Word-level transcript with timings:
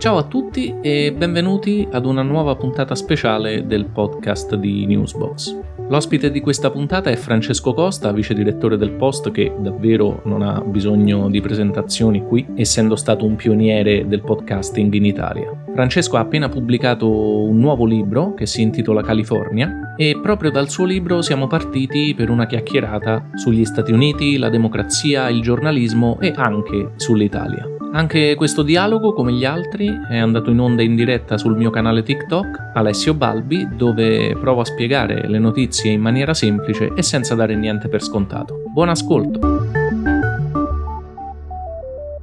Ciao 0.00 0.16
a 0.16 0.22
tutti 0.22 0.76
e 0.80 1.12
benvenuti 1.12 1.86
ad 1.90 2.06
una 2.06 2.22
nuova 2.22 2.56
puntata 2.56 2.94
speciale 2.94 3.66
del 3.66 3.84
podcast 3.84 4.54
di 4.54 4.86
Newsbox. 4.86 5.54
L'ospite 5.90 6.30
di 6.30 6.40
questa 6.40 6.70
puntata 6.70 7.10
è 7.10 7.16
Francesco 7.16 7.74
Costa, 7.74 8.10
vice 8.10 8.32
direttore 8.32 8.78
del 8.78 8.92
Post, 8.92 9.30
che 9.30 9.52
davvero 9.58 10.22
non 10.24 10.40
ha 10.40 10.58
bisogno 10.62 11.28
di 11.28 11.42
presentazioni 11.42 12.24
qui, 12.24 12.46
essendo 12.54 12.96
stato 12.96 13.26
un 13.26 13.36
pioniere 13.36 14.08
del 14.08 14.22
podcasting 14.22 14.90
in 14.94 15.04
Italia. 15.04 15.52
Francesco 15.74 16.16
ha 16.16 16.20
appena 16.20 16.48
pubblicato 16.48 17.06
un 17.10 17.58
nuovo 17.58 17.84
libro 17.84 18.32
che 18.32 18.46
si 18.46 18.62
intitola 18.62 19.02
California 19.02 19.94
e 19.98 20.18
proprio 20.22 20.50
dal 20.50 20.70
suo 20.70 20.86
libro 20.86 21.20
siamo 21.20 21.46
partiti 21.46 22.14
per 22.16 22.30
una 22.30 22.46
chiacchierata 22.46 23.32
sugli 23.34 23.66
Stati 23.66 23.92
Uniti, 23.92 24.38
la 24.38 24.48
democrazia, 24.48 25.28
il 25.28 25.42
giornalismo 25.42 26.18
e 26.20 26.32
anche 26.34 26.92
sull'Italia. 26.96 27.79
Anche 27.92 28.36
questo 28.36 28.62
dialogo, 28.62 29.12
come 29.12 29.32
gli 29.32 29.44
altri, 29.44 29.90
è 30.08 30.16
andato 30.16 30.50
in 30.50 30.60
onda 30.60 30.80
in 30.80 30.94
diretta 30.94 31.36
sul 31.36 31.56
mio 31.56 31.70
canale 31.70 32.04
TikTok, 32.04 32.70
Alessio 32.74 33.14
Balbi, 33.14 33.66
dove 33.76 34.36
provo 34.36 34.60
a 34.60 34.64
spiegare 34.64 35.26
le 35.26 35.40
notizie 35.40 35.90
in 35.90 36.00
maniera 36.00 36.32
semplice 36.32 36.92
e 36.94 37.02
senza 37.02 37.34
dare 37.34 37.56
niente 37.56 37.88
per 37.88 38.00
scontato. 38.00 38.62
Buon 38.72 38.90
ascolto! 38.90 39.40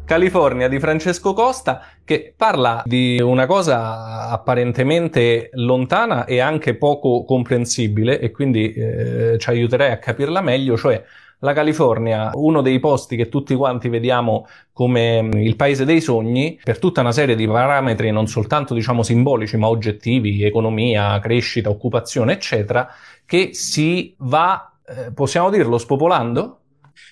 California 0.06 0.70
di 0.70 0.80
Francesco 0.80 1.34
Costa 1.34 1.84
che 2.06 2.34
parla 2.34 2.84
di 2.86 3.20
una 3.20 3.46
cosa 3.46 4.30
apparentemente 4.30 5.50
lontana 5.56 6.24
e 6.24 6.40
anche 6.40 6.76
poco 6.76 7.26
comprensibile 7.26 8.22
e 8.22 8.32
quindi 8.32 8.72
eh, 8.72 9.36
ci 9.38 9.50
aiuterei 9.50 9.92
a 9.92 9.98
capirla 9.98 10.40
meglio, 10.40 10.78
cioè 10.78 11.04
la 11.40 11.54
California, 11.54 12.32
uno 12.34 12.62
dei 12.62 12.80
posti 12.80 13.16
che 13.16 13.30
tutti 13.30 13.54
quanti 13.56 13.90
vediamo 13.90 14.48
come 14.72 15.22
mm, 15.22 15.32
il 15.34 15.56
paese 15.56 15.86
dei 15.86 16.02
sogni, 16.02 16.60
per 16.64 16.80
tutta 16.80 17.02
una 17.02 17.12
serie 17.12 17.36
di 17.36 17.48
parametri 17.48 18.12
non 18.12 18.28
soltanto 18.28 18.74
diciamo 18.74 19.04
simbolici 19.04 19.58
ma 19.58 19.68
oggettivi, 19.68 20.44
economia, 20.44 21.20
crescita, 21.20 21.70
occupazione, 21.70 22.34
eccetera, 22.34 22.88
che 23.26 23.54
si 23.54 24.16
va, 24.20 24.72
eh, 24.86 25.12
possiamo 25.14 25.50
dirlo, 25.50 25.78
spopolando? 25.78 26.62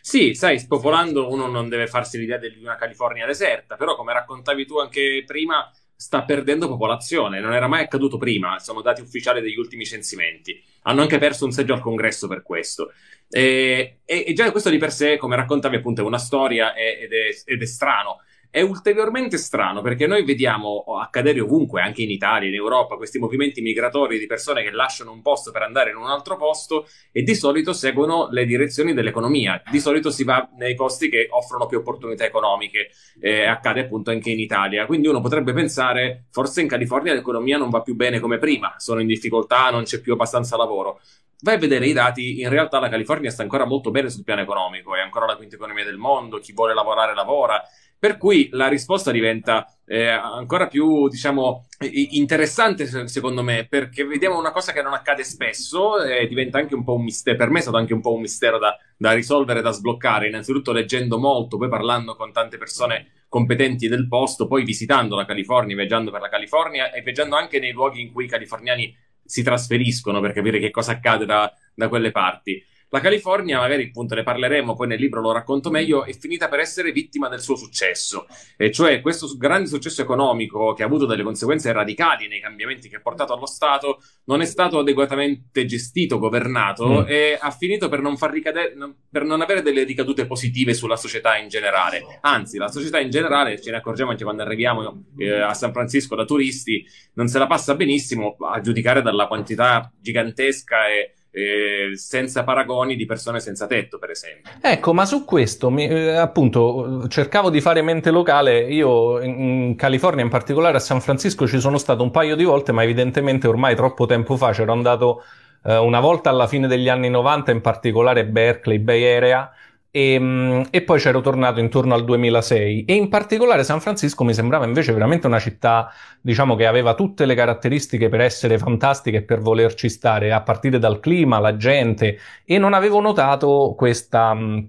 Sì, 0.02 0.34
sai, 0.34 0.60
spopolando 0.60 1.32
uno 1.32 1.48
non 1.48 1.68
deve 1.68 1.88
farsi 1.88 2.18
l'idea 2.18 2.38
di 2.38 2.56
una 2.62 2.76
California 2.76 3.26
deserta, 3.26 3.76
però 3.76 3.96
come 3.96 4.14
raccontavi 4.14 4.66
tu 4.66 4.78
anche 4.78 5.24
prima, 5.26 5.70
sta 5.96 6.24
perdendo 6.24 6.68
popolazione, 6.68 7.40
non 7.40 7.54
era 7.54 7.68
mai 7.68 7.84
accaduto 7.84 8.18
prima, 8.18 8.60
sono 8.60 8.82
dati 8.82 9.02
ufficiali 9.02 9.42
degli 9.42 9.58
ultimi 9.58 9.86
censimenti. 9.86 10.62
Hanno 10.84 11.02
anche 11.02 11.18
perso 11.18 11.46
un 11.46 11.52
seggio 11.52 11.74
al 11.74 11.82
congresso 11.82 12.28
per 12.28 12.44
questo. 12.44 12.92
E, 13.30 14.00
e, 14.06 14.24
e 14.28 14.34
già 14.34 14.52
questo 14.52 14.70
di 14.70 14.78
per 14.78 14.92
sé, 14.92 15.18
come 15.18 15.36
raccontavi, 15.36 15.78
appunto, 15.78 16.02
è 16.02 16.06
una 16.06 16.18
storia 16.18 16.76
ed 16.76 17.12
è, 17.12 17.30
ed 17.46 17.62
è 17.62 17.66
strano 17.66 18.22
è 18.56 18.62
ulteriormente 18.62 19.38
strano 19.38 19.82
perché 19.82 20.08
noi 20.08 20.24
vediamo 20.24 20.86
accadere 20.98 21.42
ovunque, 21.42 21.82
anche 21.82 22.04
in 22.04 22.10
Italia, 22.10 22.48
in 22.48 22.56
Europa, 22.56 22.96
questi 22.96 23.20
movimenti 23.20 23.60
migratori 23.60 24.18
di 24.18 24.28
persone 24.28 24.64
che 24.64 24.72
lasciano 24.72 25.12
un 25.12 25.22
posto 25.22 25.52
per 25.52 25.64
andare 25.64 25.90
in 25.90 25.98
un 25.98 26.06
altro 26.06 26.38
posto 26.38 26.88
e 27.12 27.22
di 27.22 27.36
solito 27.36 27.74
seguono 27.74 28.30
le 28.32 28.46
direzioni 28.46 28.94
dell'economia. 28.94 29.62
Di 29.70 29.82
solito 29.82 30.10
si 30.10 30.24
va 30.24 30.48
nei 30.58 30.74
posti 30.74 31.10
che 31.10 31.28
offrono 31.32 31.66
più 31.66 31.80
opportunità 31.80 32.24
economiche, 32.24 32.92
eh, 33.20 33.44
accade 33.44 33.82
appunto 33.82 34.12
anche 34.12 34.30
in 34.30 34.40
Italia. 34.40 34.86
Quindi 34.86 35.10
uno 35.10 35.20
potrebbe 35.20 35.52
pensare, 35.52 36.28
forse 36.32 36.62
in 36.62 36.70
California 36.70 37.14
l'economia 37.14 37.58
non 37.58 37.70
va 37.70 37.82
più 37.82 37.96
bene 37.96 38.22
come 38.22 38.38
prima, 38.38 38.76
sono 38.78 39.02
in 39.02 39.08
difficoltà, 39.08 39.70
non 39.70 39.84
c'è 39.84 40.00
più 40.00 40.14
abbastanza 40.14 40.56
lavoro. 40.56 41.02
Vai 41.42 41.56
a 41.56 41.58
vedere 41.58 41.86
i 41.88 41.92
dati, 41.92 42.40
in 42.40 42.48
realtà 42.48 42.80
la 42.80 42.88
California 42.88 43.30
sta 43.30 43.44
ancora 43.44 43.66
molto 43.66 43.92
bene 43.92 44.10
sul 44.10 44.24
piano 44.24 44.40
economico, 44.40 44.96
è 44.96 45.02
ancora 45.02 45.26
la 45.26 45.36
quinta 45.36 45.56
economia 45.56 45.84
del 45.84 45.98
mondo, 45.98 46.40
chi 46.40 46.54
vuole 46.54 46.74
lavorare 46.74 47.14
lavora 47.14 47.62
per 48.06 48.18
cui 48.18 48.50
la 48.52 48.68
risposta 48.68 49.10
diventa 49.10 49.68
eh, 49.88 50.06
ancora 50.06 50.68
più, 50.68 51.08
diciamo, 51.08 51.66
interessante 52.12 52.86
secondo 53.08 53.42
me, 53.42 53.66
perché 53.68 54.06
vediamo 54.06 54.38
una 54.38 54.52
cosa 54.52 54.72
che 54.74 54.84
non 54.84 54.94
accade 54.94 55.24
spesso 55.24 56.00
e 56.04 56.28
diventa 56.28 56.60
anche 56.60 56.76
un 56.76 56.84
po' 56.84 56.94
un 56.94 57.04
mistero. 57.04 57.36
Per 57.36 57.50
me 57.50 57.58
è 57.58 57.62
stato 57.64 57.78
anche 57.78 57.96
un 57.96 58.02
po' 58.02 58.14
un 58.14 58.22
mistero 58.22 58.60
da, 58.60 58.78
da 58.96 59.12
risolvere, 59.14 59.64
da 59.64 59.72
sbloccare. 59.72 60.28
Innanzitutto 60.28 60.72
leggendo 60.72 61.18
molto, 61.18 61.58
poi 61.58 61.68
parlando 61.68 62.16
con 62.16 62.32
tante 62.32 62.60
persone 62.60 63.24
competenti 63.28 63.88
del 63.88 64.08
posto, 64.08 64.46
poi 64.46 64.64
visitando 64.64 65.16
la 65.16 65.26
California, 65.26 65.76
viaggiando 65.76 66.12
per 66.12 66.22
la 66.22 66.30
California 66.30 66.92
e 66.92 67.02
viaggiando 67.02 67.36
anche 67.36 67.58
nei 67.58 67.72
luoghi 67.72 68.02
in 68.02 68.12
cui 68.12 68.26
i 68.26 68.30
californiani 68.30 68.96
si 69.24 69.42
trasferiscono 69.42 70.22
per 70.22 70.32
capire 70.32 70.60
che 70.60 70.70
cosa 70.70 70.92
accade 70.92 71.26
da, 71.26 71.52
da 71.74 71.88
quelle 71.88 72.12
parti. 72.12 72.64
La 72.96 73.02
California, 73.02 73.60
magari 73.60 73.88
appunto 73.90 74.16
ne 74.16 74.24
parleremo, 74.24 74.74
poi 74.74 74.88
nel 74.88 75.02
libro 75.02 75.20
lo 75.20 75.34
racconto 75.34 75.70
meglio, 75.70 76.06
è 76.06 76.14
finita 76.14 76.48
per 76.48 76.60
essere 76.60 76.94
vittima 76.94 77.28
del 77.28 77.42
suo 77.42 77.58
successo, 77.58 78.26
e 78.56 78.72
cioè 78.72 79.02
questo 79.02 79.36
grande 79.36 79.68
successo 79.68 80.02
economico 80.02 80.72
che 80.72 80.84
ha 80.84 80.86
avuto 80.86 81.06
delle 81.06 81.22
conseguenze 81.22 81.74
radicali 81.74 82.30
nei 82.30 82.40
cambiamenti 82.40 82.88
che 82.88 82.96
ha 82.96 83.02
portato 83.02 83.34
allo 83.34 83.48
Stato, 83.48 84.02
non 84.28 84.40
è 84.40 84.46
stato 84.46 84.80
adeguatamente 84.80 85.66
gestito, 85.66 86.20
governato 86.20 87.02
mm. 87.02 87.06
e 87.08 87.38
ha 87.38 87.52
finito 87.52 87.90
per 87.90 88.00
non, 88.00 88.16
far 88.16 88.32
ricadere, 88.32 88.74
per 89.12 89.26
non 89.26 89.42
avere 89.42 89.62
delle 89.62 89.84
ricadute 89.84 90.26
positive 90.26 90.74
sulla 90.74 90.96
società 90.96 91.36
in 91.36 91.50
generale. 91.50 92.20
Anzi, 92.22 92.58
la 92.58 92.70
società 92.70 92.98
in 93.02 93.10
generale, 93.10 93.60
ce 93.60 93.72
ne 93.72 93.78
accorgiamo 93.78 94.12
anche 94.12 94.24
quando 94.24 94.44
arriviamo 94.44 95.04
eh, 95.18 95.42
a 95.42 95.54
San 95.54 95.74
Francisco 95.74 96.16
da 96.16 96.24
turisti, 96.24 96.86
non 97.16 97.28
se 97.28 97.40
la 97.40 97.48
passa 97.48 97.76
benissimo 97.76 98.38
a 98.40 98.62
giudicare 98.62 99.02
dalla 99.02 99.28
quantità 99.28 99.92
gigantesca 100.00 100.88
e 100.88 101.12
eh, 101.36 101.98
senza 101.98 102.46
paragoni 102.46 102.96
di 102.96 103.06
persone 103.06 103.42
senza 103.42 103.68
tetto, 103.68 103.98
per 103.98 104.10
esempio. 104.12 104.52
Ecco, 104.62 104.94
ma 104.94 105.06
su 105.06 105.26
questo, 105.26 105.70
mi, 105.70 105.86
eh, 105.86 106.16
appunto, 106.16 107.08
cercavo 107.10 107.50
di 107.50 107.60
fare 107.60 107.82
mente 107.82 108.10
locale. 108.10 108.62
Io 108.72 109.22
in, 109.22 109.42
in, 109.42 109.76
California, 109.76 110.24
in 110.24 110.30
particolare 110.30 110.78
a 110.78 110.80
San 110.80 111.02
Francisco, 111.02 111.46
ci 111.46 111.60
sono 111.60 111.78
stato 111.78 112.04
un 112.04 112.12
paio 112.12 112.38
di 112.38 112.46
volte, 112.46 112.72
ma 112.72 112.84
evidentemente 112.84 113.50
ormai 113.50 113.76
troppo 113.76 114.06
tempo 114.06 114.38
fa 114.38 114.54
c'ero 114.54 114.72
andato 114.72 115.24
eh, 115.66 115.76
una 115.76 116.00
volta 116.00 116.30
alla 116.30 116.48
fine 116.48 116.68
degli 116.68 116.88
anni 116.88 117.10
90, 117.10 117.52
in 117.52 117.60
particolare 117.60 118.26
Berkeley, 118.26 118.80
Bay 118.80 119.04
Area 119.04 119.52
e, 119.96 120.12
ehm, 120.16 120.68
e, 120.72 120.82
poi 120.82 121.00
c'ero 121.00 121.22
tornato 121.22 121.62
intorno 121.62 121.94
al 121.94 122.04
2006 122.04 122.84
e 122.84 122.94
in 122.96 123.08
particolare 123.08 123.64
San 123.64 123.80
Francisco 123.80 124.26
mi 124.26 124.34
sembrava 124.34 124.66
invece 124.66 124.92
veramente 124.92 125.26
una 125.26 125.40
città, 125.40 125.90
diciamo, 126.20 126.56
che 126.56 126.66
aveva 126.66 126.96
tutte 126.96 127.26
le 127.26 127.34
caratteristiche 127.34 128.10
per 128.10 128.20
essere 128.20 128.58
fantastica 128.58 129.18
e 129.18 129.24
per 129.24 129.40
volerci 129.40 129.88
stare, 129.88 130.34
a 130.34 130.42
partire 130.42 130.80
dal 130.80 131.00
clima, 131.00 131.40
la 131.40 131.56
gente. 131.56 132.20
E 132.44 132.58
non 132.58 132.74
avevo 132.74 133.00
notato 133.00 133.74
questa, 133.78 134.34
mm, 134.34 134.60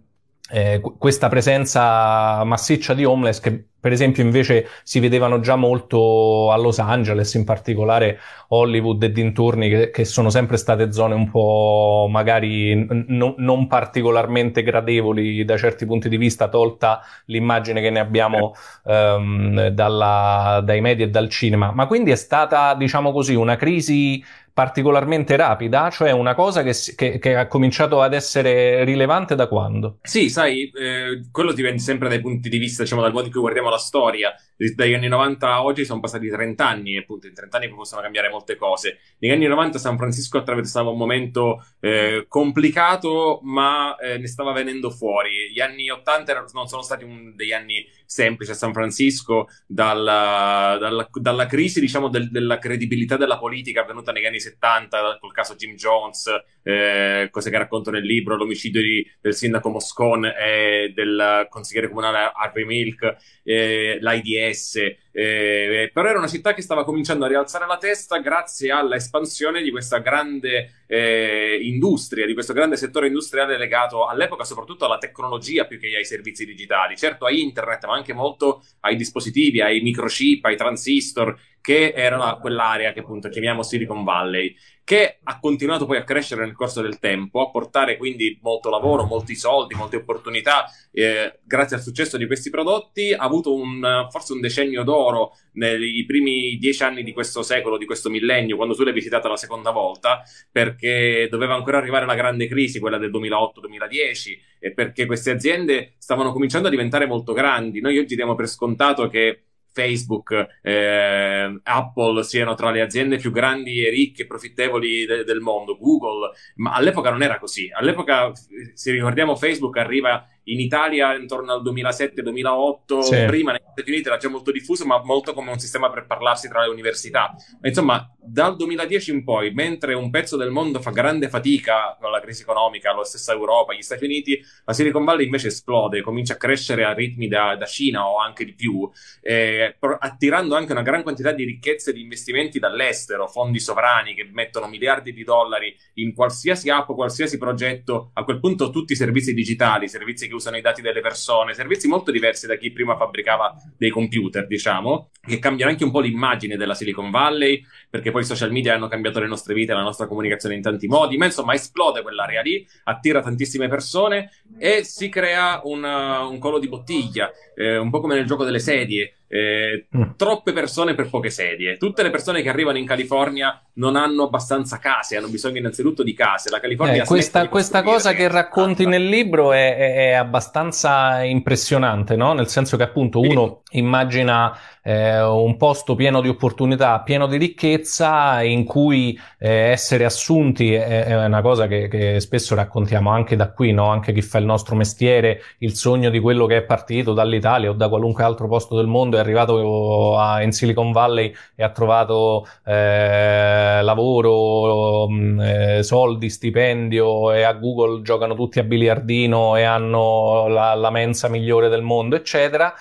eh, 0.50 0.80
questa 0.98 1.28
presenza 1.28 2.42
massiccia 2.44 2.94
di 2.94 3.04
homeless 3.04 3.40
che 3.40 3.64
per 3.86 3.94
esempio, 3.94 4.24
invece 4.24 4.66
si 4.82 4.98
vedevano 4.98 5.38
già 5.38 5.54
molto 5.54 6.50
a 6.50 6.56
Los 6.56 6.80
Angeles, 6.80 7.34
in 7.34 7.44
particolare 7.44 8.18
Hollywood 8.48 9.00
e 9.04 9.12
dintorni, 9.12 9.68
che, 9.68 9.90
che 9.92 10.04
sono 10.04 10.28
sempre 10.28 10.56
state 10.56 10.90
zone 10.90 11.14
un 11.14 11.30
po' 11.30 12.08
magari 12.10 12.74
n- 12.74 13.34
non 13.36 13.68
particolarmente 13.68 14.64
gradevoli 14.64 15.44
da 15.44 15.56
certi 15.56 15.86
punti 15.86 16.08
di 16.08 16.16
vista, 16.16 16.48
tolta 16.48 17.00
l'immagine 17.26 17.80
che 17.80 17.90
ne 17.90 18.00
abbiamo 18.00 18.54
um, 18.82 19.68
dalla, 19.68 20.60
dai 20.64 20.80
media 20.80 21.04
e 21.04 21.10
dal 21.10 21.28
cinema. 21.28 21.70
Ma 21.70 21.86
quindi 21.86 22.10
è 22.10 22.16
stata, 22.16 22.74
diciamo 22.74 23.12
così, 23.12 23.36
una 23.36 23.54
crisi 23.54 24.20
particolarmente 24.56 25.36
rapida, 25.36 25.90
cioè 25.90 26.12
una 26.12 26.34
cosa 26.34 26.62
che, 26.62 26.72
che, 26.94 27.18
che, 27.18 27.36
ha 27.36 27.46
cominciato 27.46 28.00
ad 28.00 28.14
essere 28.14 28.84
rilevante 28.84 29.34
da 29.34 29.48
quando? 29.48 29.98
Sì, 30.00 30.30
sai, 30.30 30.70
eh, 30.70 31.28
quello 31.30 31.52
dipende 31.52 31.82
sempre 31.82 32.08
dai 32.08 32.22
punti 32.22 32.48
di 32.48 32.56
vista, 32.56 32.82
diciamo, 32.82 33.02
dal 33.02 33.12
modo 33.12 33.26
in 33.26 33.32
cui 33.32 33.42
guardiamo 33.42 33.68
la 33.68 33.76
storia. 33.76 34.34
Dagli 34.74 34.94
anni 34.94 35.08
90 35.08 35.46
a 35.46 35.62
oggi 35.62 35.84
sono 35.84 36.00
passati 36.00 36.30
30 36.30 36.66
anni 36.66 36.94
e 36.94 37.00
appunto 37.00 37.26
in 37.26 37.34
30 37.34 37.54
anni 37.58 37.68
possono 37.68 38.00
cambiare 38.00 38.30
molte 38.30 38.56
cose. 38.56 38.96
Negli 39.18 39.32
anni 39.32 39.44
90 39.44 39.76
San 39.76 39.98
Francisco 39.98 40.38
attraversava 40.38 40.88
un 40.88 40.96
momento 40.96 41.62
eh, 41.80 42.24
complicato, 42.26 43.40
ma 43.42 43.94
eh, 43.96 44.16
ne 44.16 44.26
stava 44.26 44.52
venendo 44.52 44.88
fuori. 44.88 45.52
Gli 45.52 45.60
anni 45.60 45.90
80 45.90 46.46
non 46.54 46.66
sono 46.66 46.80
stati 46.80 47.04
un, 47.04 47.36
degli 47.36 47.52
anni 47.52 47.86
semplici 48.06 48.52
a 48.52 48.54
San 48.54 48.72
Francisco, 48.72 49.48
dalla, 49.66 50.78
dalla, 50.80 51.08
dalla 51.12 51.46
crisi, 51.46 51.80
diciamo, 51.80 52.08
del, 52.08 52.30
della 52.30 52.58
credibilità 52.58 53.16
della 53.16 53.38
politica 53.38 53.82
avvenuta 53.82 54.12
negli 54.12 54.26
anni 54.26 54.40
70 54.40 55.18
col 55.20 55.32
caso 55.32 55.56
Jim 55.56 55.74
Jones, 55.74 56.30
eh, 56.62 57.28
cose 57.30 57.50
che 57.50 57.58
racconto 57.58 57.90
nel 57.90 58.04
libro, 58.04 58.36
l'omicidio 58.36 58.80
di, 58.80 59.06
del 59.20 59.34
sindaco 59.34 59.68
Moscone 59.68 60.34
e 60.38 60.92
del 60.94 61.46
consigliere 61.50 61.88
comunale 61.88 62.32
Harvey 62.34 62.64
Milk, 62.64 63.16
eh, 63.42 63.98
l'AIDS. 64.00 65.04
Eh, 65.18 65.90
però 65.94 66.10
era 66.10 66.18
una 66.18 66.28
città 66.28 66.52
che 66.52 66.60
stava 66.60 66.84
cominciando 66.84 67.24
a 67.24 67.28
rialzare 67.28 67.66
la 67.66 67.78
testa 67.78 68.18
grazie 68.18 68.70
all'espansione 68.70 69.62
di 69.62 69.70
questa 69.70 69.96
grande 70.00 70.82
eh, 70.86 71.58
industria, 71.62 72.26
di 72.26 72.34
questo 72.34 72.52
grande 72.52 72.76
settore 72.76 73.06
industriale 73.06 73.56
legato 73.56 74.06
all'epoca 74.06 74.44
soprattutto 74.44 74.84
alla 74.84 74.98
tecnologia 74.98 75.64
più 75.64 75.78
che 75.78 75.86
ai 75.96 76.04
servizi 76.04 76.44
digitali. 76.44 76.98
Certo 76.98 77.24
a 77.24 77.30
internet, 77.30 77.86
ma 77.86 77.94
anche 77.94 78.12
molto 78.12 78.62
ai 78.80 78.94
dispositivi, 78.96 79.62
ai 79.62 79.80
microchip, 79.80 80.44
ai 80.44 80.56
transistor 80.56 81.34
che 81.62 81.94
era 81.96 82.18
la, 82.18 82.38
quell'area 82.38 82.92
che 82.92 83.00
appunto 83.00 83.30
chiamiamo 83.30 83.62
Silicon 83.62 84.04
Valley, 84.04 84.54
che 84.86 85.18
ha 85.24 85.40
continuato 85.40 85.84
poi 85.84 85.96
a 85.96 86.04
crescere 86.04 86.44
nel 86.44 86.54
corso 86.54 86.80
del 86.80 87.00
tempo, 87.00 87.40
a 87.40 87.50
portare 87.50 87.96
quindi 87.96 88.38
molto 88.40 88.70
lavoro, 88.70 89.04
molti 89.04 89.34
soldi, 89.34 89.74
molte 89.74 89.96
opportunità, 89.96 90.66
eh, 90.92 91.40
grazie 91.42 91.74
al 91.74 91.82
successo 91.82 92.16
di 92.16 92.24
questi 92.24 92.50
prodotti, 92.50 93.12
ha 93.12 93.24
avuto 93.24 93.52
un, 93.52 94.06
forse 94.08 94.32
un 94.32 94.40
decennio 94.40 94.84
d'oro 94.84 95.32
nei 95.54 96.04
primi 96.06 96.56
dieci 96.56 96.84
anni 96.84 97.02
di 97.02 97.12
questo 97.12 97.42
secolo, 97.42 97.78
di 97.78 97.84
questo 97.84 98.10
millennio, 98.10 98.54
quando 98.54 98.76
tu 98.76 98.84
l'hai 98.84 98.92
visitata 98.92 99.28
la 99.28 99.36
seconda 99.36 99.72
volta, 99.72 100.22
perché 100.52 101.26
doveva 101.28 101.56
ancora 101.56 101.78
arrivare 101.78 102.06
la 102.06 102.14
grande 102.14 102.46
crisi, 102.46 102.78
quella 102.78 102.98
del 102.98 103.10
2008-2010, 103.10 104.38
e 104.60 104.72
perché 104.72 105.04
queste 105.04 105.32
aziende 105.32 105.94
stavano 105.98 106.30
cominciando 106.30 106.68
a 106.68 106.70
diventare 106.70 107.06
molto 107.06 107.32
grandi. 107.32 107.80
Noi 107.80 107.98
oggi 107.98 108.14
diamo 108.14 108.36
per 108.36 108.46
scontato 108.46 109.08
che 109.08 109.45
Facebook, 109.76 110.58
eh, 110.62 111.60
Apple 111.62 112.22
siano 112.24 112.54
tra 112.54 112.70
le 112.70 112.80
aziende 112.80 113.18
più 113.18 113.30
grandi 113.30 113.84
e 113.84 113.90
ricche 113.90 114.22
e 114.22 114.26
profittevoli 114.26 115.04
de- 115.04 115.24
del 115.24 115.40
mondo, 115.40 115.76
Google, 115.76 116.30
ma 116.56 116.72
all'epoca 116.72 117.10
non 117.10 117.22
era 117.22 117.38
così. 117.38 117.68
All'epoca, 117.70 118.32
se 118.72 118.90
ricordiamo, 118.90 119.36
Facebook 119.36 119.76
arriva 119.76 120.26
in 120.48 120.60
Italia 120.60 121.14
intorno 121.14 121.52
al 121.52 121.62
2007-2008, 121.62 122.98
sì. 123.00 123.24
prima 123.26 123.52
negli 123.52 123.64
Stati 123.72 123.90
Uniti 123.90 124.08
era 124.08 124.16
già 124.16 124.28
molto 124.28 124.52
diffuso, 124.52 124.84
ma 124.86 125.02
molto 125.02 125.32
come 125.32 125.50
un 125.50 125.58
sistema 125.58 125.90
per 125.90 126.06
parlarsi 126.06 126.48
tra 126.48 126.62
le 126.62 126.68
università. 126.68 127.34
Insomma, 127.62 128.08
dal 128.18 128.56
2010 128.56 129.10
in 129.10 129.24
poi, 129.24 129.52
mentre 129.52 129.94
un 129.94 130.10
pezzo 130.10 130.36
del 130.36 130.50
mondo 130.50 130.80
fa 130.80 130.90
grande 130.90 131.28
fatica 131.28 131.96
con 132.00 132.10
la 132.10 132.20
crisi 132.20 132.42
economica, 132.42 132.94
la 132.94 133.04
stessa 133.04 133.32
Europa, 133.32 133.74
gli 133.74 133.82
Stati 133.82 134.04
Uniti, 134.04 134.40
la 134.64 134.72
Silicon 134.72 135.04
Valley 135.04 135.24
invece 135.24 135.48
esplode, 135.48 136.00
comincia 136.00 136.34
a 136.34 136.36
crescere 136.36 136.84
a 136.84 136.92
ritmi 136.92 137.28
da, 137.28 137.56
da 137.56 137.66
Cina 137.66 138.08
o 138.08 138.18
anche 138.18 138.44
di 138.44 138.54
più, 138.54 138.88
eh, 139.22 139.76
attirando 139.98 140.54
anche 140.54 140.72
una 140.72 140.82
gran 140.82 141.02
quantità 141.02 141.32
di 141.32 141.44
ricchezze 141.44 141.90
e 141.90 141.92
di 141.92 142.00
investimenti 142.02 142.58
dall'estero, 142.58 143.26
fondi 143.26 143.58
sovrani 143.58 144.14
che 144.14 144.28
mettono 144.32 144.68
miliardi 144.68 145.12
di 145.12 145.24
dollari 145.24 145.74
in 145.94 146.14
qualsiasi 146.14 146.70
app, 146.70 146.90
qualsiasi 146.92 147.36
progetto, 147.36 148.10
a 148.14 148.24
quel 148.24 148.40
punto 148.40 148.70
tutti 148.70 148.92
i 148.92 148.96
servizi 148.96 149.34
digitali, 149.34 149.88
servizi 149.88 150.28
che 150.28 150.34
usano 150.36 150.56
i 150.56 150.60
dati 150.60 150.80
delle 150.80 151.00
persone, 151.00 151.54
servizi 151.54 151.88
molto 151.88 152.10
diversi 152.10 152.46
da 152.46 152.56
chi 152.56 152.72
prima 152.72 152.96
fabbricava 152.96 153.54
dei 153.76 153.90
computer, 153.90 154.46
diciamo, 154.46 155.10
che 155.20 155.38
cambiano 155.38 155.70
anche 155.72 155.84
un 155.84 155.90
po' 155.90 156.00
l'immagine 156.00 156.56
della 156.56 156.74
Silicon 156.74 157.10
Valley, 157.10 157.64
perché 157.90 158.10
poi 158.10 158.22
i 158.22 158.24
social 158.24 158.52
media 158.52 158.74
hanno 158.74 158.88
cambiato 158.88 159.20
le 159.20 159.26
nostre 159.26 159.54
vite, 159.54 159.72
la 159.72 159.82
nostra 159.82 160.06
comunicazione 160.06 160.54
in 160.54 160.62
tanti 160.62 160.86
modi, 160.86 161.16
ma 161.16 161.24
insomma 161.24 161.54
esplode 161.54 162.02
quell'area 162.02 162.42
lì, 162.42 162.66
attira 162.84 163.20
tantissime 163.20 163.68
persone 163.68 164.30
e 164.58 164.84
si 164.84 165.08
crea 165.08 165.60
un, 165.64 165.82
un 165.82 166.38
collo 166.38 166.58
di 166.58 166.68
bottiglia, 166.68 167.30
eh, 167.54 167.76
un 167.76 167.90
po' 167.90 168.00
come 168.00 168.14
nel 168.14 168.26
gioco 168.26 168.44
delle 168.44 168.60
sedie. 168.60 169.16
Eh, 169.28 169.86
mm. 169.96 170.02
troppe 170.16 170.52
persone 170.52 170.94
per 170.94 171.08
poche 171.08 171.30
sedie. 171.30 171.76
Tutte 171.76 172.02
le 172.02 172.10
persone 172.10 172.42
che 172.42 172.48
arrivano 172.48 172.78
in 172.78 172.86
California 172.86 173.60
non 173.74 173.96
hanno 173.96 174.24
abbastanza 174.24 174.78
case, 174.78 175.16
hanno 175.16 175.28
bisogno 175.28 175.58
innanzitutto 175.58 176.02
di 176.02 176.14
case. 176.14 176.50
La 176.50 176.60
California 176.60 177.02
eh, 177.02 177.06
questa, 177.06 177.48
questa 177.48 177.82
cosa 177.82 178.12
che 178.12 178.28
racconti 178.28 178.84
tanta. 178.84 178.98
nel 178.98 179.08
libro 179.08 179.52
è, 179.52 179.76
è, 179.76 179.94
è, 179.94 180.12
abbastanza 180.12 181.22
impressionante, 181.24 182.16
no? 182.16 182.32
Nel 182.32 182.48
senso 182.48 182.76
che 182.76 182.84
appunto 182.84 183.20
uno 183.20 183.62
immagina 183.70 184.56
eh, 184.82 185.20
un 185.20 185.56
posto 185.56 185.96
pieno 185.96 186.20
di 186.20 186.28
opportunità, 186.28 187.00
pieno 187.00 187.26
di 187.26 187.36
ricchezza, 187.36 188.42
in 188.42 188.64
cui 188.64 189.18
eh, 189.38 189.50
essere 189.70 190.04
assunti 190.04 190.72
è, 190.72 191.04
è 191.04 191.24
una 191.24 191.42
cosa 191.42 191.66
che, 191.66 191.88
che, 191.88 192.20
spesso 192.20 192.54
raccontiamo 192.54 193.10
anche 193.10 193.34
da 193.34 193.50
qui, 193.50 193.72
no? 193.72 193.88
Anche 193.88 194.12
chi 194.12 194.22
fa 194.22 194.38
il 194.38 194.44
nostro 194.44 194.76
mestiere, 194.76 195.42
il 195.58 195.74
sogno 195.74 196.08
di 196.08 196.20
quello 196.20 196.46
che 196.46 196.58
è 196.58 196.62
partito 196.62 197.12
dall'Italia 197.12 197.70
o 197.70 197.72
da 197.72 197.88
qualunque 197.88 198.22
altro 198.22 198.46
posto 198.46 198.76
del 198.76 198.86
mondo 198.86 199.15
è 199.16 199.20
arrivato 199.20 200.18
a, 200.18 200.42
in 200.42 200.52
Silicon 200.52 200.92
Valley 200.92 201.32
e 201.54 201.62
ha 201.62 201.70
trovato 201.70 202.46
eh, 202.64 203.80
lavoro, 203.82 205.08
mm, 205.08 205.40
eh, 205.40 205.82
soldi, 205.82 206.30
stipendio 206.30 207.32
e 207.32 207.42
a 207.42 207.52
Google 207.52 208.02
giocano 208.02 208.34
tutti 208.34 208.58
a 208.58 208.64
biliardino 208.64 209.56
e 209.56 209.62
hanno 209.62 210.46
la, 210.48 210.74
la 210.74 210.90
mensa 210.90 211.28
migliore 211.28 211.68
del 211.68 211.82
mondo, 211.82 212.16
eccetera. 212.16 212.72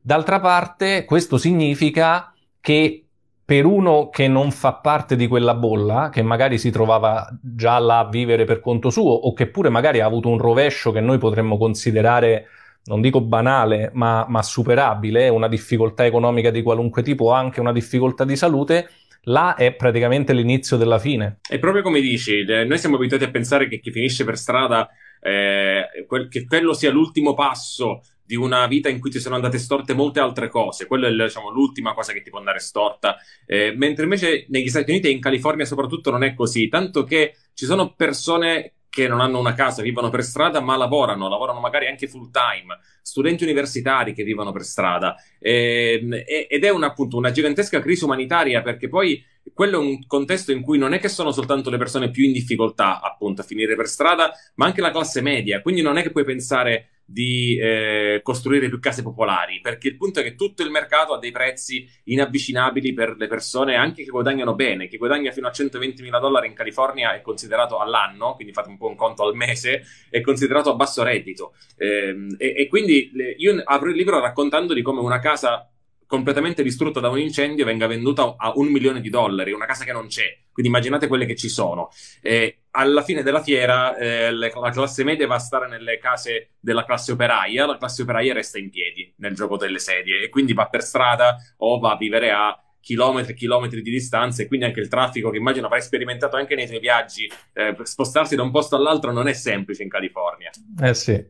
D'altra 0.00 0.40
parte, 0.40 1.04
questo 1.04 1.36
significa 1.36 2.32
che 2.60 3.08
per 3.48 3.64
uno 3.64 4.10
che 4.10 4.28
non 4.28 4.50
fa 4.50 4.74
parte 4.74 5.16
di 5.16 5.26
quella 5.26 5.54
bolla, 5.54 6.10
che 6.12 6.20
magari 6.20 6.58
si 6.58 6.70
trovava 6.70 7.26
già 7.40 7.78
là 7.78 8.00
a 8.00 8.08
vivere 8.08 8.44
per 8.44 8.60
conto 8.60 8.90
suo, 8.90 9.10
o 9.10 9.32
che 9.32 9.46
pure 9.46 9.70
magari 9.70 10.00
ha 10.00 10.04
avuto 10.04 10.28
un 10.28 10.36
rovescio 10.36 10.92
che 10.92 11.00
noi 11.00 11.16
potremmo 11.16 11.56
considerare 11.56 12.46
non 12.88 13.02
dico 13.02 13.20
banale, 13.20 13.90
ma, 13.92 14.24
ma 14.28 14.42
superabile, 14.42 15.28
una 15.28 15.46
difficoltà 15.46 16.06
economica 16.06 16.50
di 16.50 16.62
qualunque 16.62 17.02
tipo 17.02 17.30
anche 17.30 17.60
una 17.60 17.72
difficoltà 17.72 18.24
di 18.24 18.34
salute, 18.34 18.88
là 19.24 19.54
è 19.54 19.74
praticamente 19.74 20.32
l'inizio 20.32 20.78
della 20.78 20.98
fine. 20.98 21.38
È 21.46 21.58
proprio 21.58 21.82
come 21.82 22.00
dici, 22.00 22.44
noi 22.44 22.78
siamo 22.78 22.96
abituati 22.96 23.24
a 23.24 23.30
pensare 23.30 23.68
che 23.68 23.78
chi 23.78 23.92
finisce 23.92 24.24
per 24.24 24.38
strada, 24.38 24.88
eh, 25.20 25.84
che 26.30 26.46
quello 26.46 26.72
sia 26.72 26.90
l'ultimo 26.90 27.34
passo 27.34 28.00
di 28.24 28.36
una 28.36 28.66
vita 28.66 28.88
in 28.88 29.00
cui 29.00 29.10
ti 29.10 29.20
sono 29.20 29.34
andate 29.34 29.58
storte 29.58 29.94
molte 29.94 30.20
altre 30.20 30.48
cose. 30.48 30.86
Quella 30.86 31.08
è 31.08 31.10
diciamo, 31.10 31.50
l'ultima 31.50 31.94
cosa 31.94 32.12
che 32.12 32.22
ti 32.22 32.30
può 32.30 32.38
andare 32.38 32.58
storta. 32.58 33.16
Eh, 33.46 33.74
mentre 33.76 34.04
invece 34.04 34.46
negli 34.48 34.68
Stati 34.68 34.90
Uniti 34.90 35.08
e 35.08 35.10
in 35.10 35.20
California 35.20 35.64
soprattutto 35.64 36.10
non 36.10 36.22
è 36.22 36.34
così, 36.34 36.68
tanto 36.68 37.04
che 37.04 37.36
ci 37.54 37.66
sono 37.66 37.94
persone 37.94 38.74
che 38.90 39.06
non 39.06 39.20
hanno 39.20 39.38
una 39.38 39.54
casa, 39.54 39.82
vivono 39.82 40.08
per 40.08 40.22
strada, 40.24 40.60
ma 40.60 40.76
lavorano, 40.76 41.28
lavorano 41.28 41.60
magari 41.60 41.86
anche 41.86 42.08
full 42.08 42.30
time, 42.30 42.78
studenti 43.02 43.44
universitari 43.44 44.12
che 44.14 44.24
vivono 44.24 44.52
per 44.52 44.62
strada. 44.62 45.14
E, 45.38 46.00
ehm, 46.02 46.22
ed 46.48 46.64
è 46.64 46.70
una, 46.70 46.88
appunto 46.88 47.16
una 47.16 47.30
gigantesca 47.30 47.80
crisi 47.80 48.04
umanitaria 48.04 48.62
perché 48.62 48.88
poi 48.88 49.24
quello 49.52 49.80
è 49.80 49.84
un 49.84 50.06
contesto 50.06 50.52
in 50.52 50.62
cui 50.62 50.78
non 50.78 50.92
è 50.92 50.98
che 50.98 51.08
sono 51.08 51.32
soltanto 51.32 51.70
le 51.70 51.78
persone 51.78 52.10
più 52.10 52.24
in 52.24 52.32
difficoltà, 52.32 53.00
appunto, 53.00 53.40
a 53.40 53.44
finire 53.44 53.76
per 53.76 53.88
strada, 53.88 54.32
ma 54.54 54.66
anche 54.66 54.80
la 54.80 54.90
classe 54.90 55.20
media. 55.20 55.62
Quindi 55.62 55.82
non 55.82 55.96
è 55.96 56.02
che 56.02 56.10
puoi 56.10 56.24
pensare 56.24 56.88
di 57.10 57.56
eh, 57.56 58.20
costruire 58.22 58.68
più 58.68 58.78
case 58.80 59.02
popolari, 59.02 59.60
perché 59.62 59.88
il 59.88 59.96
punto 59.96 60.20
è 60.20 60.22
che 60.22 60.34
tutto 60.34 60.62
il 60.62 60.70
mercato 60.70 61.14
ha 61.14 61.18
dei 61.18 61.30
prezzi 61.30 61.88
inavvicinabili 62.04 62.92
per 62.92 63.16
le 63.16 63.26
persone 63.26 63.76
anche 63.76 64.04
che 64.04 64.10
guadagnano 64.10 64.54
bene. 64.54 64.88
Chi 64.88 64.98
guadagna 64.98 65.32
fino 65.32 65.46
a 65.46 65.50
120 65.50 66.02
mila 66.02 66.18
dollari 66.18 66.48
in 66.48 66.52
California 66.52 67.14
è 67.14 67.22
considerato 67.22 67.78
all'anno, 67.78 68.34
quindi 68.34 68.52
fate 68.52 68.68
un 68.68 68.76
po' 68.76 68.88
un 68.88 68.94
conto 68.94 69.24
al 69.24 69.34
mese, 69.34 69.84
è 70.10 70.20
considerato 70.20 70.70
a 70.70 70.74
basso 70.74 71.02
reddito. 71.02 71.54
Eh, 71.78 72.14
e, 72.36 72.54
e, 72.58 72.66
quindi 72.68 73.10
le, 73.14 73.34
io 73.38 73.58
apro 73.64 73.88
il 73.88 73.96
libro 73.96 74.20
raccontando 74.20 74.74
di 74.74 74.82
come 74.82 75.00
una 75.00 75.18
casa 75.18 75.66
completamente 76.08 76.62
distrutta 76.62 77.00
da 77.00 77.10
un 77.10 77.18
incendio 77.18 77.66
venga 77.66 77.86
venduta 77.86 78.34
a 78.36 78.52
un 78.56 78.68
milione 78.68 79.00
di 79.00 79.10
dollari, 79.10 79.52
una 79.52 79.66
casa 79.66 79.84
che 79.84 79.92
non 79.92 80.06
c'è. 80.06 80.38
Quindi 80.50 80.72
immaginate 80.72 81.06
quelle 81.06 81.26
che 81.26 81.36
ci 81.36 81.50
sono. 81.50 81.90
Eh, 82.22 82.62
alla 82.70 83.02
fine 83.02 83.22
della 83.22 83.42
fiera 83.42 83.94
eh, 83.96 84.32
le, 84.32 84.50
la 84.58 84.70
classe 84.70 85.04
media 85.04 85.26
va 85.26 85.34
a 85.34 85.38
stare 85.38 85.68
nelle 85.68 85.98
case 85.98 86.52
della 86.58 86.84
classe 86.84 87.12
operaia, 87.12 87.66
la 87.66 87.76
classe 87.76 88.02
operaia 88.02 88.32
resta 88.32 88.58
in 88.58 88.70
piedi 88.70 89.12
nel 89.18 89.34
gioco 89.34 89.58
delle 89.58 89.78
sedie 89.78 90.22
e 90.22 90.28
quindi 90.30 90.54
va 90.54 90.66
per 90.66 90.82
strada 90.82 91.36
o 91.58 91.78
va 91.78 91.92
a 91.92 91.96
vivere 91.96 92.30
a 92.30 92.58
chilometri 92.80 93.32
e 93.32 93.36
chilometri 93.36 93.82
di 93.82 93.90
distanza 93.90 94.42
e 94.42 94.46
quindi 94.46 94.64
anche 94.64 94.80
il 94.80 94.88
traffico 94.88 95.28
che 95.28 95.36
immagino 95.36 95.66
avrai 95.66 95.82
sperimentato 95.82 96.36
anche 96.36 96.54
nei 96.54 96.66
tuoi 96.66 96.80
viaggi, 96.80 97.30
eh, 97.52 97.76
spostarsi 97.82 98.34
da 98.34 98.42
un 98.42 98.50
posto 98.50 98.76
all'altro 98.76 99.12
non 99.12 99.28
è 99.28 99.34
semplice 99.34 99.82
in 99.82 99.90
California. 99.90 100.50
Eh 100.80 100.94
sì. 100.94 101.22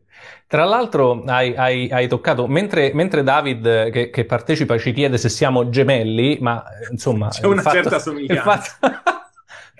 Tra 0.47 0.63
l'altro 0.63 1.23
hai, 1.25 1.55
hai, 1.55 1.89
hai 1.91 2.07
toccato, 2.07 2.47
mentre, 2.47 2.91
mentre 2.93 3.23
David 3.23 3.91
che, 3.91 4.09
che, 4.09 4.25
partecipa 4.25 4.77
ci 4.77 4.93
chiede 4.93 5.17
se 5.17 5.29
siamo 5.29 5.69
gemelli, 5.69 6.37
ma 6.41 6.63
insomma... 6.89 7.27
C'è 7.27 7.45
una 7.45 7.61
fatto, 7.61 7.75
certa 7.75 7.99
somiglianza. 7.99 8.77
Il 8.81 9.01
fatto... 9.01 9.17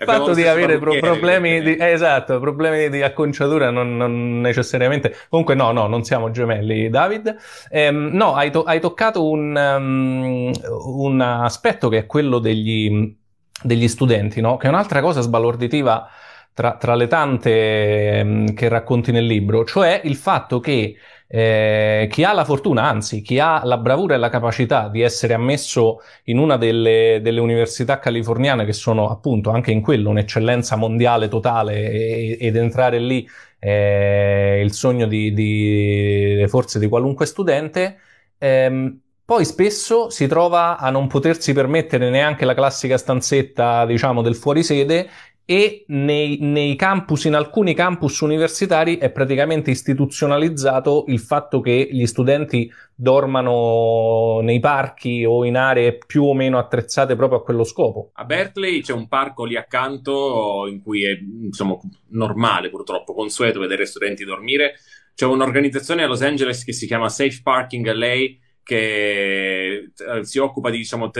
Il 0.00 0.06
fatto 0.06 0.32
di 0.32 0.46
avere 0.46 0.78
pro- 0.78 0.98
problemi, 0.98 1.60
di, 1.60 1.76
eh, 1.76 1.90
esatto, 1.92 2.40
problemi 2.40 2.88
di 2.88 3.02
acconciatura 3.02 3.70
non, 3.70 3.98
non, 3.98 4.40
necessariamente. 4.40 5.14
Comunque, 5.28 5.54
no, 5.54 5.72
no, 5.72 5.86
non 5.88 6.04
siamo 6.04 6.30
gemelli, 6.30 6.88
David. 6.88 7.36
Ehm, 7.68 8.08
no, 8.12 8.34
hai, 8.34 8.50
to- 8.50 8.62
hai 8.62 8.80
toccato 8.80 9.28
un, 9.28 9.54
um, 9.54 10.52
un, 10.86 11.20
aspetto 11.20 11.90
che 11.90 11.98
è 11.98 12.06
quello 12.06 12.38
degli, 12.38 13.14
degli 13.62 13.88
studenti, 13.88 14.40
no? 14.40 14.56
Che 14.56 14.68
è 14.68 14.70
un'altra 14.70 15.02
cosa 15.02 15.20
sbalorditiva 15.20 16.08
tra, 16.52 16.76
tra 16.76 16.94
le 16.94 17.06
tante 17.06 18.20
um, 18.24 18.54
che 18.54 18.68
racconti 18.68 19.12
nel 19.12 19.26
libro, 19.26 19.64
cioè 19.64 20.00
il 20.04 20.16
fatto 20.16 20.60
che 20.60 20.96
eh, 21.32 22.08
chi 22.10 22.24
ha 22.24 22.32
la 22.32 22.44
fortuna, 22.44 22.88
anzi 22.88 23.22
chi 23.22 23.38
ha 23.38 23.62
la 23.64 23.78
bravura 23.78 24.14
e 24.14 24.18
la 24.18 24.30
capacità 24.30 24.88
di 24.88 25.00
essere 25.00 25.32
ammesso 25.34 26.00
in 26.24 26.38
una 26.38 26.56
delle, 26.56 27.20
delle 27.22 27.38
università 27.38 28.00
californiane 28.00 28.64
che 28.64 28.72
sono 28.72 29.08
appunto 29.08 29.50
anche 29.50 29.70
in 29.70 29.80
quello 29.80 30.10
un'eccellenza 30.10 30.74
mondiale 30.74 31.28
totale 31.28 31.90
e, 31.90 32.36
ed 32.40 32.56
entrare 32.56 32.98
lì 32.98 33.28
è 33.58 34.60
il 34.62 34.72
sogno 34.72 35.06
di, 35.06 35.32
di 35.32 36.44
forse 36.48 36.78
di 36.78 36.88
qualunque 36.88 37.26
studente, 37.26 37.98
ehm, 38.38 39.00
poi 39.30 39.44
spesso 39.44 40.10
si 40.10 40.26
trova 40.26 40.76
a 40.76 40.90
non 40.90 41.06
potersi 41.06 41.52
permettere 41.52 42.10
neanche 42.10 42.44
la 42.44 42.54
classica 42.54 42.98
stanzetta, 42.98 43.86
diciamo, 43.86 44.22
del 44.22 44.34
fuorisede 44.34 45.08
e 45.50 45.82
nei, 45.88 46.38
nei, 46.38 46.76
campus, 46.76 47.24
in 47.24 47.34
alcuni 47.34 47.74
campus 47.74 48.20
universitari 48.20 48.98
è 48.98 49.10
praticamente 49.10 49.72
istituzionalizzato 49.72 51.06
il 51.08 51.18
fatto 51.18 51.60
che 51.60 51.88
gli 51.90 52.06
studenti 52.06 52.72
dormano 52.94 54.38
nei 54.42 54.60
parchi 54.60 55.24
o 55.24 55.44
in 55.44 55.56
aree 55.56 55.98
più 56.06 56.22
o 56.22 56.34
meno 56.34 56.56
attrezzate 56.56 57.16
proprio 57.16 57.40
a 57.40 57.42
quello 57.42 57.64
scopo. 57.64 58.12
A 58.12 58.24
Berkeley 58.24 58.80
c'è 58.80 58.92
un 58.92 59.08
parco 59.08 59.44
lì 59.44 59.56
accanto 59.56 60.68
in 60.70 60.80
cui 60.80 61.02
è 61.02 61.18
insomma, 61.20 61.76
normale 62.10 62.70
purtroppo, 62.70 63.12
consueto 63.12 63.58
vedere 63.58 63.86
studenti 63.86 64.24
dormire. 64.24 64.74
C'è 65.16 65.26
un'organizzazione 65.26 66.04
a 66.04 66.06
Los 66.06 66.22
Angeles 66.22 66.62
che 66.62 66.72
si 66.72 66.86
chiama 66.86 67.08
Safe 67.08 67.40
Parking 67.42 67.90
LA 67.90 68.14
che 68.62 69.90
eh, 69.96 70.24
si 70.24 70.38
occupa 70.38 70.70
di 70.70 70.76
diciamo, 70.76 71.10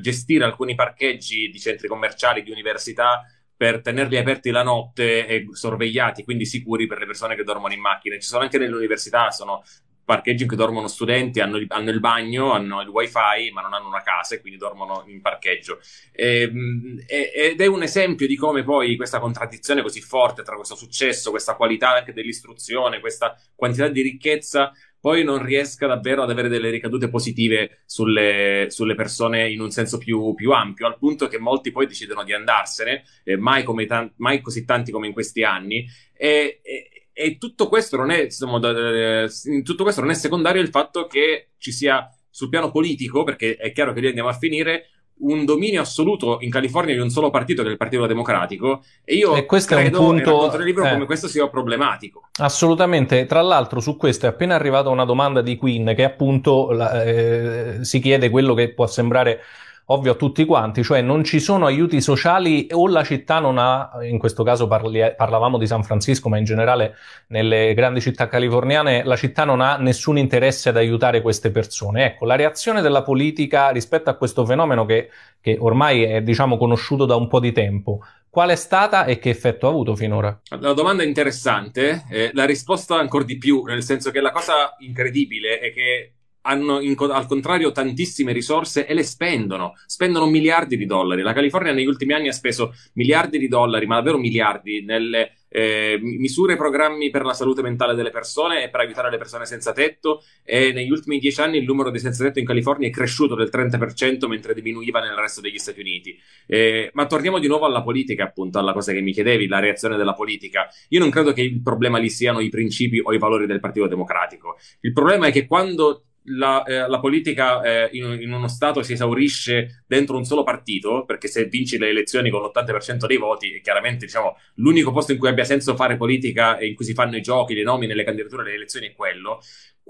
gestire 0.00 0.44
alcuni 0.44 0.74
parcheggi 0.74 1.48
di 1.48 1.58
centri 1.58 1.88
commerciali, 1.88 2.42
di 2.42 2.50
università 2.50 3.24
per 3.60 3.82
tenerli 3.82 4.16
aperti 4.16 4.48
la 4.48 4.62
notte 4.62 5.26
e 5.26 5.46
sorvegliati, 5.52 6.24
quindi 6.24 6.46
sicuri 6.46 6.86
per 6.86 6.98
le 6.98 7.04
persone 7.04 7.36
che 7.36 7.44
dormono 7.44 7.74
in 7.74 7.80
macchina. 7.80 8.14
Ci 8.14 8.26
sono 8.26 8.42
anche 8.42 8.56
nelle 8.56 8.74
università, 8.74 9.30
sono 9.30 9.62
parcheggi 10.02 10.44
in 10.44 10.48
cui 10.48 10.56
dormono 10.56 10.88
studenti, 10.88 11.40
hanno 11.40 11.58
il, 11.58 11.66
hanno 11.68 11.90
il, 11.90 12.00
bagno, 12.00 12.52
hanno 12.52 12.80
il 12.80 12.88
wifi, 12.88 13.50
ma 13.52 13.60
non 13.60 13.74
hanno 13.74 13.88
una 13.88 14.00
casa 14.00 14.34
e 14.34 14.40
quindi 14.40 14.58
dormono 14.58 15.04
in 15.08 15.20
parcheggio. 15.20 15.78
E, 16.10 16.40
ehm, 16.40 17.04
ed 17.06 17.60
è 17.60 17.66
un 17.66 17.82
esempio 17.82 18.26
di 18.26 18.34
come 18.34 18.64
poi 18.64 18.96
questa 18.96 19.18
contraddizione 19.18 19.82
così 19.82 20.00
forte 20.00 20.42
tra 20.42 20.56
questo 20.56 20.74
successo, 20.74 21.28
questa 21.28 21.54
qualità 21.54 21.96
anche 21.96 22.14
dell'istruzione, 22.14 22.98
questa 22.98 23.36
quantità 23.54 23.88
di 23.88 24.00
ricchezza 24.00 24.72
poi 25.00 25.24
non 25.24 25.42
riesca 25.42 25.86
davvero 25.86 26.22
ad 26.22 26.30
avere 26.30 26.48
delle 26.48 26.70
ricadute 26.70 27.08
positive 27.08 27.82
sulle, 27.86 28.66
sulle 28.68 28.94
persone 28.94 29.50
in 29.50 29.60
un 29.60 29.70
senso 29.70 29.98
più, 29.98 30.34
più, 30.34 30.52
ampio, 30.52 30.86
al 30.86 30.98
punto 30.98 31.26
che 31.26 31.38
molti 31.38 31.72
poi 31.72 31.86
decidono 31.86 32.22
di 32.22 32.34
andarsene, 32.34 33.04
eh, 33.24 33.36
mai, 33.36 33.64
tan- 33.86 34.12
mai, 34.16 34.40
così 34.40 34.64
tanti 34.64 34.92
come 34.92 35.06
in 35.06 35.12
questi 35.12 35.42
anni, 35.42 35.86
e, 36.14 36.60
e, 36.62 37.08
e 37.12 37.38
tutto, 37.38 37.68
questo 37.68 37.96
non 37.96 38.10
è, 38.10 38.22
insomma, 38.24 38.60
eh, 38.70 39.28
tutto 39.64 39.82
questo 39.82 40.02
non 40.02 40.10
è 40.10 40.14
secondario 40.14 40.60
il 40.60 40.68
fatto 40.68 41.06
che 41.06 41.52
ci 41.58 41.72
sia 41.72 42.06
sul 42.28 42.48
piano 42.48 42.70
politico, 42.70 43.24
perché 43.24 43.56
è 43.56 43.72
chiaro 43.72 43.92
che 43.92 44.00
lì 44.00 44.08
andiamo 44.08 44.28
a 44.28 44.38
finire, 44.38 44.99
un 45.20 45.44
dominio 45.44 45.80
assoluto 45.80 46.38
in 46.40 46.50
California 46.50 46.94
di 46.94 47.00
un 47.00 47.10
solo 47.10 47.30
partito 47.30 47.62
che 47.62 47.68
è 47.68 47.70
il 47.72 47.76
Partito 47.76 48.06
Democratico 48.06 48.82
e 49.04 49.14
io 49.14 49.34
e 49.34 49.46
questo 49.46 49.74
credo 49.74 49.98
è 49.98 50.00
un 50.00 50.06
punto, 50.06 50.56
nel 50.56 50.64
libro 50.64 50.84
eh, 50.84 50.90
come 50.90 51.06
questo 51.06 51.28
sia 51.28 51.48
problematico. 51.48 52.28
Assolutamente, 52.38 53.26
tra 53.26 53.42
l'altro 53.42 53.80
su 53.80 53.96
questo 53.96 54.26
è 54.26 54.28
appena 54.28 54.54
arrivata 54.54 54.88
una 54.88 55.04
domanda 55.04 55.42
di 55.42 55.56
Queen 55.56 55.92
che 55.94 56.04
appunto 56.04 56.70
la, 56.70 57.02
eh, 57.02 57.78
si 57.82 58.00
chiede 58.00 58.30
quello 58.30 58.54
che 58.54 58.72
può 58.72 58.86
sembrare 58.86 59.40
ovvio 59.86 60.12
a 60.12 60.14
tutti 60.14 60.44
quanti, 60.44 60.82
cioè 60.82 61.02
non 61.02 61.24
ci 61.24 61.40
sono 61.40 61.66
aiuti 61.66 62.00
sociali 62.00 62.68
o 62.72 62.86
la 62.88 63.02
città 63.02 63.40
non 63.40 63.58
ha, 63.58 63.90
in 64.02 64.18
questo 64.18 64.42
caso 64.42 64.66
parli, 64.68 65.00
parlavamo 65.16 65.58
di 65.58 65.66
San 65.66 65.82
Francisco, 65.82 66.28
ma 66.28 66.38
in 66.38 66.44
generale 66.44 66.94
nelle 67.28 67.74
grandi 67.74 68.00
città 68.00 68.28
californiane, 68.28 69.02
la 69.04 69.16
città 69.16 69.44
non 69.44 69.60
ha 69.60 69.76
nessun 69.76 70.18
interesse 70.18 70.68
ad 70.68 70.76
aiutare 70.76 71.22
queste 71.22 71.50
persone. 71.50 72.04
Ecco, 72.04 72.24
la 72.24 72.36
reazione 72.36 72.82
della 72.82 73.02
politica 73.02 73.70
rispetto 73.70 74.10
a 74.10 74.14
questo 74.14 74.44
fenomeno 74.44 74.84
che, 74.84 75.10
che 75.40 75.56
ormai 75.58 76.04
è 76.04 76.22
diciamo 76.22 76.56
conosciuto 76.56 77.04
da 77.04 77.16
un 77.16 77.26
po' 77.26 77.40
di 77.40 77.52
tempo, 77.52 78.00
Qual 78.30 78.48
è 78.48 78.54
stata 78.54 79.06
e 79.06 79.18
che 79.18 79.28
effetto 79.28 79.66
ha 79.66 79.70
avuto 79.70 79.96
finora? 79.96 80.40
La 80.60 80.72
domanda 80.72 81.02
è 81.02 81.06
interessante, 81.06 82.04
eh, 82.08 82.30
la 82.32 82.44
risposta 82.44 82.96
ancora 82.96 83.24
di 83.24 83.38
più, 83.38 83.64
nel 83.64 83.82
senso 83.82 84.12
che 84.12 84.20
la 84.20 84.30
cosa 84.30 84.76
incredibile 84.78 85.58
è 85.58 85.72
che 85.72 86.12
hanno 86.42 86.80
in, 86.80 86.94
al 86.98 87.26
contrario 87.26 87.72
tantissime 87.72 88.32
risorse 88.32 88.86
e 88.86 88.94
le 88.94 89.02
spendono, 89.02 89.74
spendono 89.86 90.26
miliardi 90.26 90.76
di 90.76 90.86
dollari. 90.86 91.22
La 91.22 91.32
California 91.32 91.72
negli 91.72 91.86
ultimi 91.86 92.12
anni 92.12 92.28
ha 92.28 92.32
speso 92.32 92.74
miliardi 92.94 93.38
di 93.38 93.48
dollari, 93.48 93.86
ma 93.86 93.96
davvero 93.96 94.18
miliardi, 94.18 94.82
nelle 94.84 95.34
eh, 95.50 95.98
misure 96.00 96.52
e 96.52 96.56
programmi 96.56 97.10
per 97.10 97.24
la 97.24 97.32
salute 97.32 97.60
mentale 97.60 97.94
delle 97.94 98.10
persone 98.10 98.62
e 98.62 98.70
per 98.70 98.80
aiutare 98.80 99.10
le 99.10 99.18
persone 99.18 99.44
senza 99.46 99.72
tetto 99.72 100.22
e 100.44 100.72
negli 100.72 100.90
ultimi 100.90 101.18
dieci 101.18 101.40
anni 101.40 101.58
il 101.58 101.64
numero 101.64 101.90
dei 101.90 101.98
senza 101.98 102.22
tetto 102.22 102.38
in 102.38 102.46
California 102.46 102.86
è 102.86 102.92
cresciuto 102.92 103.34
del 103.34 103.50
30% 103.52 104.28
mentre 104.28 104.54
diminuiva 104.54 105.00
nel 105.00 105.14
resto 105.14 105.40
degli 105.40 105.58
Stati 105.58 105.80
Uniti. 105.80 106.16
Eh, 106.46 106.90
ma 106.94 107.06
torniamo 107.06 107.38
di 107.38 107.48
nuovo 107.48 107.66
alla 107.66 107.82
politica, 107.82 108.24
appunto, 108.24 108.58
alla 108.58 108.72
cosa 108.72 108.92
che 108.92 109.00
mi 109.00 109.12
chiedevi, 109.12 109.48
la 109.48 109.58
reazione 109.58 109.96
della 109.96 110.14
politica. 110.14 110.68
Io 110.88 111.00
non 111.00 111.10
credo 111.10 111.32
che 111.32 111.42
il 111.42 111.60
problema 111.62 111.98
lì 111.98 112.10
siano 112.10 112.40
i 112.40 112.48
principi 112.48 113.00
o 113.00 113.12
i 113.12 113.18
valori 113.18 113.46
del 113.46 113.60
Partito 113.60 113.88
Democratico. 113.88 114.56
Il 114.80 114.92
problema 114.92 115.26
è 115.26 115.32
che 115.32 115.46
quando 115.46 116.04
la, 116.24 116.62
eh, 116.64 116.88
la 116.88 117.00
politica 117.00 117.62
eh, 117.62 117.88
in, 117.92 118.18
in, 118.20 118.32
uno 118.32 118.48
Stato 118.48 118.82
si 118.82 118.92
esaurisce 118.92 119.84
dentro 119.86 120.16
un 120.16 120.24
solo 120.24 120.42
partito, 120.42 121.04
perché 121.04 121.28
se 121.28 121.46
vinci 121.46 121.78
le 121.78 121.88
elezioni 121.88 122.30
con 122.30 122.42
l'80% 122.42 123.06
dei 123.06 123.16
voti, 123.16 123.54
è 123.54 123.60
chiaramente 123.60 124.06
diciamo, 124.06 124.36
l'unico 124.56 124.92
posto 124.92 125.12
in 125.12 125.18
cui 125.18 125.28
abbia 125.28 125.44
senso 125.44 125.76
fare 125.76 125.96
politica 125.96 126.58
e 126.58 126.66
in 126.66 126.74
cui 126.74 126.84
si 126.84 126.94
fanno 126.94 127.16
i 127.16 127.22
giochi, 127.22 127.54
le 127.54 127.62
nomine, 127.62 127.94
le 127.94 128.04
candidature, 128.04 128.44
le 128.44 128.54
elezioni 128.54 128.88
è 128.88 128.92
quello, 128.92 129.40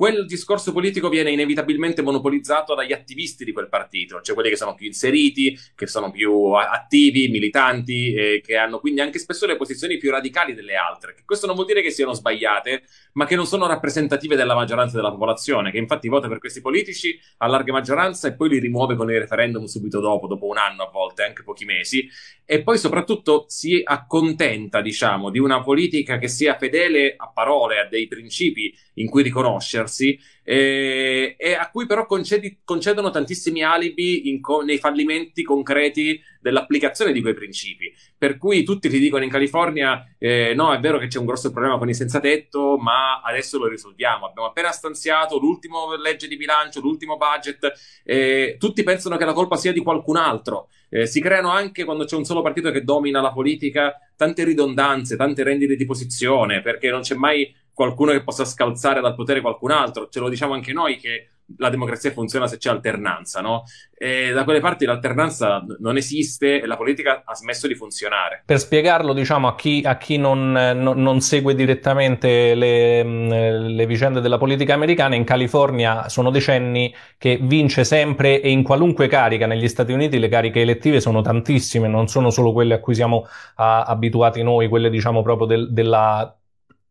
quel 0.01 0.25
discorso 0.25 0.73
politico 0.73 1.11
viene 1.11 1.31
inevitabilmente 1.31 2.01
monopolizzato 2.01 2.75
dagli 2.75 2.95
attivisti 2.95 3.45
di 3.45 3.53
quel 3.53 3.69
partito, 3.69 4.23
cioè 4.23 4.35
quelli 4.35 4.49
che 4.49 4.57
sono 4.57 4.75
più 4.75 4.87
inseriti, 4.87 5.55
che 5.75 5.87
sono 5.87 6.11
più 6.11 6.53
attivi, 6.53 7.29
militanti, 7.29 8.15
e 8.15 8.41
che 8.43 8.57
hanno 8.57 8.81
quindi 8.81 9.03
anche 9.03 9.19
spesso 9.19 9.45
le 9.45 9.57
posizioni 9.57 9.99
più 9.99 10.11
radicali 10.11 10.55
delle 10.55 10.75
altre. 10.75 11.17
Questo 11.23 11.45
non 11.45 11.55
vuol 11.55 11.67
dire 11.67 11.83
che 11.83 11.91
siano 11.91 12.15
sbagliate, 12.15 12.85
ma 13.13 13.27
che 13.27 13.37
non 13.37 13.45
sono 13.45 13.67
rappresentative 13.67 14.37
della 14.37 14.55
maggioranza 14.55 14.97
della 14.97 15.11
popolazione, 15.11 15.71
che 15.71 15.77
infatti 15.77 16.09
vota 16.09 16.20
per 16.29 16.39
questi 16.39 16.61
politici 16.61 17.19
a 17.39 17.47
larga 17.47 17.73
maggioranza 17.73 18.29
e 18.29 18.35
poi 18.35 18.49
li 18.49 18.59
rimuove 18.59 18.97
con 18.97 19.11
i 19.11 19.19
referendum 19.19 19.65
subito 19.65 20.01
dopo, 20.01 20.27
dopo 20.27 20.47
un 20.47 20.59
anno 20.59 20.85
a 20.85 20.91
volte, 20.91 21.23
anche 21.25 21.43
pochi 21.43 21.65
mesi, 21.65 22.09
e 22.45 22.63
poi 22.63 22.79
soprattutto 22.79 23.45
si 23.49 23.81
accontenta, 23.85 24.81
diciamo, 24.81 25.31
di 25.31 25.39
una 25.39 25.63
politica 25.63 26.19
che 26.19 26.29
sia 26.29 26.57
fedele 26.57 27.15
a 27.17 27.29
parole, 27.29 27.79
a 27.79 27.87
dei 27.87 28.07
principi 28.09 28.75
in 28.95 29.09
cui 29.09 29.23
riconoscersi 29.23 30.19
e, 30.51 31.37
e 31.39 31.55
a 31.55 31.71
cui 31.71 31.87
però 31.87 32.07
concedi, 32.07 32.63
concedono 32.65 33.11
tantissimi 33.11 33.63
alibi 33.63 34.41
co- 34.41 34.63
nei 34.63 34.79
fallimenti 34.79 35.45
concreti 35.45 36.21
dell'applicazione 36.41 37.13
di 37.13 37.21
quei 37.21 37.35
principi. 37.35 37.95
Per 38.19 38.37
cui 38.37 38.65
tutti 38.65 38.89
ti 38.89 38.99
dicono 38.99 39.23
in 39.23 39.31
California: 39.31 40.05
eh, 40.19 40.53
no, 40.57 40.73
è 40.73 40.81
vero 40.81 40.99
che 40.99 41.07
c'è 41.07 41.21
un 41.21 41.27
grosso 41.27 41.53
problema 41.53 41.79
con 41.79 41.89
i 41.89 41.95
senza 41.95 42.19
tetto, 42.19 42.77
ma 42.79 43.21
adesso 43.21 43.59
lo 43.59 43.69
risolviamo. 43.69 44.27
Abbiamo 44.27 44.49
appena 44.49 44.73
stanziato 44.73 45.39
l'ultima 45.39 45.79
legge 46.03 46.27
di 46.27 46.37
bilancio, 46.37 46.81
l'ultimo 46.81 47.17
budget. 47.17 47.73
Eh, 48.03 48.57
tutti 48.59 48.83
pensano 48.83 49.17
che 49.17 49.25
la 49.25 49.33
colpa 49.33 49.55
sia 49.55 49.73
di 49.73 49.81
qualcun 49.81 50.17
altro. 50.17 50.69
Eh, 50.89 51.07
si 51.07 51.21
creano 51.21 51.51
anche 51.51 51.85
quando 51.85 52.07
c'è 52.07 52.17
un 52.17 52.25
solo 52.25 52.43
partito 52.43 52.73
che 52.73 52.83
domina 52.83 53.21
la 53.21 53.31
politica 53.31 53.95
tante 54.17 54.43
ridondanze, 54.43 55.15
tante 55.15 55.45
rendite 55.45 55.77
di 55.77 55.87
posizione, 55.87 56.61
perché 56.61 56.91
non 56.91 57.03
c'è 57.03 57.15
mai 57.15 57.55
qualcuno 57.81 58.13
che 58.13 58.23
possa 58.23 58.45
scalzare 58.45 59.01
dal 59.01 59.15
potere 59.15 59.41
qualcun 59.41 59.71
altro. 59.71 60.09
Ce 60.11 60.21
lo 60.21 60.29
diciamo 60.29 60.53
anche 60.53 60.75
noi 60.75 60.99
che 60.99 61.31
la 61.57 61.71
democrazia 61.71 62.13
funziona 62.13 62.47
se 62.47 62.59
c'è 62.59 62.69
alternanza, 62.69 63.41
no? 63.41 63.65
E 63.97 64.33
da 64.33 64.45
quelle 64.45 64.61
parti 64.61 64.85
l'alternanza 64.85 65.65
non 65.79 65.97
esiste 65.97 66.61
e 66.61 66.67
la 66.67 66.77
politica 66.77 67.23
ha 67.25 67.35
smesso 67.35 67.67
di 67.67 67.75
funzionare. 67.75 68.43
Per 68.45 68.59
spiegarlo, 68.59 69.15
diciamo, 69.15 69.49
a 69.49 69.55
chi, 69.55 69.83
a 69.85 69.97
chi 69.97 70.19
non, 70.19 70.53
non, 70.53 71.21
segue 71.21 71.55
direttamente 71.55 72.55
le, 72.55 73.03
le, 73.03 73.87
vicende 73.87 74.21
della 74.21 74.39
politica 74.39 74.75
americana, 74.75 75.15
in 75.15 75.25
California 75.25 76.09
sono 76.09 76.31
decenni 76.31 76.95
che 77.17 77.39
vince 77.41 77.85
sempre 77.85 78.43
e 78.43 78.51
in 78.51 78.63
qualunque 78.63 79.09
carica. 79.09 79.47
Negli 79.47 79.69
Stati 79.69 79.93
Uniti 79.93 80.19
le 80.19 80.29
cariche 80.29 80.61
elettive 80.61 81.01
sono 81.01 81.23
tantissime, 81.23 81.89
non 81.89 82.09
sono 82.09 82.31
solo 82.31 82.53
quelle 82.53 82.75
a 82.75 82.79
cui 82.81 82.95
siamo 82.95 83.27
a, 83.57 83.85
abituati 83.85 84.43
noi, 84.43 84.69
quelle, 84.69 84.91
diciamo, 84.91 85.23
proprio 85.23 85.47
del, 85.47 85.73
della 85.73 86.35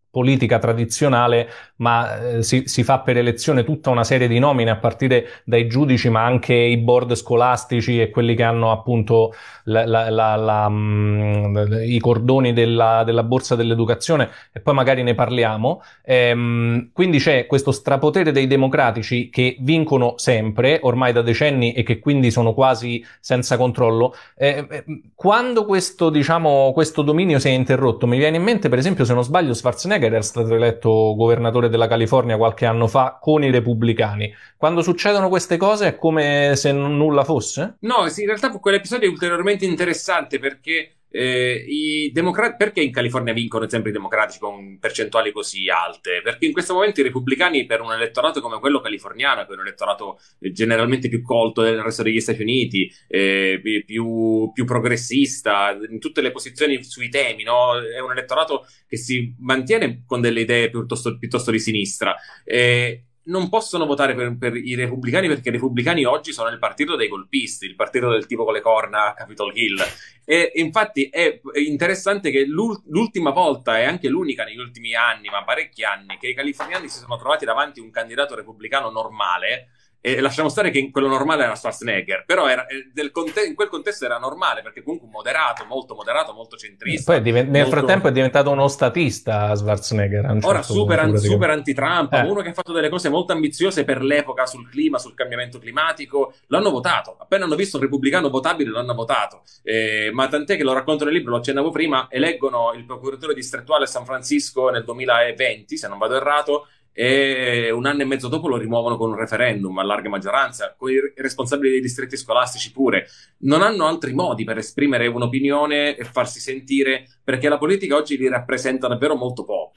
politica 0.10 0.60
tradizionale, 0.60 1.48
ma 1.80 2.20
eh, 2.20 2.44
si, 2.44 2.64
si, 2.66 2.84
fa 2.84 3.00
per 3.00 3.18
elezione 3.18 3.64
tutta 3.64 3.90
una 3.90 4.04
serie 4.04 4.28
di 4.28 4.40
nomine 4.40 4.70
a 4.70 4.78
partire 4.78 5.42
dai 5.44 5.68
giudici, 5.68 6.10
ma 6.10 6.24
anche 6.24 6.54
i 6.54 6.78
board 6.78 7.16
scolastici 7.16 8.02
e 8.02 8.10
quelli 8.10 8.36
che 8.36 8.44
hanno 8.44 8.72
appunto 8.72 9.34
la, 9.64 9.86
la, 9.86 10.36
la, 10.36 10.70
mh, 10.70 11.48
mm, 11.48 11.74
i 11.84 12.00
cordoni 12.00 12.54
della, 12.54 13.04
della, 13.06 13.24
borsa 13.24 13.56
dell'educazione 13.56 14.30
e 14.52 14.60
poi 14.60 14.74
magari 14.74 15.04
ne 15.04 15.16
parliamo. 15.16 15.82
Ehm, 16.04 16.90
quindi 16.92 17.20
c'è 17.20 17.46
questo 17.46 17.72
strapotere 17.72 18.32
dei 18.32 18.48
democratici 18.48 19.30
che 19.30 19.58
vincono 19.60 20.16
sempre, 20.18 20.80
ormai 20.82 21.14
da 21.14 21.22
decenni 21.22 21.74
e 21.74 21.84
che 21.84 22.00
quindi 22.00 22.32
sono 22.32 22.54
quasi 22.54 23.04
senza 23.20 23.58
controllo. 23.58 24.14
Eh, 24.36 24.66
eh 24.70 24.84
quando 25.16 25.66
questo, 25.66 26.10
diciamo, 26.10 26.72
questo 26.74 27.02
dominio 27.02 27.40
si 27.40 27.48
è 27.48 27.52
interrotto, 27.52 28.08
mi 28.08 28.18
viene 28.18 28.38
in 28.38 28.44
mente 28.44 28.70
per 28.70 28.80
esempio, 28.80 29.06
se 29.06 29.14
non 29.14 29.24
sbaglio, 29.24 29.54
Schwarzenegger 29.54 30.12
era 30.12 30.22
stato 30.22 30.54
eletto 30.54 31.14
governatore 31.16 31.69
della 31.70 31.88
California 31.88 32.38
qualche 32.38 32.66
anno 32.66 32.88
fa 32.88 33.18
con 33.22 33.44
i 33.44 33.52
repubblicani. 33.52 34.34
Quando 34.58 34.82
succedono 34.82 35.30
queste 35.30 35.58
cose 35.58 35.88
è 35.88 35.96
come 35.96 36.54
se 36.56 36.72
nulla 36.72 37.24
fosse? 37.24 37.78
No, 37.82 38.08
sì, 38.10 38.22
in 38.22 38.28
realtà 38.28 38.52
quell'episodio 38.52 39.08
è 39.08 39.12
ulteriormente 39.12 39.66
interessante 39.66 40.40
perché 40.40 40.99
eh, 41.12 41.66
i 41.68 42.12
democrati, 42.12 42.56
perché 42.58 42.82
in 42.82 42.92
California 42.92 43.34
vincono 43.34 43.68
sempre 43.68 43.90
i 43.90 43.94
democratici 43.94 44.40
con 44.40 44.78
percentuali 44.80 45.32
così 45.32 45.70
alte? 45.70 46.22
Perché 46.24 46.46
in 46.46 46.54
questo 46.54 46.74
momento 46.74 47.00
i 47.00 47.04
repubblicani, 47.04 47.66
per 47.66 47.82
un 47.82 47.92
elettorato 47.92 48.42
come 48.42 48.60
quello 48.60 48.80
californiano, 48.80 49.46
che 49.46 49.52
è 49.52 49.56
un 49.56 49.62
elettorato 49.62 50.20
eh, 50.40 50.52
generalmente 50.52 51.10
più 51.10 51.22
colto 51.22 51.62
del 51.62 51.82
resto 51.82 52.04
degli 52.04 52.20
Stati 52.20 52.42
Uniti, 52.42 52.92
eh, 53.08 53.60
più, 53.86 54.52
più, 54.54 54.66
progressista, 54.66 55.78
in 55.90 56.00
tutte 56.00 56.22
le 56.22 56.32
posizioni 56.32 56.84
sui 56.84 57.10
temi, 57.10 57.44
no? 57.44 57.80
è 57.80 58.00
un 58.00 58.12
elettorato 58.12 58.66
che 58.88 58.98
si 58.98 59.34
mantiene 59.40 60.04
con 60.06 60.22
delle 60.22 60.42
idee 60.42 60.70
piuttosto, 60.70 61.18
piuttosto 61.18 61.52
di 61.52 61.60
sinistra. 61.60 62.16
Eh, 62.44 63.04
non 63.30 63.48
possono 63.50 63.86
votare 63.86 64.14
per, 64.14 64.38
per, 64.38 64.56
i 64.56 64.76
repubblicani 64.76 65.28
perché 65.28 65.50
i 65.50 65.54
repubblicani 65.54 66.04
oggi 66.04 66.34
sono 66.34 66.50
il 66.50 66.60
partito 66.60 66.96
dei 66.96 67.08
golpisti, 67.08 67.66
il 67.66 67.76
partito 67.76 68.10
del 68.10 68.26
tipo 68.26 68.44
con 68.44 68.54
le 68.54 68.62
corna 68.62 69.08
a 69.08 69.14
Capitol 69.14 69.56
Hill. 69.56 69.80
E 70.26 70.52
infatti 70.56 71.10
è 71.10 71.40
interessante 71.66 72.30
che 72.30 72.46
l'ultima 72.46 73.32
volta 73.32 73.80
e 73.80 73.86
anche 73.86 74.10
l'unica 74.10 74.44
negli 74.44 74.60
ultimi 74.60 74.94
anni, 74.94 75.30
ma 75.30 75.44
parecchi 75.44 75.84
anni, 75.84 76.18
che 76.20 76.28
i 76.28 76.36
californiani 76.36 76.90
si 76.90 77.00
sono 77.00 77.18
trovati 77.18 77.46
davanti 77.46 77.80
a 77.80 77.84
un 77.84 77.92
candidato 77.92 78.36
repubblicano 78.36 78.90
normale 78.90 79.70
e 80.02 80.22
lasciamo 80.22 80.50
stare 80.50 80.72
che 80.72 80.90
quello 80.92 81.08
normale 81.08 81.44
era 81.44 81.56
Schwarzenegger, 81.56 82.24
però 82.26 82.48
era, 82.48 82.66
eh, 82.68 83.12
conte- 83.12 83.46
in 83.46 83.56
quel 83.56 83.68
contesto 83.68 84.06
era 84.06 84.18
normale 84.18 84.62
perché 84.62 84.82
comunque 84.82 85.08
un 85.08 85.14
moderato, 85.14 85.66
molto 85.66 85.94
moderato, 85.94 86.34
molto 86.34 86.56
centrista. 86.56 87.14
Poi 87.14 87.22
diven- 87.22 87.50
nel 87.50 87.64
molto... 87.64 87.78
frattempo 87.78 88.08
è 88.08 88.12
diventato 88.12 88.50
uno 88.50 88.68
statista 88.68 89.54
Schwarzenegger. 89.56 90.26
Certo 90.26 90.48
Ora 90.48 90.62
super, 90.62 91.00
an- 91.00 91.18
super 91.18 91.50
anti-Trump, 91.50 92.14
eh. 92.14 92.22
uno 92.22 92.42
che 92.42 92.50
ha 92.50 92.54
fatto 92.54 92.72
delle 92.72 92.90
cose 92.90 93.10
molto 93.10 93.34
ambiziose 93.34 93.84
per 93.84 94.02
l'epoca 94.02 94.46
sul 94.46 94.70
clima, 94.70 94.98
sul 94.98 95.14
cambiamento 95.14 95.60
climatico, 95.60 96.34
l'hanno 96.48 96.70
votato. 96.70 97.18
Appena 97.20 97.46
hanno 97.46 97.56
visto 97.56 97.78
un 97.78 97.84
repubblicano 97.84 98.30
votabile 98.30 98.72
l'hanno 98.72 98.94
votato. 98.94 99.44
Eh, 99.64 100.12
ma 100.14 100.28
tant'è 100.28 100.56
che 100.56 100.64
lo 100.64 100.74
racconto 100.74 101.04
nel 101.04 101.14
libro, 101.14 101.32
lo 101.32 101.38
accennavo 101.38 101.72
prima, 101.72 102.08
eleggono 102.10 102.74
il 102.76 102.86
procuratore 102.86 103.34
distrettuale 103.34 103.84
a 103.84 103.88
San 103.88 104.06
Francisco 104.06 104.70
nel 104.70 104.84
2020, 104.84 105.78
se 105.78 105.88
non 105.88 105.98
vado 105.98 106.16
errato, 106.16 106.68
e 106.92 107.72
un 107.72 107.86
anno 107.86 108.02
e 108.02 108.06
mezzo 108.06 108.28
dopo 108.28 108.48
lo 108.48 108.58
rimuovono 108.58 108.98
con 108.98 109.12
un 109.12 109.16
referendum 109.16 109.78
a 109.78 109.84
larga 109.84 110.10
maggioranza, 110.10 110.76
con 110.78 110.92
i 110.92 111.00
responsabili 111.16 111.72
dei 111.72 111.82
distretti 111.82 112.18
scolastici 112.18 112.72
pure. 112.72 113.08
Non 113.40 113.62
hanno 113.62 113.86
altri 113.86 114.14
modi 114.14 114.44
per 114.44 114.58
esprimere 114.58 115.08
un'opinione 115.08 115.96
e 115.96 116.04
farsi 116.04 116.40
sentire, 116.40 117.06
perché 117.24 117.50
la 117.50 117.58
politica 117.58 117.96
oggi 117.96 118.18
li 118.18 118.28
rappresenta 118.28 118.88
davvero 118.88 119.16
molto 119.16 119.44
poco. 119.46 119.74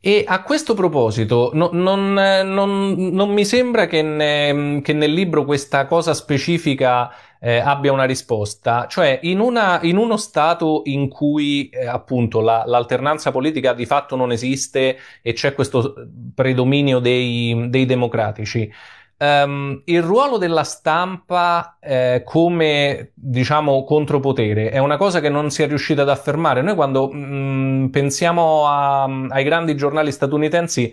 E 0.00 0.24
a 0.24 0.42
questo 0.42 0.74
proposito, 0.74 1.50
no, 1.54 1.70
non, 1.72 2.12
non, 2.12 2.94
non, 2.94 3.30
mi 3.32 3.44
sembra 3.44 3.86
che, 3.86 4.02
ne, 4.02 4.80
che, 4.82 4.92
nel 4.92 5.12
libro 5.12 5.44
questa 5.44 5.86
cosa 5.86 6.14
specifica 6.14 7.10
eh, 7.40 7.58
abbia 7.58 7.92
una 7.92 8.04
risposta, 8.04 8.86
cioè 8.88 9.18
in, 9.22 9.40
una, 9.40 9.80
in 9.82 9.96
uno 9.96 10.16
stato 10.16 10.82
in 10.84 11.08
cui 11.08 11.68
eh, 11.68 11.86
appunto 11.86 12.40
la, 12.40 12.64
l'alternanza 12.66 13.30
politica 13.30 13.72
di 13.72 13.86
fatto 13.86 14.16
non 14.16 14.32
esiste 14.32 14.98
e 15.22 15.32
c'è 15.32 15.54
questo 15.54 15.94
predominio 16.34 16.98
dei, 16.98 17.66
dei 17.68 17.86
democratici, 17.86 18.70
Um, 19.18 19.80
il 19.86 20.02
ruolo 20.02 20.36
della 20.36 20.62
stampa 20.62 21.78
eh, 21.80 22.20
come 22.22 23.12
diciamo 23.14 23.82
contropotere 23.84 24.68
è 24.68 24.76
una 24.76 24.98
cosa 24.98 25.20
che 25.20 25.30
non 25.30 25.50
si 25.50 25.62
è 25.62 25.66
riuscita 25.66 26.02
ad 26.02 26.10
affermare. 26.10 26.60
Noi 26.60 26.74
quando 26.74 27.08
mh, 27.10 27.16
mm, 27.16 27.86
pensiamo 27.86 28.66
a, 28.66 29.04
ai 29.04 29.42
grandi 29.42 29.74
giornali 29.74 30.12
statunitensi 30.12 30.92